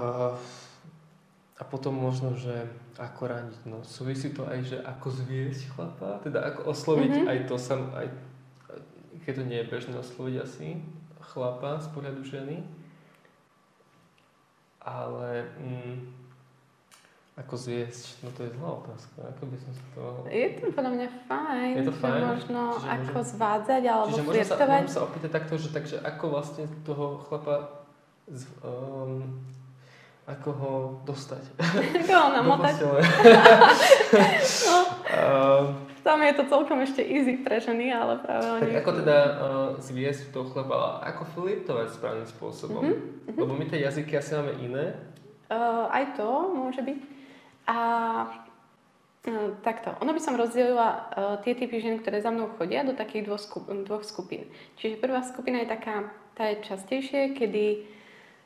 a 1.57 1.63
potom 1.65 1.97
možno, 1.97 2.37
že 2.37 2.69
ako 3.01 3.23
raniť. 3.29 3.57
No, 3.65 3.81
súvisí 3.85 4.33
to 4.35 4.45
aj, 4.45 4.61
že 4.69 4.79
ako 4.85 5.09
zviesť 5.13 5.63
chlapa, 5.73 6.21
teda 6.21 6.45
ako 6.53 6.73
osloviť 6.77 7.13
uh-huh. 7.13 7.31
aj 7.33 7.39
to 7.49 7.57
sam, 7.57 7.89
aj, 7.97 8.09
keď 9.25 9.33
to 9.39 9.45
nie 9.49 9.59
je 9.61 9.71
bežné 9.71 9.95
osloviť 9.97 10.37
asi 10.45 10.67
chlapa 11.33 11.77
z 11.81 11.89
pohľadu 11.93 12.25
ženy 12.25 12.65
ale 14.89 15.45
mm, 15.61 15.97
ako 17.39 17.55
zviesť, 17.55 18.27
no 18.27 18.35
to 18.35 18.43
je 18.43 18.51
zlá 18.51 18.71
otázka. 18.83 19.19
Ako 19.31 19.43
by 19.47 19.57
som 19.63 19.71
sa 19.71 19.85
to... 19.95 20.03
Je 20.27 20.49
to 20.59 20.75
podľa 20.75 20.93
mňa 20.99 21.09
fajn. 21.31 21.75
Je 21.79 21.85
to 21.87 21.95
fajn? 21.95 22.21
možno 22.25 22.61
čiže 22.75 22.89
ako 22.91 23.19
môžem, 23.21 23.31
zvádzať 23.31 23.83
alebo 23.87 24.11
čiže 24.11 24.25
môžem 24.27 24.47
sa, 24.49 24.57
môžem 24.59 24.91
sa 24.91 25.01
opýtať 25.07 25.31
takto, 25.31 25.55
že 25.55 25.69
takže 25.71 25.97
ako 26.03 26.25
vlastne 26.35 26.65
toho 26.83 27.07
chlapa 27.31 27.87
z, 28.27 28.43
um, 28.67 29.23
ako 30.27 30.49
ho 30.51 30.73
dostať? 31.07 31.45
Ako 32.05 32.13
ho 32.13 32.29
namotať? 32.35 32.75
no. 34.67 34.79
um, 35.15 35.88
tam 36.03 36.23
je 36.23 36.33
to 36.35 36.45
celkom 36.47 36.79
ešte 36.83 37.03
easy 37.03 37.41
pre 37.41 37.59
ženy, 37.63 37.93
ale 37.93 38.19
práve 38.23 38.47
oni... 38.59 38.71
Tak 38.73 38.81
ako 38.83 38.93
teda 39.05 39.19
uh, 39.19 39.31
zviesť 39.79 40.33
toho 40.33 40.47
chleba, 40.51 41.03
ako 41.05 41.23
flirtovať 41.37 41.95
správnym 41.95 42.29
spôsobom? 42.29 42.83
Mm-hmm. 42.83 43.37
Lebo 43.37 43.53
my 43.55 43.65
tie 43.67 43.85
jazyky 43.85 44.17
asi 44.17 44.39
máme 44.39 44.55
iné. 44.63 44.97
Uh, 45.49 45.89
aj 45.91 46.17
to 46.17 46.29
môže 46.55 46.81
byť. 46.81 46.99
A 47.69 47.79
uh, 49.27 49.51
takto, 49.61 49.93
ono 50.01 50.15
by 50.15 50.21
som 50.23 50.39
rozdelila 50.39 50.89
uh, 50.89 51.37
tie 51.45 51.53
typy 51.59 51.83
žien, 51.83 52.01
ktoré 52.01 52.23
za 52.23 52.31
mnou 52.31 52.55
chodia 52.57 52.87
do 52.87 52.97
takých 52.97 53.29
dvoch, 53.29 53.43
skup- 53.43 53.69
dvoch 53.69 54.05
skupín. 54.07 54.49
Čiže 54.81 55.03
prvá 55.03 55.21
skupina 55.27 55.61
je 55.61 55.73
taká, 55.73 56.09
tá 56.39 56.49
je 56.49 56.65
častejšie, 56.65 57.37
kedy 57.37 57.98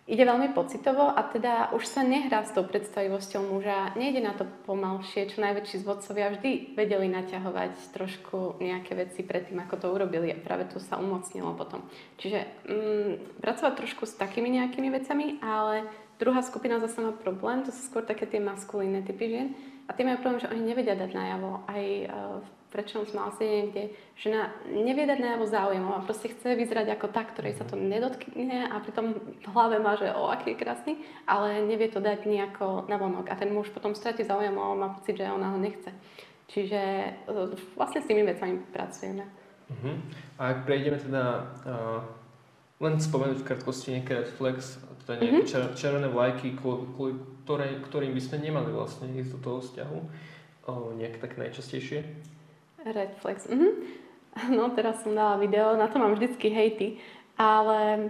ide 0.02 0.26
veľmi 0.26 0.50
pocitovo 0.50 1.06
a 1.06 1.22
teda 1.22 1.70
už 1.78 1.86
sa 1.86 2.02
nehrá 2.02 2.42
s 2.42 2.50
tou 2.50 2.66
predstavivosťou 2.66 3.54
muža, 3.54 3.94
nejde 3.94 4.18
na 4.18 4.34
to 4.34 4.50
pomalšie, 4.66 5.30
čo 5.30 5.38
najväčší 5.38 5.86
zvodcovia 5.86 6.34
vždy 6.34 6.74
vedeli 6.74 7.06
naťahovať 7.06 7.94
trošku 7.94 8.58
nejaké 8.58 8.98
veci 8.98 9.22
predtým, 9.22 9.62
ako 9.62 9.74
to 9.78 9.86
urobili 9.94 10.34
a 10.34 10.42
práve 10.42 10.66
to 10.66 10.82
sa 10.82 10.98
umocnilo 10.98 11.54
potom. 11.54 11.86
Čiže 12.18 12.40
mm, 12.66 13.12
pracovať 13.38 13.72
trošku 13.78 14.02
s 14.10 14.18
takými 14.18 14.50
nejakými 14.58 14.90
vecami, 14.90 15.38
ale 15.38 15.86
druhá 16.18 16.42
skupina 16.42 16.82
zase 16.82 16.98
má 16.98 17.14
problém, 17.14 17.62
to 17.62 17.70
sú 17.70 17.86
skôr 17.86 18.02
také 18.02 18.26
tie 18.26 18.42
maskulínne 18.42 19.06
typy 19.06 19.30
žien. 19.30 19.48
A 19.86 19.94
tie 19.94 20.06
majú 20.06 20.22
problém, 20.22 20.42
že 20.42 20.50
oni 20.50 20.62
nevedia 20.62 20.94
dať 20.94 21.10
najavo. 21.10 21.66
Aj 21.66 21.84
uh, 22.06 22.38
prečo 22.72 23.04
som 23.04 23.20
mala 23.20 23.36
sedenie, 23.36 23.68
kde 23.68 23.84
žena 24.16 24.48
nevie 24.66 25.04
dať 25.04 25.20
najavo 25.20 25.44
záujem 25.44 25.84
a 25.84 26.00
proste 26.00 26.32
chce 26.32 26.56
vyzerať 26.56 26.96
ako 26.96 27.06
tá, 27.12 27.22
ktorej 27.28 27.60
sa 27.60 27.68
to 27.68 27.76
nedotkne 27.76 28.72
a 28.72 28.80
pritom 28.80 29.20
v 29.20 29.46
hlave 29.52 29.76
má, 29.76 29.94
že 30.00 30.08
o, 30.10 30.32
aký 30.32 30.56
je 30.56 30.60
krásny, 30.64 30.92
ale 31.28 31.60
nevie 31.68 31.92
to 31.92 32.00
dať 32.00 32.24
nejako 32.24 32.88
na 32.88 32.96
vonok 32.96 33.28
a 33.28 33.36
ten 33.36 33.52
muž 33.52 33.68
potom 33.68 33.92
stratí 33.92 34.24
záujem 34.24 34.56
a 34.56 34.72
má 34.72 34.88
pocit, 34.96 35.20
že 35.20 35.28
ona 35.28 35.52
ho 35.52 35.60
nechce. 35.60 35.92
Čiže 36.48 36.80
e, 36.80 37.10
vlastne 37.76 38.00
s 38.00 38.08
tými 38.08 38.24
vecami 38.24 38.60
pracujeme. 38.72 39.24
Uh-huh. 39.72 39.96
A 40.36 40.52
ak 40.52 40.58
prejdeme 40.68 41.00
teda 41.00 41.48
uh, 41.64 42.00
len 42.82 43.00
spomenúť 43.00 43.40
v 43.40 43.46
krátkosti 43.46 43.96
nejaké 43.96 44.12
red 44.20 44.28
flex, 44.36 44.76
teda 45.08 45.22
nejaké 45.22 45.48
uh-huh. 45.48 45.72
červené 45.72 46.08
vlajky, 46.12 46.52
kvôli, 46.60 47.16
ktorým 47.88 48.12
by 48.12 48.20
sme 48.20 48.44
nemali 48.44 48.68
vlastne 48.68 49.08
ísť 49.16 49.32
do 49.32 49.40
toho 49.40 49.58
vzťahu, 49.64 49.98
uh, 50.68 50.92
nejak 50.98 51.24
tak 51.24 51.40
najčastejšie? 51.40 52.04
Red 52.84 53.18
flags. 53.20 53.48
Mhm. 53.48 53.68
No 54.56 54.72
teraz 54.72 55.04
som 55.04 55.12
dala 55.12 55.36
video, 55.36 55.76
na 55.76 55.92
to 55.92 56.00
mám 56.00 56.16
vždycky 56.16 56.48
hejty, 56.48 56.96
ale 57.36 58.08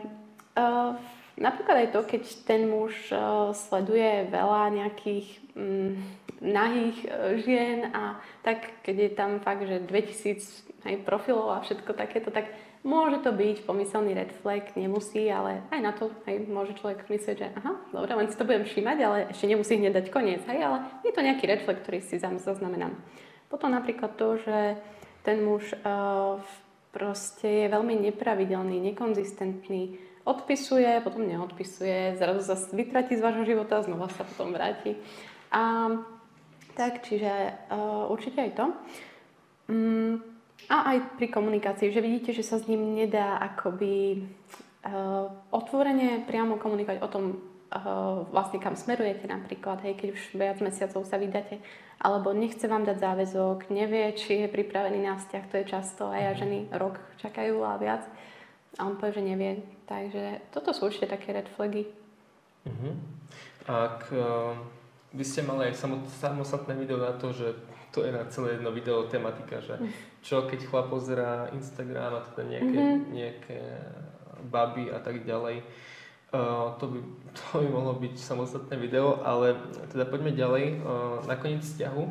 uh, 0.54 0.94
napríklad 1.34 1.82
aj 1.82 1.88
to, 1.90 2.00
keď 2.06 2.22
ten 2.46 2.70
muž 2.70 2.94
uh, 3.10 3.50
sleduje 3.50 4.30
veľa 4.30 4.70
nejakých 4.70 5.26
um, 5.58 5.98
nahých 6.38 6.98
uh, 7.10 7.34
žien 7.42 7.90
a 7.90 8.22
tak, 8.46 8.70
keď 8.86 8.96
je 8.98 9.10
tam 9.18 9.30
fakt, 9.42 9.66
že 9.66 9.82
2000 9.82 10.86
hej, 10.86 10.96
profilov 11.02 11.58
a 11.58 11.62
všetko 11.66 11.90
takéto, 11.94 12.30
tak 12.30 12.54
môže 12.82 13.22
to 13.22 13.30
byť 13.30 13.66
pomyselný 13.66 14.14
red 14.14 14.30
flag, 14.42 14.74
nemusí, 14.74 15.26
ale 15.30 15.62
aj 15.70 15.80
na 15.82 15.92
to 15.94 16.10
hej, 16.26 16.46
môže 16.50 16.74
človek 16.78 17.06
myslieť, 17.06 17.36
že 17.38 17.48
aha, 17.54 17.78
dobre, 17.94 18.14
len 18.14 18.30
si 18.30 18.38
to 18.38 18.46
budem 18.46 18.66
všímať, 18.66 18.98
ale 19.02 19.18
ešte 19.30 19.46
nemusí 19.46 19.78
hneď 19.78 20.02
dať 20.02 20.06
koniec, 20.10 20.42
hej, 20.46 20.60
ale 20.62 20.86
je 21.06 21.12
to 21.14 21.22
nejaký 21.22 21.44
red 21.46 21.62
flag, 21.62 21.82
ktorý 21.82 21.98
si 22.02 22.18
zaznamenám. 22.18 22.98
Potom 23.52 23.68
napríklad 23.68 24.16
to, 24.16 24.40
že 24.40 24.80
ten 25.20 25.44
muž 25.44 25.76
uh, 25.84 26.40
proste 26.88 27.64
je 27.64 27.66
veľmi 27.68 28.00
nepravidelný, 28.08 28.80
nekonzistentný, 28.92 30.00
odpisuje, 30.24 30.88
potom 31.04 31.28
neodpisuje, 31.28 32.16
zrazu 32.16 32.40
sa 32.46 32.56
vytratí 32.72 33.18
z 33.18 33.24
vášho 33.24 33.44
života, 33.44 33.84
znova 33.84 34.08
sa 34.08 34.24
potom 34.24 34.56
vráti. 34.56 34.96
A, 35.52 35.92
tak, 36.72 37.04
čiže 37.04 37.28
uh, 37.68 38.08
určite 38.08 38.40
aj 38.40 38.52
to. 38.56 38.66
Um, 39.68 40.24
a 40.70 40.94
aj 40.94 41.18
pri 41.18 41.28
komunikácii, 41.28 41.90
že 41.90 42.04
vidíte, 42.04 42.30
že 42.32 42.46
sa 42.46 42.56
s 42.56 42.70
ním 42.70 42.94
nedá 42.94 43.36
akoby 43.42 44.24
uh, 44.86 45.26
otvorene 45.50 46.22
priamo 46.24 46.56
komunikovať 46.56 46.98
o 47.02 47.08
tom, 47.10 47.24
uh, 47.34 48.22
vlastne 48.30 48.62
kam 48.62 48.78
smerujete 48.78 49.26
napríklad, 49.26 49.82
hej, 49.82 49.98
keď 49.98 50.08
už 50.14 50.22
viac 50.38 50.58
mesiacov 50.62 51.02
sa 51.02 51.18
vydáte, 51.18 51.58
alebo 52.02 52.34
nechce 52.34 52.66
vám 52.66 52.82
dať 52.82 52.98
záväzok, 52.98 53.70
nevie, 53.70 54.10
či 54.18 54.42
je 54.42 54.48
pripravený 54.50 55.06
na 55.06 55.14
vzťah, 55.14 55.44
to 55.46 55.54
je 55.62 55.70
často 55.70 56.10
aj 56.10 56.22
a 56.22 56.32
ženy 56.34 56.58
rok 56.74 56.98
čakajú 57.22 57.62
a 57.62 57.78
viac 57.78 58.02
a 58.78 58.90
on 58.90 58.98
povie, 58.98 59.20
že 59.20 59.22
nevie. 59.22 59.52
Takže 59.86 60.50
toto 60.50 60.74
sú 60.74 60.88
určite 60.88 61.14
také 61.14 61.30
red 61.36 61.46
flagy. 61.54 61.86
Uh-huh. 62.64 62.94
Ak 63.68 64.08
uh, 64.10 64.56
by 65.12 65.24
ste 65.24 65.46
mali 65.46 65.70
aj 65.70 65.78
samostatné 66.08 66.74
video 66.74 66.98
na 66.98 67.14
to, 67.14 67.30
že 67.30 67.54
to 67.92 68.02
je 68.02 68.10
na 68.10 68.24
celé 68.32 68.56
jedno 68.56 68.72
video 68.72 69.04
tematika, 69.06 69.60
že 69.60 69.76
čo 70.24 70.48
keď 70.48 70.64
chlap 70.64 70.88
pozerá 70.88 71.52
Instagram 71.52 72.18
a 72.18 72.26
teda 72.32 72.42
nejaké, 72.48 72.78
uh-huh. 72.80 72.98
nejaké 73.12 73.58
baby 74.48 74.88
a 74.90 74.98
tak 74.98 75.22
ďalej, 75.22 75.62
To, 76.32 76.84
by, 76.88 76.98
to 77.36 77.44
by 77.60 77.66
mohlo 77.68 77.92
byť 78.00 78.14
samostatné 78.16 78.80
video, 78.80 79.20
ale 79.20 79.54
teda 79.92 80.08
poďme 80.08 80.32
ďalej. 80.32 80.64
Uh, 80.80 81.20
na 81.28 81.36
koniec 81.36 81.60
vzťahu. 81.60 82.04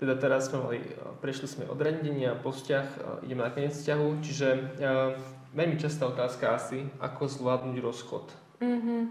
Teda 0.00 0.18
teraz 0.18 0.50
sme 0.50 0.58
mali, 0.58 0.78
prešli 1.22 1.46
sme 1.46 1.64
od 1.70 1.78
randenia 1.78 2.34
po 2.34 2.50
vzťah, 2.50 2.86
uh, 2.98 3.24
ideme 3.24 3.44
na 3.44 3.52
koniec 3.52 3.76
vzťahu, 3.76 4.06
čiže 4.24 4.48
veľmi 5.54 5.76
častá 5.78 6.10
otázka 6.10 6.56
asi, 6.56 6.88
ako 6.98 7.30
zvládnuť 7.30 7.76
rozchod. 7.78 8.26
Mm-hmm. 8.58 9.02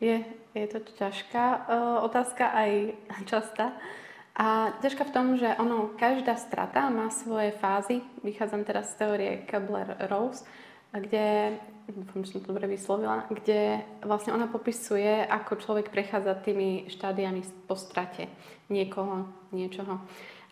Je, 0.00 0.16
je 0.56 0.66
to 0.66 0.80
ťažká 0.96 1.68
otázka, 2.02 2.50
aj 2.56 2.70
častá. 3.30 3.76
A 4.40 4.72
ťažká 4.80 5.04
v 5.04 5.14
tom, 5.14 5.26
že 5.36 5.52
ono, 5.60 5.92
každá 6.00 6.38
strata 6.40 6.88
má 6.88 7.12
svoje 7.12 7.52
fázy. 7.60 8.00
Vychádzam 8.24 8.64
teraz 8.64 8.96
z 8.96 9.04
teórie 9.04 9.32
Kebler-Rose, 9.44 10.48
kde, 10.96 11.60
dúfam, 11.92 12.24
som 12.24 12.40
to 12.40 12.50
dobre 12.50 12.66
vyslovila, 12.70 13.26
kde 13.30 13.82
vlastne 14.02 14.32
ona 14.32 14.46
popisuje, 14.46 15.26
ako 15.26 15.60
človek 15.60 15.90
prechádza 15.90 16.34
tými 16.40 16.86
štádiami 16.88 17.42
po 17.66 17.74
strate 17.74 18.30
niekoho, 18.70 19.28
niečoho. 19.50 19.98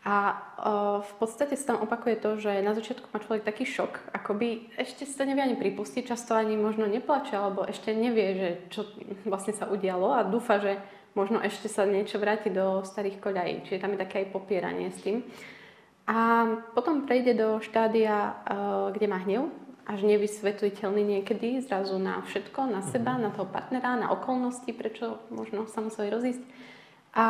A 0.09 0.31
uh, 0.31 1.05
v 1.05 1.13
podstate 1.21 1.59
sa 1.59 1.75
tam 1.75 1.85
opakuje 1.85 2.17
to, 2.23 2.39
že 2.39 2.63
na 2.63 2.73
začiatku 2.73 3.11
má 3.13 3.19
človek 3.19 3.45
taký 3.45 3.67
šok, 3.67 4.15
akoby 4.15 4.71
ešte 4.79 5.05
sa 5.05 5.27
nevie 5.27 5.43
ani 5.43 5.57
pripustiť, 5.59 6.07
často 6.07 6.33
ani 6.39 6.55
možno 6.55 6.87
neplače, 6.87 7.35
alebo 7.35 7.67
ešte 7.67 7.93
nevie, 7.93 8.29
že 8.39 8.49
čo 8.73 8.89
vlastne 9.27 9.53
sa 9.53 9.69
udialo 9.69 10.15
a 10.15 10.25
dúfa, 10.25 10.63
že 10.63 10.79
možno 11.19 11.43
ešte 11.43 11.67
sa 11.67 11.83
niečo 11.85 12.23
vráti 12.23 12.49
do 12.49 12.87
starých 12.87 13.19
koľají. 13.19 13.67
Čiže 13.67 13.83
tam 13.83 13.93
je 13.99 14.03
také 14.07 14.17
aj 14.23 14.33
popieranie 14.33 14.89
s 14.95 15.03
tým. 15.03 15.27
A 16.09 16.47
potom 16.73 17.05
prejde 17.05 17.37
do 17.37 17.61
štádia, 17.61 18.39
kde 18.97 19.07
má 19.13 19.21
hnev, 19.21 19.53
až 19.89 20.05
nevysvetliteľný 20.05 21.01
niekedy, 21.01 21.65
zrazu 21.65 21.97
na 21.97 22.21
všetko, 22.29 22.69
na 22.69 22.85
seba, 22.85 23.17
na 23.17 23.33
toho 23.33 23.49
partnera, 23.49 23.97
na 23.97 24.13
okolnosti, 24.13 24.69
prečo 24.77 25.17
možno 25.33 25.65
sa 25.65 25.81
museli 25.81 26.13
rozísť. 26.13 26.45
A 27.17 27.25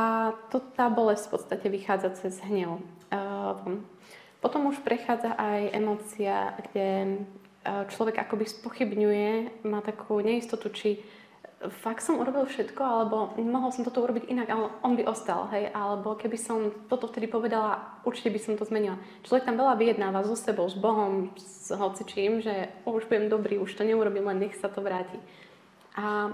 to, 0.51 0.59
tá 0.75 0.91
bolesť 0.91 1.31
v 1.31 1.33
podstate 1.39 1.67
vychádza 1.71 2.19
cez 2.19 2.35
hnev. 2.43 2.83
Uh, 3.15 3.79
potom 4.43 4.67
už 4.69 4.83
prechádza 4.83 5.39
aj 5.39 5.61
emócia, 5.71 6.59
kde 6.69 7.23
človek 7.67 8.23
akoby 8.23 8.47
spochybňuje, 8.47 9.63
má 9.67 9.83
takú 9.83 10.21
neistotu, 10.23 10.71
či 10.71 11.03
fakt 11.59 12.07
som 12.07 12.23
urobil 12.23 12.47
všetko, 12.47 12.79
alebo 12.79 13.35
mohol 13.43 13.75
som 13.75 13.83
toto 13.83 13.99
urobiť 14.07 14.31
inak, 14.31 14.47
ale 14.47 14.71
on 14.87 14.95
by 14.95 15.03
ostal, 15.11 15.51
hej, 15.51 15.75
alebo 15.75 16.15
keby 16.15 16.39
som 16.39 16.71
toto 16.87 17.11
vtedy 17.11 17.27
povedala, 17.27 17.99
určite 18.07 18.31
by 18.31 18.39
som 18.39 18.55
to 18.55 18.63
zmenila. 18.63 18.95
Človek 19.27 19.43
tam 19.43 19.59
veľa 19.59 19.75
vyjednáva 19.75 20.23
so 20.23 20.39
sebou, 20.39 20.71
s 20.71 20.79
Bohom, 20.79 21.35
s 21.35 21.75
hocičím, 21.75 22.39
že 22.39 22.71
už 22.87 23.11
budem 23.11 23.27
dobrý, 23.27 23.59
už 23.59 23.75
to 23.75 23.83
neurobím, 23.83 24.31
len 24.31 24.47
nech 24.47 24.55
sa 24.55 24.71
to 24.71 24.79
vráti. 24.79 25.19
A 25.99 26.31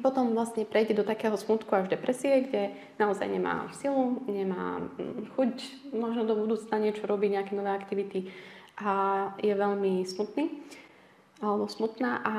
potom 0.00 0.32
vlastne 0.32 0.64
prejde 0.64 0.96
do 0.96 1.04
takého 1.04 1.36
smutku 1.36 1.68
až 1.74 1.92
depresie, 1.92 2.48
kde 2.48 2.72
naozaj 2.96 3.28
nemá 3.28 3.68
silu, 3.76 4.24
nemá 4.24 4.80
mm, 4.80 5.36
chuť 5.36 5.52
možno 5.92 6.24
do 6.24 6.38
budúcna 6.40 6.80
niečo 6.80 7.04
robiť, 7.04 7.30
nejaké 7.36 7.52
nové 7.52 7.68
aktivity 7.74 8.32
a 8.80 8.92
je 9.42 9.52
veľmi 9.52 10.06
smutný 10.06 10.62
alebo 11.38 11.70
smutná 11.70 12.22
a 12.26 12.34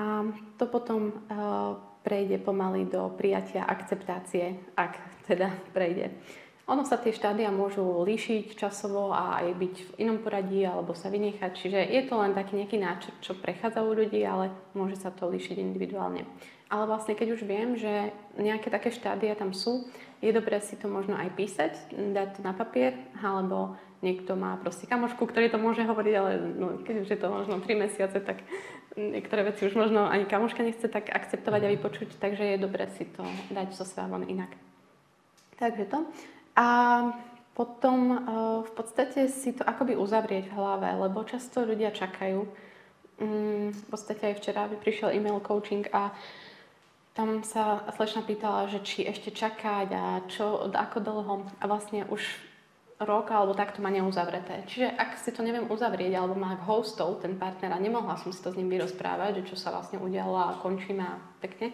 to 0.60 0.68
potom 0.68 1.12
uh, 1.32 1.80
prejde 2.04 2.40
pomaly 2.40 2.88
do 2.88 3.12
prijatia 3.16 3.68
akceptácie, 3.68 4.56
ak 4.76 4.98
teda 5.28 5.52
prejde. 5.76 6.16
Ono 6.70 6.86
sa 6.86 7.02
tie 7.02 7.10
štádia 7.10 7.50
môžu 7.50 7.82
líšiť 8.06 8.54
časovo 8.54 9.10
a 9.10 9.42
aj 9.42 9.58
byť 9.58 9.76
v 9.90 9.92
inom 10.06 10.22
poradí 10.22 10.62
alebo 10.62 10.94
sa 10.94 11.10
vynechať. 11.10 11.52
Čiže 11.58 11.80
je 11.82 12.02
to 12.06 12.14
len 12.22 12.38
taký 12.38 12.62
nejaký 12.62 12.78
náčrt, 12.78 13.16
čo 13.26 13.34
prechádza 13.34 13.82
u 13.82 13.90
ľudí, 13.90 14.22
ale 14.22 14.54
môže 14.78 15.02
sa 15.02 15.10
to 15.10 15.26
líšiť 15.34 15.58
individuálne. 15.58 16.30
Ale 16.70 16.86
vlastne 16.86 17.18
keď 17.18 17.34
už 17.34 17.42
viem, 17.50 17.74
že 17.74 18.14
nejaké 18.38 18.70
také 18.70 18.94
štádia 18.94 19.34
tam 19.34 19.50
sú, 19.50 19.90
je 20.22 20.30
dobré 20.30 20.62
si 20.62 20.78
to 20.78 20.86
možno 20.86 21.18
aj 21.18 21.34
písať, 21.34 21.74
dať 21.90 22.38
to 22.38 22.42
na 22.46 22.54
papier, 22.54 22.94
alebo 23.18 23.74
niekto 24.06 24.38
má 24.38 24.54
proste 24.62 24.86
kamošku, 24.86 25.26
ktorý 25.26 25.50
to 25.50 25.58
môže 25.58 25.82
hovoriť, 25.82 26.14
ale 26.22 26.32
no, 26.38 26.68
keď 26.86 26.96
už 27.02 27.10
je 27.10 27.20
to 27.20 27.28
možno 27.34 27.58
3 27.66 27.66
mesiace, 27.82 28.22
tak 28.22 28.46
niektoré 28.98 29.44
veci 29.44 29.66
už 29.66 29.76
možno 29.76 30.10
ani 30.10 30.26
kamoška 30.26 30.64
nechce 30.64 30.88
tak 30.88 31.10
akceptovať 31.10 31.62
a 31.66 31.72
vypočuť, 31.76 32.10
takže 32.18 32.44
je 32.44 32.58
dobré 32.58 32.88
si 32.98 33.06
to 33.06 33.22
dať 33.54 33.74
so 33.74 33.86
svávom 33.86 34.26
inak. 34.26 34.50
Takže 35.60 35.86
to. 35.86 36.08
A 36.56 36.68
potom 37.54 38.00
uh, 38.12 38.20
v 38.64 38.72
podstate 38.72 39.28
si 39.28 39.52
to 39.52 39.68
akoby 39.68 40.00
uzavrieť 40.00 40.48
v 40.48 40.56
hlave, 40.56 40.90
lebo 40.96 41.28
často 41.28 41.68
ľudia 41.68 41.92
čakajú. 41.92 42.48
Um, 43.20 43.76
v 43.76 43.86
podstate 43.92 44.32
aj 44.32 44.40
včera 44.40 44.72
by 44.72 44.80
prišiel 44.80 45.12
email 45.12 45.44
coaching 45.44 45.84
a 45.92 46.16
tam 47.20 47.44
sa 47.44 47.84
slečna 48.00 48.24
pýtala, 48.24 48.72
že 48.72 48.80
či 48.80 49.04
ešte 49.04 49.36
čakať 49.36 49.88
a 49.92 50.24
čo, 50.32 50.72
ako 50.72 50.98
dlho. 51.04 51.36
A 51.60 51.68
vlastne 51.68 52.08
už 52.08 52.24
rok 53.00 53.32
alebo 53.32 53.56
takto 53.56 53.80
má 53.80 53.88
neuzavreté. 53.88 54.68
Čiže 54.68 54.92
ak 54.92 55.16
si 55.16 55.32
to 55.32 55.40
neviem 55.40 55.72
uzavrieť 55.72 56.20
alebo 56.20 56.36
má 56.36 56.60
hostov 56.68 57.24
ten 57.24 57.40
partner 57.40 57.72
a 57.72 57.80
nemohla 57.80 58.20
som 58.20 58.36
si 58.36 58.44
to 58.44 58.52
s 58.52 58.60
ním 58.60 58.68
vyrozprávať, 58.68 59.40
že 59.40 59.48
čo 59.52 59.56
sa 59.56 59.72
vlastne 59.72 60.04
udialo 60.04 60.36
a 60.36 60.60
končíme 60.60 61.04
a 61.04 61.16
pekne, 61.40 61.72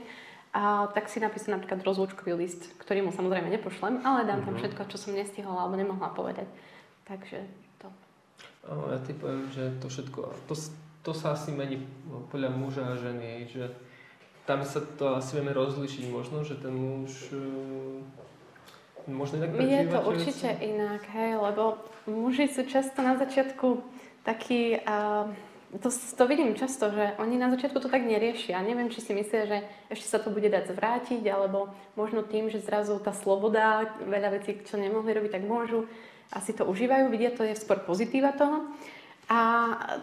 a 0.56 0.88
tak 0.88 1.12
si 1.12 1.20
napísam 1.20 1.60
napríklad 1.60 1.84
rozlúčkový 1.84 2.32
list, 2.32 2.72
ktorý 2.80 3.04
mu 3.04 3.12
samozrejme 3.12 3.52
nepošlem, 3.52 4.00
ale 4.08 4.24
dám 4.24 4.48
tam 4.48 4.56
mhm. 4.56 4.62
všetko, 4.64 4.82
čo 4.88 4.98
som 5.02 5.12
nestihla 5.12 5.52
alebo 5.52 5.76
nemohla 5.76 6.16
povedať. 6.16 6.48
Takže 7.04 7.44
to. 7.84 7.92
Ja 8.66 8.98
ti 9.04 9.12
poviem, 9.12 9.52
že 9.52 9.76
to 9.84 9.92
všetko, 9.92 10.20
to, 10.48 10.56
to 11.04 11.12
sa 11.12 11.36
asi 11.36 11.52
mení 11.52 11.84
podľa 12.32 12.50
muža 12.56 12.88
a 12.88 12.96
ženy, 12.96 13.52
že 13.52 13.68
tam 14.48 14.64
sa 14.64 14.80
to 14.80 15.20
asi 15.20 15.42
vieme 15.42 15.52
rozlišiť 15.52 16.06
možno, 16.08 16.48
že 16.48 16.56
ten 16.56 16.72
muž 16.72 17.36
možno 19.08 19.38
inak 19.38 19.50
Je 19.62 19.86
to 19.88 20.00
určite 20.02 20.48
veci? 20.58 20.66
inak, 20.74 21.02
hej, 21.14 21.32
lebo 21.38 21.78
muži 22.10 22.50
sú 22.50 22.66
často 22.66 23.02
na 23.06 23.18
začiatku 23.18 23.82
takí, 24.26 24.82
uh, 24.82 25.30
to, 25.78 25.90
to 25.92 26.24
vidím 26.26 26.58
často, 26.58 26.90
že 26.90 27.14
oni 27.22 27.38
na 27.38 27.54
začiatku 27.54 27.78
to 27.78 27.90
tak 27.90 28.02
neriešia. 28.02 28.62
Neviem, 28.66 28.90
či 28.90 29.02
si 29.06 29.12
myslia, 29.14 29.44
že 29.46 29.58
ešte 29.94 30.08
sa 30.10 30.18
to 30.18 30.34
bude 30.34 30.50
dať 30.50 30.74
zvrátiť, 30.74 31.22
alebo 31.30 31.70
možno 31.94 32.26
tým, 32.26 32.50
že 32.50 32.64
zrazu 32.64 32.98
tá 32.98 33.14
sloboda, 33.14 33.94
veľa 34.06 34.42
vecí, 34.42 34.58
čo 34.66 34.82
nemohli 34.82 35.14
robiť, 35.14 35.32
tak 35.38 35.44
môžu, 35.46 35.86
asi 36.34 36.58
to 36.58 36.66
užívajú, 36.66 37.12
vidia, 37.14 37.30
to 37.30 37.46
je 37.46 37.54
skôr 37.54 37.78
pozitíva 37.86 38.34
toho. 38.34 38.74
A 39.26 39.38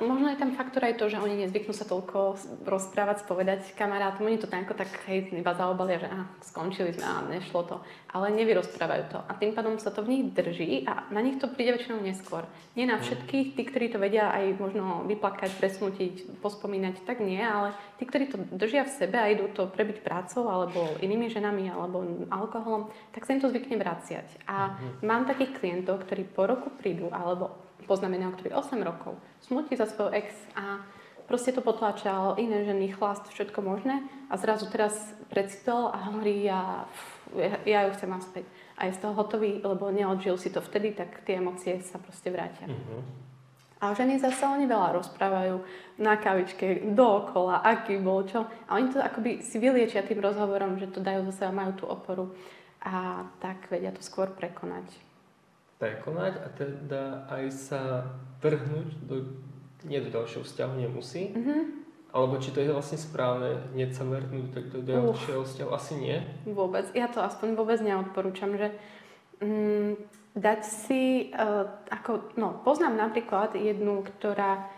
možno 0.03 0.35
je 0.35 0.41
tam 0.41 0.51
faktor 0.59 0.83
aj 0.83 0.99
to, 0.99 1.07
že 1.07 1.23
oni 1.23 1.47
nezvyknú 1.47 1.71
sa 1.71 1.87
toľko 1.87 2.43
rozprávať, 2.67 3.23
spovedať 3.23 3.71
kamarátom. 3.79 4.27
Oni 4.27 4.35
to 4.35 4.51
tam 4.51 4.67
ako 4.67 4.75
tak 4.75 4.91
hej, 5.07 5.31
iba 5.31 5.55
zaobalia, 5.55 6.03
že 6.03 6.11
aha, 6.11 6.27
skončili 6.43 6.91
sme 6.91 7.07
a 7.07 7.23
nešlo 7.31 7.63
to. 7.63 7.77
Ale 8.11 8.35
nevyrozprávajú 8.35 9.05
to. 9.15 9.19
A 9.23 9.33
tým 9.39 9.55
pádom 9.55 9.79
sa 9.79 9.95
to 9.95 10.03
v 10.03 10.11
nich 10.19 10.25
drží 10.35 10.83
a 10.91 11.07
na 11.15 11.23
nich 11.23 11.39
to 11.39 11.47
príde 11.47 11.71
väčšinou 11.79 12.03
neskôr. 12.03 12.43
Nie 12.75 12.83
na 12.83 12.99
všetkých, 12.99 13.55
tí, 13.55 13.63
ktorí 13.63 13.95
to 13.95 14.03
vedia 14.03 14.27
aj 14.35 14.59
možno 14.59 15.07
vyplakať, 15.07 15.55
presnútiť, 15.55 16.43
pospomínať, 16.43 17.07
tak 17.07 17.23
nie, 17.23 17.39
ale 17.39 17.79
tí, 18.03 18.11
ktorí 18.11 18.27
to 18.27 18.43
držia 18.51 18.83
v 18.83 18.95
sebe 19.07 19.23
a 19.23 19.31
idú 19.31 19.47
to 19.55 19.71
prebiť 19.71 20.03
prácou 20.03 20.51
alebo 20.51 20.99
inými 20.99 21.31
ženami 21.31 21.71
alebo 21.71 22.27
alkoholom, 22.27 22.91
tak 23.15 23.23
sa 23.23 23.39
im 23.39 23.41
to 23.41 23.55
zvykne 23.55 23.79
vraciať. 23.79 24.51
A 24.51 24.75
mhm. 24.75 25.07
mám 25.07 25.31
takých 25.31 25.63
klientov, 25.63 26.03
ktorí 26.11 26.27
po 26.27 26.51
roku 26.51 26.75
prídu 26.75 27.07
alebo 27.15 27.71
poznamenal, 27.85 28.33
ktorý 28.35 28.55
8 28.57 28.79
rokov 28.83 29.19
smutí 29.45 29.77
za 29.77 29.87
svojho 29.91 30.15
ex 30.15 30.33
a 30.55 30.83
proste 31.27 31.55
to 31.55 31.65
potláčal, 31.65 32.37
iné 32.37 32.65
ženy, 32.67 32.93
chlast, 32.93 33.29
všetko 33.31 33.63
možné 33.63 34.05
a 34.29 34.37
zrazu 34.37 34.69
teraz 34.69 34.95
precitol 35.33 35.89
a 35.89 36.13
hovorí, 36.13 36.45
ja, 36.45 36.85
ja 37.65 37.89
ju 37.89 37.91
chcem 37.97 38.11
naspäť. 38.11 38.45
A 38.77 38.89
je 38.89 38.97
z 38.99 39.03
toho 39.05 39.15
hotový, 39.15 39.63
lebo 39.63 39.89
neodžil 39.89 40.37
si 40.37 40.51
to 40.51 40.61
vtedy, 40.61 40.93
tak 40.93 41.23
tie 41.25 41.39
emócie 41.39 41.81
sa 41.81 41.97
proste 41.97 42.29
vrátia. 42.29 42.67
Uh-huh. 42.69 43.01
A 43.83 43.99
ženy 43.99 44.23
zase 44.23 44.47
oni 44.47 44.71
veľa 44.71 44.95
rozprávajú 44.95 45.59
na 45.99 46.15
kavičke, 46.15 46.87
dookola, 46.95 47.67
aký 47.67 47.99
bol 47.99 48.23
čo. 48.23 48.47
A 48.71 48.79
oni 48.79 48.95
to 48.95 49.03
akoby 49.03 49.43
si 49.43 49.59
vyliečia 49.59 50.07
tým 50.07 50.23
rozhovorom, 50.23 50.79
že 50.79 50.87
to 50.87 51.03
dajú 51.03 51.27
a 51.27 51.51
majú 51.51 51.73
tú 51.75 51.85
oporu. 51.91 52.31
A 52.83 53.27
tak 53.43 53.67
vedia 53.71 53.91
to 53.91 54.03
skôr 54.03 54.31
prekonať 54.31 54.87
prekonať 55.83 56.39
a 56.39 56.49
teda 56.55 57.03
aj 57.27 57.45
sa 57.51 57.83
vrhnúť 58.39 58.89
do, 59.03 59.43
nie 59.83 59.99
do 59.99 60.15
ďalšieho 60.15 60.47
vzťahu 60.47 60.73
nemusí, 60.79 61.35
mm-hmm. 61.35 61.83
Alebo 62.13 62.37
či 62.37 62.53
to 62.53 62.61
je 62.61 62.69
vlastne 62.69 63.01
správne, 63.01 63.73
hneď 63.73 63.97
sa 63.97 64.05
vrhnúť 64.05 64.53
tak 64.53 64.69
do 64.69 64.85
ďalšieho 64.85 65.49
vzťahu? 65.49 65.71
Asi 65.73 65.97
nie. 65.97 66.21
Vôbec. 66.45 66.85
Ja 66.93 67.09
to 67.09 67.25
aspoň 67.25 67.57
vôbec 67.57 67.81
neodporúčam, 67.81 68.53
že 68.53 68.69
mm, 69.41 69.97
dať 70.37 70.61
si, 70.61 71.33
uh, 71.33 71.73
ako, 71.89 72.37
no, 72.37 72.61
poznám 72.69 73.01
napríklad 73.01 73.57
jednu, 73.57 74.05
ktorá 74.05 74.69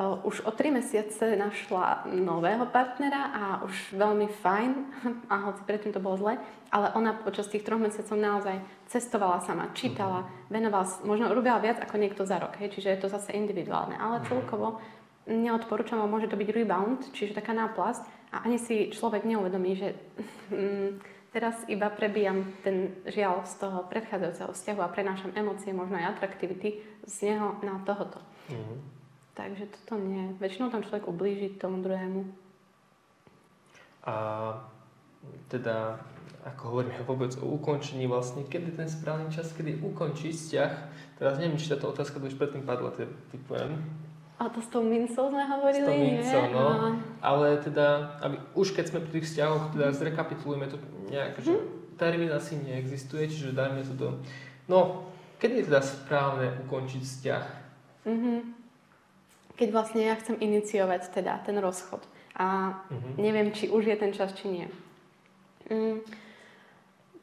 už 0.00 0.48
o 0.48 0.50
3 0.50 0.72
mesiace 0.72 1.36
našla 1.36 2.08
nového 2.08 2.64
partnera 2.72 3.28
a 3.28 3.42
už 3.60 3.92
veľmi 3.92 4.28
fajn, 4.40 4.70
a 5.32 5.34
hoci 5.52 5.60
predtým 5.68 5.92
to 5.92 6.00
bolo 6.00 6.16
zle, 6.16 6.34
ale 6.72 6.86
ona 6.96 7.12
počas 7.12 7.52
tých 7.52 7.60
troch 7.60 7.76
mesiacov 7.76 8.16
naozaj 8.16 8.56
cestovala 8.88 9.44
sama, 9.44 9.68
čítala, 9.76 10.24
mhm. 10.24 10.28
venovala, 10.48 10.86
možno 11.04 11.28
robila 11.36 11.60
viac 11.60 11.84
ako 11.84 12.00
niekto 12.00 12.24
za 12.24 12.40
rok, 12.40 12.56
hej, 12.56 12.72
čiže 12.72 12.88
je 12.88 13.00
to 13.04 13.12
zase 13.12 13.36
individuálne. 13.36 13.92
Ale 14.00 14.24
mhm. 14.24 14.24
celkovo 14.32 14.80
neodporúčam, 15.28 16.00
môže 16.08 16.32
to 16.32 16.40
byť 16.40 16.48
rebound, 16.50 17.12
čiže 17.12 17.36
taká 17.36 17.52
náplast 17.52 18.02
a 18.32 18.48
ani 18.48 18.56
si 18.56 18.88
človek 18.88 19.28
neuvedomí, 19.28 19.76
že 19.76 19.92
mm, 20.56 20.88
teraz 21.36 21.68
iba 21.68 21.92
prebijam 21.92 22.48
ten 22.64 22.96
žiaľ 23.04 23.44
z 23.44 23.60
toho 23.60 23.84
predchádzajúceho 23.92 24.56
vzťahu 24.56 24.80
a 24.80 24.88
prenášam 24.88 25.36
emócie, 25.36 25.76
možno 25.76 26.00
aj 26.00 26.16
atraktivity 26.16 26.80
z 27.04 27.16
neho 27.28 27.60
na 27.60 27.76
tohoto. 27.84 28.24
Mm. 28.48 29.01
Takže 29.32 29.64
toto 29.72 29.96
nie. 29.96 30.36
Väčšinou 30.36 30.68
tam 30.68 30.84
človek 30.84 31.08
ublíži 31.08 31.56
tomu 31.56 31.80
druhému. 31.80 32.28
A 34.04 34.14
teda, 35.48 36.02
ako 36.44 36.62
hovoríme 36.68 37.00
vôbec 37.06 37.32
o 37.40 37.46
ukončení 37.56 38.04
vlastne, 38.04 38.44
kedy 38.44 38.76
ten 38.76 38.88
správny 38.90 39.32
čas, 39.32 39.54
kedy 39.56 39.80
ukončiť 39.80 40.32
vzťah. 40.36 40.72
Teraz 41.16 41.40
neviem, 41.40 41.56
či 41.56 41.72
táto 41.72 41.88
otázka 41.88 42.20
už 42.20 42.36
predtým 42.36 42.66
padla, 42.66 42.92
typujem. 43.32 43.78
A 44.42 44.50
to 44.50 44.58
s 44.58 44.68
tou 44.74 44.82
mincou 44.82 45.30
sme 45.30 45.46
hovorili, 45.46 45.86
s 45.86 45.88
tou 45.88 45.96
mincou, 45.96 46.42
no. 46.50 46.66
A... 46.66 46.86
Ale 47.22 47.62
teda, 47.62 48.18
aby, 48.26 48.36
už 48.58 48.74
keď 48.74 48.84
sme 48.90 48.98
pri 49.06 49.22
tých 49.22 49.26
vzťahoch, 49.30 49.70
teda 49.70 49.94
zrekapitulujeme 49.94 50.66
to 50.66 50.76
nejak, 51.08 51.38
mm. 51.38 51.44
že 51.46 51.52
termín 51.94 52.32
asi 52.34 52.58
neexistuje, 52.58 53.30
čiže 53.30 53.54
dajme 53.54 53.86
to 53.86 53.94
do... 53.94 54.08
No, 54.66 55.06
kedy 55.38 55.62
je 55.62 55.66
teda 55.70 55.80
správne 55.80 56.58
ukončiť 56.66 57.02
vzťah? 57.06 57.44
Mm-hmm. 58.02 58.61
Keď 59.56 59.68
vlastne 59.68 60.02
ja 60.04 60.16
chcem 60.16 60.36
iniciovať 60.40 61.12
teda 61.12 61.42
ten 61.44 61.60
rozchod 61.60 62.00
a 62.36 62.80
mm-hmm. 62.88 63.14
neviem, 63.20 63.48
či 63.52 63.68
už 63.68 63.84
je 63.84 63.96
ten 63.96 64.12
čas, 64.16 64.32
či 64.32 64.48
nie. 64.48 64.66
Mm, 65.68 66.00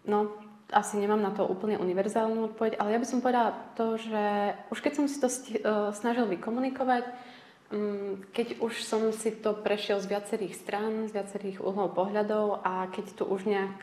no, 0.05 0.37
asi 0.69 0.97
nemám 1.01 1.21
na 1.21 1.33
to 1.33 1.49
úplne 1.49 1.81
univerzálnu 1.81 2.53
odpoveď, 2.53 2.77
ale 2.77 2.93
ja 2.93 3.01
by 3.01 3.07
som 3.09 3.19
povedala 3.25 3.57
to, 3.73 3.97
že 3.97 4.53
už 4.69 4.79
keď 4.81 4.93
som 4.93 5.05
si 5.09 5.17
to 5.17 5.29
sti- 5.29 5.61
uh, 5.65 5.89
snažil 5.89 6.29
vykomunikovať, 6.29 7.09
um, 7.73 8.21
keď 8.29 8.61
už 8.61 8.85
som 8.85 9.09
si 9.09 9.33
to 9.33 9.57
prešiel 9.57 9.97
z 9.97 10.13
viacerých 10.13 10.53
strán, 10.53 11.09
z 11.09 11.17
viacerých 11.17 11.65
uhlov 11.65 11.97
pohľadov 11.97 12.61
a 12.61 12.85
keď 12.93 13.17
tu 13.17 13.23
už 13.25 13.49
nejak 13.49 13.77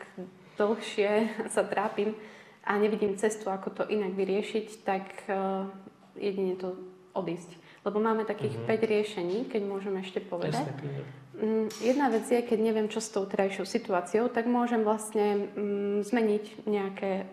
dlhšie 0.55 1.11
sa 1.53 1.67
trápim 1.67 2.15
a 2.63 2.79
nevidím 2.79 3.19
cestu, 3.19 3.51
ako 3.51 3.83
to 3.83 3.83
inak 3.91 4.15
vyriešiť, 4.15 4.67
tak 4.87 5.27
uh, 5.27 5.67
jedine 6.15 6.55
to 6.55 6.79
odísť. 7.11 7.66
Lebo 7.87 8.03
máme 8.03 8.27
takých 8.27 8.59
mm-hmm. 8.59 8.83
5 8.83 8.93
riešení, 8.93 9.37
keď 9.47 9.61
môžeme 9.63 10.03
ešte 10.03 10.19
povedať. 10.19 10.67
Jasne, 10.67 11.07
Mm, 11.37 11.69
jedna 11.85 12.09
vec 12.09 12.25
je, 12.25 12.41
keď 12.41 12.59
neviem, 12.65 12.89
čo 12.89 12.97
s 12.97 13.13
tou 13.13 13.21
terajšou 13.29 13.69
situáciou, 13.69 14.25
tak 14.25 14.49
môžem 14.49 14.81
vlastne 14.81 15.53
mm, 15.53 16.09
zmeniť 16.09 16.65
nejaké 16.65 17.29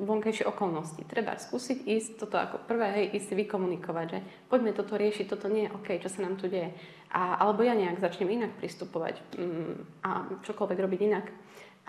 vonkajšie 0.00 0.48
okolnosti. 0.48 1.04
Treba 1.04 1.36
skúsiť 1.36 1.84
ísť 1.84 2.10
toto 2.16 2.40
ako 2.40 2.64
prvé, 2.64 2.88
hej, 2.96 3.06
ísť 3.20 3.26
si 3.28 3.34
vykomunikovať, 3.44 4.06
že 4.08 4.18
poďme 4.48 4.72
toto 4.72 4.96
riešiť, 4.96 5.28
toto 5.28 5.52
nie 5.52 5.68
je 5.68 5.74
OK, 5.76 6.00
čo 6.00 6.08
sa 6.08 6.24
nám 6.24 6.40
tu 6.40 6.48
deje. 6.48 6.72
A, 7.12 7.44
alebo 7.44 7.60
ja 7.60 7.76
nejak 7.76 8.00
začnem 8.00 8.32
inak 8.32 8.56
pristupovať 8.56 9.20
mm, 9.36 10.00
a 10.00 10.10
čokoľvek 10.48 10.78
robiť 10.80 11.00
inak. 11.12 11.26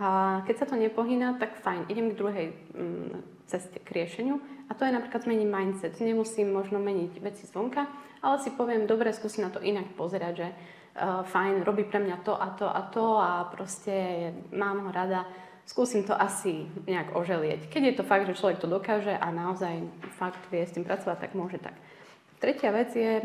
A 0.03 0.41
keď 0.43 0.55
sa 0.59 0.65
to 0.67 0.75
nepohýna, 0.75 1.39
tak 1.39 1.63
fajn, 1.63 1.87
idem 1.87 2.11
k 2.11 2.19
druhej 2.19 2.47
mm, 2.75 3.47
ceste, 3.47 3.79
k 3.79 4.03
riešeniu. 4.03 4.43
A 4.69 4.71
to 4.73 4.87
je 4.87 4.95
napríklad 4.95 5.23
zmeniť 5.27 5.47
mindset. 5.49 5.93
Nemusím 5.99 6.53
možno 6.53 6.79
meniť 6.79 7.19
veci 7.19 7.43
zvonka, 7.47 7.87
ale 8.23 8.35
si 8.39 8.49
poviem, 8.55 8.87
dobre, 8.87 9.11
skúsim 9.11 9.43
na 9.43 9.51
to 9.51 9.59
inak 9.59 9.91
pozerať, 9.99 10.33
že 10.33 10.47
uh, 10.47 11.21
fajn, 11.27 11.67
robí 11.67 11.83
pre 11.83 11.99
mňa 11.99 12.17
to 12.23 12.33
a 12.33 12.47
to 12.55 12.67
a 12.67 12.81
to 12.89 13.05
a 13.19 13.31
proste 13.51 14.31
mám 14.55 14.87
ho 14.87 14.91
rada, 14.95 15.27
skúsim 15.67 16.07
to 16.07 16.15
asi 16.15 16.67
nejak 16.87 17.15
oželieť. 17.15 17.67
Keď 17.67 17.81
je 17.83 17.95
to 17.95 18.07
fakt, 18.07 18.27
že 18.27 18.39
človek 18.39 18.63
to 18.63 18.67
dokáže 18.71 19.15
a 19.15 19.27
naozaj 19.31 19.83
fakt 20.15 20.39
vie 20.51 20.63
s 20.63 20.75
tým 20.75 20.87
pracovať, 20.87 21.17
tak 21.19 21.31
môže 21.35 21.59
tak. 21.59 21.75
Tretia 22.39 22.71
vec 22.75 22.91
je, 22.95 23.23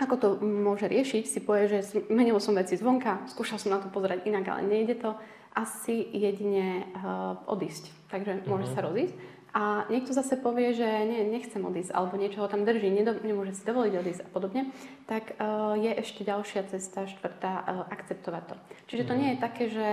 ako 0.00 0.14
to 0.16 0.28
môže 0.40 0.88
riešiť, 0.88 1.24
si 1.28 1.40
povie, 1.44 1.68
že 1.68 2.08
menil 2.08 2.36
som 2.40 2.56
veci 2.56 2.76
zvonka, 2.76 3.28
skúšal 3.28 3.60
som 3.60 3.72
na 3.72 3.80
to 3.80 3.92
pozerať 3.92 4.24
inak, 4.24 4.48
ale 4.48 4.64
nejde 4.64 4.96
to, 4.96 5.12
asi 5.50 6.06
jedine 6.14 6.86
uh, 6.94 7.34
odísť. 7.50 7.90
Takže 8.10 8.46
môže 8.46 8.70
uh-huh. 8.70 8.76
sa 8.78 8.86
rozísť. 8.86 9.14
A 9.50 9.86
niekto 9.90 10.14
zase 10.14 10.38
povie, 10.38 10.70
že 10.70 10.86
nie, 10.86 11.26
nechcem 11.26 11.58
odísť, 11.58 11.90
alebo 11.90 12.14
niečo 12.14 12.42
ho 12.42 12.48
tam 12.48 12.62
drží, 12.62 12.86
nedo, 12.86 13.18
nemôže 13.18 13.58
si 13.58 13.66
dovoliť 13.66 13.94
odísť 13.98 14.22
a 14.22 14.28
podobne, 14.30 14.70
tak 15.10 15.34
uh, 15.36 15.74
je 15.74 15.90
ešte 15.90 16.22
ďalšia 16.22 16.70
cesta, 16.70 17.10
štvrtá, 17.10 17.52
uh, 17.66 17.84
akceptovať 17.90 18.42
to. 18.46 18.54
Čiže 18.86 19.06
to 19.10 19.14
mhm. 19.14 19.20
nie 19.20 19.28
je 19.34 19.42
také, 19.42 19.64
že 19.66 19.88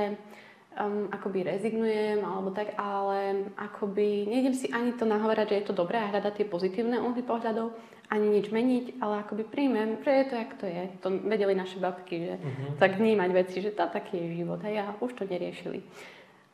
um, 0.78 1.10
akoby 1.10 1.44
rezignujem 1.44 2.22
alebo 2.22 2.54
tak, 2.54 2.78
ale 2.78 3.50
akoby 3.58 4.30
nejdem 4.30 4.54
si 4.54 4.70
ani 4.70 4.94
to 4.94 5.10
nahovárať, 5.10 5.50
že 5.50 5.58
je 5.58 5.66
to 5.66 5.74
dobré 5.74 5.98
a 5.98 6.10
hľadať 6.14 6.34
tie 6.42 6.46
pozitívne 6.46 7.02
uhly 7.02 7.26
pohľadov, 7.26 7.74
ani 8.08 8.40
nič 8.40 8.54
meniť, 8.54 9.04
ale 9.04 9.26
akoby 9.26 9.44
príjmem, 9.44 10.00
že 10.00 10.12
je 10.12 10.26
to, 10.32 10.36
jak 10.40 10.52
to 10.56 10.66
je. 10.66 10.84
To 11.04 11.08
vedeli 11.28 11.54
naše 11.58 11.76
babky, 11.76 12.16
že 12.24 12.34
uh-huh. 12.40 12.80
tak 12.80 12.96
vnímať 12.96 13.30
veci, 13.36 13.60
že 13.60 13.76
to 13.76 13.84
taký 13.92 14.16
je 14.16 14.28
život 14.44 14.64
a 14.64 14.70
ja 14.72 14.86
už 15.04 15.12
to 15.12 15.28
neriešili. 15.28 15.84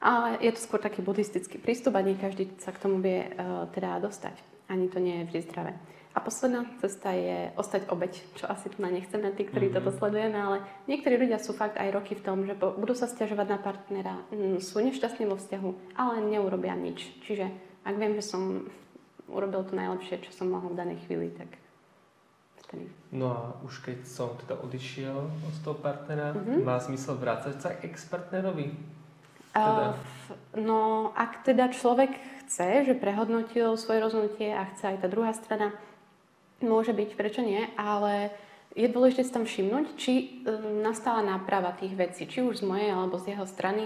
Ale 0.04 0.36
je 0.44 0.52
to 0.52 0.60
skôr 0.60 0.84
taký 0.84 1.00
buddhistický 1.00 1.64
prístup 1.64 1.96
a 1.96 2.04
nie 2.04 2.20
každý 2.20 2.52
sa 2.60 2.76
k 2.76 2.82
tomu 2.84 3.00
vie 3.00 3.24
uh, 3.24 3.72
teda 3.72 4.04
dostať. 4.04 4.36
Ani 4.68 4.92
to 4.92 5.00
nie 5.00 5.24
je 5.24 5.28
vždy 5.32 5.40
zdravé. 5.48 5.74
A 6.14 6.22
posledná 6.22 6.68
cesta 6.78 7.10
je 7.10 7.50
ostať 7.58 7.90
obeď, 7.90 8.22
čo 8.38 8.46
asi 8.46 8.70
tu 8.70 8.78
na 8.86 8.94
nechceme, 8.94 9.34
tí, 9.34 9.50
ktorí 9.50 9.74
mm-hmm. 9.74 9.82
toto 9.82 9.98
sledujeme, 9.98 10.38
ale 10.38 10.58
niektorí 10.86 11.18
ľudia 11.18 11.42
sú 11.42 11.58
fakt 11.58 11.74
aj 11.74 11.90
roky 11.90 12.14
v 12.14 12.22
tom, 12.22 12.46
že 12.46 12.54
budú 12.54 12.94
sa 12.94 13.10
stiažovať 13.10 13.48
na 13.50 13.58
partnera, 13.58 14.22
mm, 14.30 14.62
sú 14.62 14.78
nešťastní 14.78 15.26
vo 15.26 15.42
vzťahu, 15.42 15.98
ale 15.98 16.22
neurobia 16.30 16.78
nič. 16.78 17.02
Čiže 17.26 17.50
ak 17.82 17.96
viem, 17.98 18.14
že 18.14 18.30
som 18.30 18.70
urobil 19.26 19.66
to 19.66 19.74
najlepšie, 19.74 20.22
čo 20.30 20.32
som 20.38 20.54
mohol 20.54 20.78
v 20.78 20.80
danej 20.86 21.02
chvíli, 21.10 21.34
tak 21.34 21.50
vtedy. 22.62 22.86
No 23.10 23.34
a 23.34 23.42
už 23.66 23.82
keď 23.82 24.06
som 24.06 24.38
teda 24.38 24.62
odišiel 24.62 25.18
od 25.18 25.56
toho 25.66 25.82
partnera, 25.82 26.38
mm-hmm. 26.38 26.62
má 26.62 26.78
zmysel 26.78 27.18
vrácať 27.18 27.58
sa 27.58 27.74
k 27.74 27.90
ex-partnerovi? 27.90 28.70
Teda. 29.54 29.94
No, 30.58 31.14
ak 31.14 31.46
teda 31.46 31.70
človek 31.70 32.10
chce, 32.46 32.90
že 32.90 32.94
prehodnotil 32.98 33.78
svoje 33.78 34.02
rozhodnutie 34.02 34.50
a 34.50 34.66
chce 34.74 34.94
aj 34.94 34.98
tá 35.06 35.08
druhá 35.10 35.30
strana, 35.34 35.74
môže 36.58 36.90
byť, 36.90 37.10
prečo 37.14 37.46
nie, 37.46 37.62
ale 37.78 38.34
je 38.74 38.90
dôležité 38.90 39.22
si 39.22 39.34
tam 39.34 39.46
všimnúť, 39.46 39.86
či 39.94 40.42
um, 40.46 40.82
nastala 40.82 41.22
náprava 41.22 41.78
tých 41.78 41.94
vecí, 41.94 42.26
či 42.26 42.42
už 42.42 42.62
z 42.62 42.68
mojej 42.68 42.90
alebo 42.90 43.22
z 43.22 43.38
jeho 43.38 43.46
strany, 43.46 43.86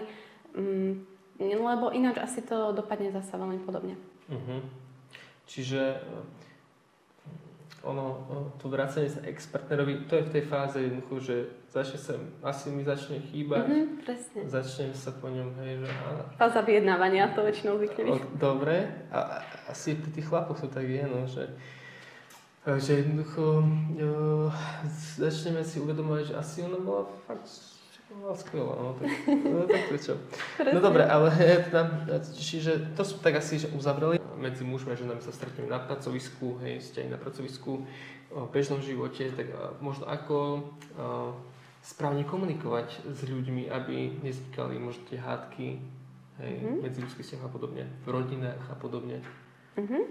um, 0.55 1.03
lebo 1.39 1.91
ináč 1.91 2.23
asi 2.23 2.39
to 2.41 2.71
dopadne 2.71 3.11
zasa 3.11 3.35
veľmi 3.35 3.59
podobne. 3.67 3.99
Uh-huh. 4.31 4.63
Čiže 5.47 6.01
ono, 7.87 8.51
to 8.59 8.67
vracanie 8.67 9.07
sa 9.07 9.23
ex-partnerovi, 9.23 10.11
to 10.11 10.19
je 10.19 10.27
v 10.27 10.33
tej 10.35 10.43
fáze 10.43 10.75
jednoducho, 10.75 11.15
že 11.23 11.35
začne 11.71 11.99
sa, 11.99 12.13
asi 12.43 12.67
mi 12.75 12.83
začne 12.83 13.23
chýbať. 13.31 13.63
Mm-hmm, 13.63 13.87
presne. 14.03 14.39
Začnem 14.43 14.91
sa 14.91 15.15
po 15.15 15.31
ňom, 15.31 15.55
hej, 15.63 15.79
že... 15.81 15.87
A... 15.87 16.09
Fáza 16.35 16.61
vyjednávania, 16.67 17.31
to 17.31 17.47
väčšinou 17.47 17.79
zvykne. 17.79 18.19
Dobre, 18.35 19.07
a 19.07 19.39
asi 19.71 19.95
pri 19.95 20.11
tých 20.11 20.27
chlapoch 20.27 20.59
to 20.59 20.67
tak 20.67 20.83
je, 20.83 21.03
no, 21.07 21.23
že 21.23 21.47
že 22.67 22.99
jednoducho 22.99 23.63
jo, 23.95 24.51
začneme 25.15 25.63
si 25.63 25.79
uvedomovať, 25.79 26.35
že 26.35 26.35
asi 26.35 26.57
ona 26.67 26.75
bola 26.83 27.07
fakt 27.23 27.47
bola 28.15 28.35
skvelá, 28.35 28.73
no 28.79 28.95
tak, 28.95 29.11
no, 29.51 29.67
tak 29.67 29.81
prečo. 29.91 30.13
No 30.63 30.79
dobre, 30.79 31.03
ale 31.03 31.31
teda, 31.67 31.83
čiže 32.23 32.95
to 32.95 33.03
sú 33.03 33.19
tak 33.19 33.39
asi, 33.39 33.59
že 33.59 33.67
uzavreli 33.75 34.21
medzi 34.39 34.63
mužmi 34.63 34.93
a 34.93 34.99
ženami 34.99 35.19
sa 35.19 35.35
stretneme 35.35 35.67
na 35.67 35.81
pracovisku, 35.81 36.61
hej, 36.63 36.79
ste 36.79 37.03
aj 37.03 37.17
na 37.17 37.19
pracovisku, 37.19 37.83
v 38.27 38.47
bežnom 38.51 38.83
živote, 38.83 39.31
tak 39.33 39.47
možno 39.79 40.03
ako 40.05 40.67
správne 41.87 42.27
komunikovať 42.27 43.07
s 43.07 43.23
ľuďmi, 43.23 43.71
aby 43.71 44.19
nevznikali 44.19 44.75
možno 44.75 45.07
tie 45.07 45.23
hádky 45.23 45.79
hej, 46.43 46.53
mm-hmm. 46.59 46.77
medzi 46.83 46.99
ľudských 46.99 47.23
vzťahov 47.23 47.47
a 47.47 47.53
podobne, 47.55 47.83
v 48.03 48.07
rodinách 48.11 48.63
a 48.67 48.75
podobne. 48.75 49.23
Mm-hmm. 49.79 50.03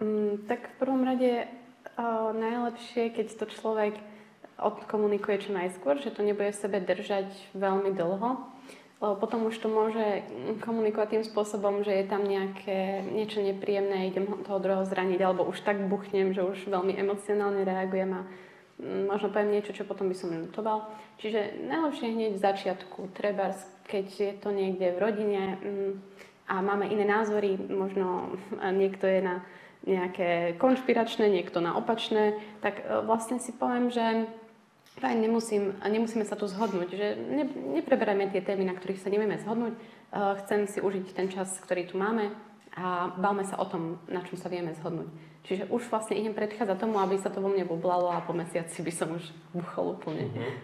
Mm, 0.00 0.32
tak 0.48 0.72
v 0.72 0.74
prvom 0.80 1.02
rade 1.04 1.44
uh, 1.44 2.32
najlepšie, 2.32 3.12
keď 3.12 3.26
to 3.36 3.46
človek 3.52 3.94
odkomunikuje 4.58 5.48
čo 5.48 5.50
najskôr, 5.54 6.02
že 6.02 6.10
to 6.10 6.26
nebude 6.26 6.50
v 6.50 6.60
sebe 6.60 6.82
držať 6.82 7.30
veľmi 7.54 7.94
dlho, 7.94 8.30
lebo 8.98 9.14
potom 9.14 9.46
už 9.46 9.54
to 9.62 9.70
môže 9.70 10.26
komunikovať 10.66 11.08
tým 11.14 11.24
spôsobom, 11.24 11.86
že 11.86 11.94
je 11.94 12.04
tam 12.10 12.26
nejaké 12.26 13.06
niečo 13.06 13.38
nepríjemné, 13.38 14.10
idem 14.10 14.26
toho 14.42 14.58
druhého 14.58 14.82
zraniť, 14.82 15.20
alebo 15.22 15.46
už 15.46 15.62
tak 15.62 15.78
buchnem, 15.86 16.34
že 16.34 16.42
už 16.42 16.66
veľmi 16.66 16.98
emocionálne 16.98 17.62
reagujem 17.62 18.10
a 18.18 18.20
mm, 18.82 19.06
možno 19.06 19.30
poviem 19.30 19.54
niečo, 19.54 19.70
čo 19.70 19.86
potom 19.86 20.10
by 20.10 20.16
som 20.18 20.34
ľutoval. 20.34 20.90
Čiže 21.22 21.62
najlepšie 21.70 22.10
hneď 22.10 22.32
v 22.34 22.42
začiatku, 22.42 23.14
treba, 23.14 23.54
keď 23.86 24.06
je 24.10 24.32
to 24.42 24.50
niekde 24.50 24.90
v 24.90 24.98
rodine 24.98 25.42
mm, 25.62 25.92
a 26.50 26.58
máme 26.58 26.90
iné 26.90 27.06
názory, 27.06 27.54
možno 27.54 28.34
niekto 28.82 29.06
je 29.06 29.22
na 29.22 29.46
nejaké 29.86 30.58
konšpiračné, 30.58 31.30
niekto 31.30 31.62
na 31.62 31.78
opačné, 31.78 32.34
tak 32.60 32.82
e, 32.82 33.06
vlastne 33.06 33.38
si 33.38 33.54
poviem, 33.54 33.94
že 33.94 34.26
Fajn, 34.98 35.18
nemusím, 35.22 35.78
nemusíme 35.78 36.26
sa 36.26 36.34
tu 36.34 36.50
zhodnúť, 36.50 36.88
že 36.90 37.06
ne, 37.14 37.46
nepreberajme 37.78 38.34
tie 38.34 38.42
témy, 38.42 38.66
na 38.66 38.74
ktorých 38.74 38.98
sa 38.98 39.10
nevieme 39.14 39.38
zhodnúť. 39.38 39.78
Uh, 40.10 40.34
chcem 40.42 40.66
si 40.66 40.82
užiť 40.82 41.14
ten 41.14 41.30
čas, 41.30 41.54
ktorý 41.62 41.86
tu 41.86 41.94
máme 41.94 42.34
a 42.74 43.14
bavme 43.14 43.46
sa 43.46 43.58
o 43.62 43.66
tom, 43.66 44.02
na 44.10 44.26
čom 44.26 44.34
sa 44.34 44.50
vieme 44.50 44.74
zhodnúť. 44.74 45.06
Čiže 45.46 45.70
už 45.70 45.86
vlastne 45.86 46.18
idem 46.18 46.34
predchádzať 46.34 46.76
tomu, 46.82 46.98
aby 46.98 47.14
sa 47.14 47.30
to 47.30 47.38
vo 47.38 47.48
mne 47.50 47.62
bublalo 47.64 48.10
a 48.10 48.22
po 48.26 48.34
mesiaci 48.34 48.82
by 48.82 48.92
som 48.92 49.14
už 49.14 49.24
buchol 49.54 49.94
úplne. 49.96 50.28
Uh-huh. 50.28 50.54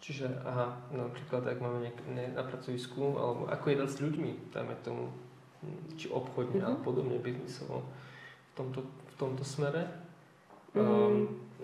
Čiže, 0.00 0.40
aha, 0.40 0.72
napríklad, 0.88 1.44
ak 1.44 1.60
máme 1.60 1.84
niek- 1.84 2.08
ne, 2.08 2.32
na 2.32 2.40
pracovisku, 2.40 3.12
alebo 3.20 3.44
ako 3.52 3.64
jednať 3.68 3.90
s 3.92 4.00
ľuďmi, 4.00 4.30
dajme 4.56 4.74
tomu, 4.80 5.12
či 6.00 6.08
obchodne, 6.08 6.64
uh-huh. 6.64 6.68
alebo 6.80 6.86
podobne, 6.90 7.20
biznisovo, 7.20 7.84
tomto, 8.58 8.82
v 8.88 9.14
tomto 9.14 9.44
smere. 9.46 10.07
Mm. 10.78 10.86
Um, 10.86 11.14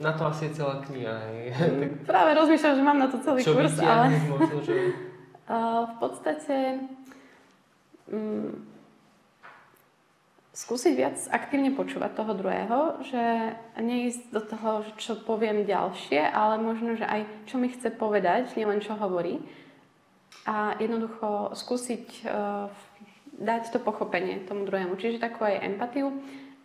na 0.03 0.13
to 0.13 0.27
asi 0.27 0.51
je 0.51 0.59
celá 0.59 0.83
kniha. 0.83 1.15
Mm, 1.55 2.03
práve 2.11 2.35
rozmýšľam, 2.35 2.75
že 2.75 2.83
mám 2.83 2.99
na 2.99 3.09
to 3.09 3.23
celý 3.23 3.41
Čo 3.47 3.55
kurz, 3.55 3.79
ale... 3.79 4.19
možno, 4.27 4.59
že... 4.63 4.77
Uh, 5.45 5.85
v 5.85 5.95
podstate 6.01 6.57
um, 8.09 8.65
skúsiť 10.57 10.93
viac 10.97 11.21
aktívne 11.29 11.69
počúvať 11.77 12.17
toho 12.17 12.33
druhého, 12.33 13.05
že 13.05 13.53
neísť 13.77 14.33
do 14.33 14.41
toho, 14.41 14.89
čo 14.97 15.21
poviem 15.21 15.69
ďalšie, 15.69 16.17
ale 16.33 16.57
možno, 16.57 16.97
že 16.97 17.05
aj 17.05 17.29
čo 17.45 17.61
mi 17.61 17.69
chce 17.69 17.93
povedať, 17.93 18.57
nielen 18.57 18.81
čo 18.81 18.97
hovorí. 18.97 19.45
A 20.49 20.81
jednoducho 20.81 21.53
skúsiť 21.53 22.25
uh, 22.25 22.73
dať 23.37 23.75
to 23.75 23.79
pochopenie 23.85 24.49
tomu 24.49 24.65
druhému, 24.65 24.97
čiže 24.97 25.21
takú 25.21 25.45
aj 25.45 25.61
empatiu 25.61 26.09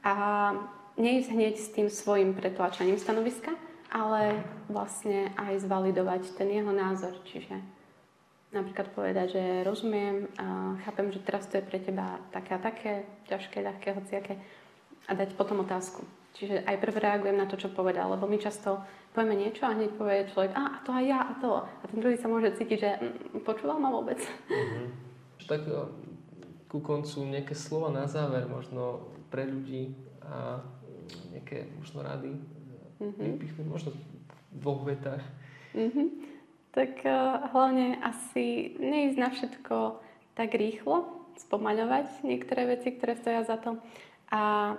a 0.07 0.15
neísť 0.99 1.29
hneď 1.31 1.55
s 1.55 1.71
tým 1.71 1.87
svojim 1.87 2.35
pretlačaním 2.35 2.99
stanoviska, 2.99 3.55
ale 3.89 4.43
vlastne 4.69 5.33
aj 5.39 5.65
zvalidovať 5.65 6.37
ten 6.37 6.51
jeho 6.51 6.69
názor. 6.69 7.15
Čiže 7.25 7.57
napríklad 8.53 8.91
povedať, 8.93 9.39
že 9.39 9.43
rozumiem, 9.65 10.29
a 10.37 10.77
chápem, 10.85 11.09
že 11.09 11.23
teraz 11.23 11.47
to 11.47 11.57
je 11.57 11.65
pre 11.65 11.79
teba 11.81 12.21
také 12.29 12.51
a 12.53 12.59
také, 12.61 12.91
ťažké, 13.31 13.63
ľahké, 13.63 13.87
hociaké 13.97 14.33
a 15.09 15.11
dať 15.17 15.33
potom 15.33 15.65
otázku. 15.65 16.05
Čiže 16.37 16.61
aj 16.61 16.77
prv 16.77 16.95
reagujem 17.01 17.37
na 17.37 17.49
to, 17.49 17.57
čo 17.57 17.73
povedal, 17.73 18.13
lebo 18.13 18.29
my 18.29 18.37
často 18.37 18.77
povieme 19.17 19.33
niečo 19.33 19.65
a 19.65 19.73
hneď 19.73 19.97
povie 19.97 20.29
človek, 20.29 20.53
a, 20.53 20.61
a 20.61 20.77
to 20.85 20.93
aj 20.93 21.05
ja, 21.09 21.19
a 21.25 21.33
to. 21.41 21.51
A 21.65 21.83
ten 21.89 21.97
druhý 21.97 22.15
sa 22.21 22.29
môže 22.29 22.53
cítiť, 22.53 22.77
že 22.77 22.91
mm, 23.01 23.41
počúval 23.41 23.81
ma 23.81 23.89
vôbec. 23.89 24.21
Mm-hmm. 24.21 24.85
Tak 25.49 25.61
e, 25.65 25.73
ku 26.69 26.79
koncu 26.85 27.25
nejaké 27.25 27.57
slova 27.57 27.89
na 27.89 28.05
záver 28.05 28.45
možno 28.45 29.09
pre 29.33 29.49
ľudí 29.49 29.97
a 30.21 30.61
nejaké 31.33 31.69
možno 31.77 32.05
rady 32.05 32.37
mm-hmm. 32.99 33.25
vypichnúť, 33.35 33.67
možno 33.67 33.89
v 33.93 34.57
dvoch 34.59 34.81
vetách. 34.85 35.23
Mm-hmm. 35.73 36.07
Tak 36.69 36.91
uh, 37.05 37.49
hlavne 37.53 37.97
asi 38.01 38.77
neísť 38.77 39.17
na 39.17 39.29
všetko 39.33 39.75
tak 40.37 40.55
rýchlo, 40.55 41.19
spomaľovať 41.39 42.23
niektoré 42.23 42.77
veci, 42.77 42.93
ktoré 42.93 43.15
stoja 43.17 43.41
za 43.47 43.57
to 43.57 43.79
a 44.29 44.75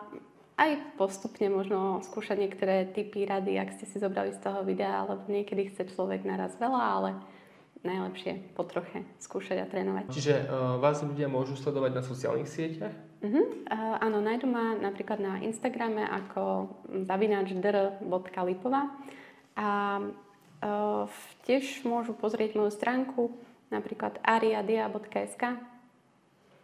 aj 0.61 0.71
postupne 1.01 1.49
možno 1.49 2.05
skúšať 2.05 2.37
niektoré 2.37 2.85
typy 2.93 3.25
rady, 3.25 3.57
ak 3.57 3.81
ste 3.81 3.89
si 3.89 3.97
zobrali 3.97 4.37
z 4.37 4.45
toho 4.45 4.61
videa, 4.61 5.09
lebo 5.09 5.25
niekedy 5.25 5.73
chce 5.73 5.89
človek 5.89 6.21
naraz 6.29 6.53
veľa, 6.61 6.83
ale 7.01 7.11
najlepšie 7.81 8.53
po 8.53 8.69
troche 8.69 9.09
skúšať 9.25 9.65
a 9.65 9.67
trénovať. 9.67 10.13
Čiže 10.13 10.35
uh, 10.45 10.77
vás 10.77 11.01
ľudia 11.01 11.33
môžu 11.33 11.57
sledovať 11.57 11.97
na 11.97 12.03
sociálnych 12.05 12.49
sieťach? 12.49 12.93
Uh-huh. 13.21 13.45
Uh, 13.69 14.01
áno, 14.01 14.25
nájdu 14.25 14.49
ma 14.49 14.73
napríklad 14.81 15.21
na 15.21 15.45
Instagrame 15.45 16.09
ako 16.09 16.73
zavinačdr.lipova 17.05 18.83
a 19.61 20.01
uh, 20.01 21.05
tiež 21.45 21.85
môžu 21.85 22.17
pozrieť 22.17 22.57
moju 22.57 22.73
stránku 22.73 23.37
napríklad 23.69 24.17
ariadia.sk 24.25 25.43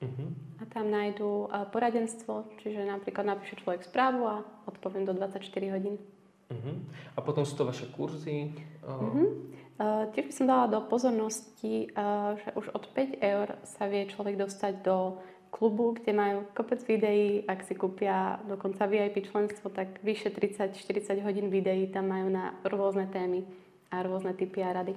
uh-huh. 0.01 0.29
a 0.57 0.63
tam 0.73 0.89
nájdu 0.89 1.45
uh, 1.45 1.69
poradenstvo, 1.69 2.49
čiže 2.65 2.89
napríklad 2.89 3.37
napíše 3.37 3.61
človek 3.61 3.85
správu 3.85 4.25
a 4.25 4.41
odpoviem 4.65 5.05
do 5.05 5.13
24 5.13 5.45
hodín. 5.77 6.01
Uh-huh. 6.49 6.77
A 7.13 7.21
potom 7.21 7.45
sú 7.45 7.53
to 7.53 7.69
vaše 7.69 7.85
kurzy? 7.93 8.57
Uh... 8.81 8.97
Uh-huh. 8.97 9.29
Uh, 9.77 10.09
tiež 10.17 10.33
by 10.33 10.33
som 10.33 10.49
dala 10.49 10.73
do 10.73 10.81
pozornosti, 10.89 11.93
uh, 11.93 12.33
že 12.41 12.49
už 12.57 12.73
od 12.73 12.89
5 12.97 13.21
eur 13.21 13.61
sa 13.69 13.85
vie 13.93 14.09
človek 14.09 14.41
dostať 14.41 14.81
do 14.81 15.21
klubu, 15.57 15.97
kde 15.97 16.13
majú 16.13 16.45
kopec 16.53 16.85
videí, 16.85 17.41
ak 17.49 17.65
si 17.65 17.73
kúpia 17.73 18.37
dokonca 18.45 18.85
VIP 18.85 19.25
členstvo, 19.25 19.73
tak 19.73 20.05
vyše 20.05 20.29
30-40 20.29 21.25
hodín 21.25 21.49
videí 21.49 21.89
tam 21.89 22.13
majú 22.13 22.29
na 22.29 22.53
rôzne 22.69 23.09
témy 23.09 23.49
a 23.89 24.05
rôzne 24.05 24.37
typy 24.37 24.61
a 24.61 24.77
rady. 24.77 24.93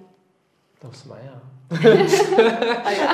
To 0.84 0.92
som 0.92 1.16
aj 1.16 1.24
ja. 1.24 1.38
a 2.88 2.90
ja. 2.92 3.10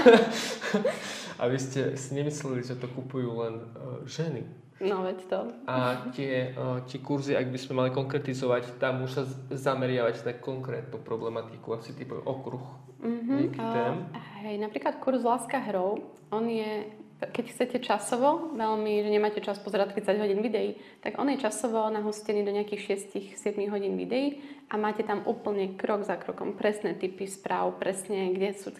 a 1.41 1.43
vy 1.45 1.57
ste 1.61 1.93
si 1.93 2.17
nemysleli, 2.17 2.65
že 2.65 2.77
to 2.81 2.89
kupujú 2.89 3.29
len 3.45 3.55
uh, 3.77 4.01
ženy? 4.09 4.45
No 4.81 5.05
veď 5.05 5.19
to. 5.29 5.39
A 5.69 6.09
tie, 6.13 6.51
uh, 6.53 6.83
tie 6.85 6.99
kurzy, 6.99 7.37
ak 7.37 7.47
by 7.47 7.57
sme 7.61 7.73
mali 7.79 7.89
konkretizovať, 7.93 8.75
tam 8.81 9.05
už 9.05 9.11
sa 9.17 9.23
zameriavať 9.53 10.25
na 10.27 10.33
konkrétnu 10.35 10.99
problematiku, 11.01 11.77
asi 11.77 11.93
typu 11.93 12.21
okruh 12.21 12.65
mm-hmm. 13.01 13.55
Uh, 13.55 14.01
hej, 14.45 14.61
napríklad 14.61 14.97
kurz 15.01 15.21
Láska 15.25 15.61
hrou, 15.61 16.05
on 16.29 16.45
je 16.49 16.85
keď 17.15 17.45
chcete 17.47 17.77
časovo, 17.79 18.51
veľmi, 18.59 18.99
že 18.99 19.09
nemáte 19.09 19.39
čas 19.39 19.55
pozerať 19.63 19.95
30 19.95 20.19
hodín 20.19 20.39
videí, 20.43 20.75
tak 20.99 21.15
on 21.15 21.31
je 21.31 21.39
časovo 21.39 21.87
nahustený 21.87 22.43
do 22.43 22.51
nejakých 22.51 23.07
6-7 23.39 23.71
hodín 23.71 23.95
videí 23.95 24.43
a 24.67 24.75
máte 24.75 25.07
tam 25.07 25.23
úplne 25.23 25.79
krok 25.79 26.03
za 26.03 26.19
krokom 26.19 26.59
presné 26.59 26.91
typy 26.99 27.23
správ, 27.23 27.79
presne 27.79 28.35
kde 28.35 28.51
sú 28.59 28.75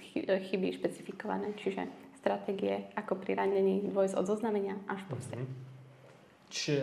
chyby 0.51 0.75
špecifikované, 0.75 1.55
čiže 1.55 1.88
stratégie 2.19 2.91
ako 2.99 3.23
pri 3.23 3.39
ranení 3.39 3.88
dvojsť 3.88 4.17
od 4.19 4.25
zoznamenia 4.27 4.75
až 4.91 4.99
po 5.07 5.15
vste. 5.15 5.39
Mm-hmm. 5.39 5.73
Čiže, 6.45 6.81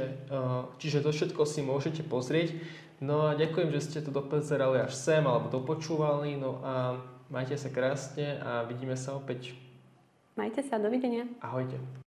čiže 0.79 0.99
to 1.01 1.11
všetko 1.11 1.43
si 1.49 1.61
môžete 1.65 2.03
pozrieť. 2.05 2.57
No 3.03 3.27
a 3.27 3.35
ďakujem, 3.35 3.73
že 3.75 3.81
ste 3.83 3.99
to 4.05 4.15
dopozerali 4.15 4.79
až 4.79 4.95
sem 4.95 5.25
alebo 5.25 5.51
dopočúvali. 5.51 6.37
No 6.37 6.61
a 6.63 7.01
majte 7.33 7.57
sa 7.57 7.73
krásne 7.73 8.39
a 8.39 8.63
vidíme 8.69 8.95
sa 8.95 9.17
opäť 9.17 9.57
Majte 10.37 10.63
sa, 10.65 10.79
dovidenia. 10.79 11.29
Ahojte. 11.41 12.02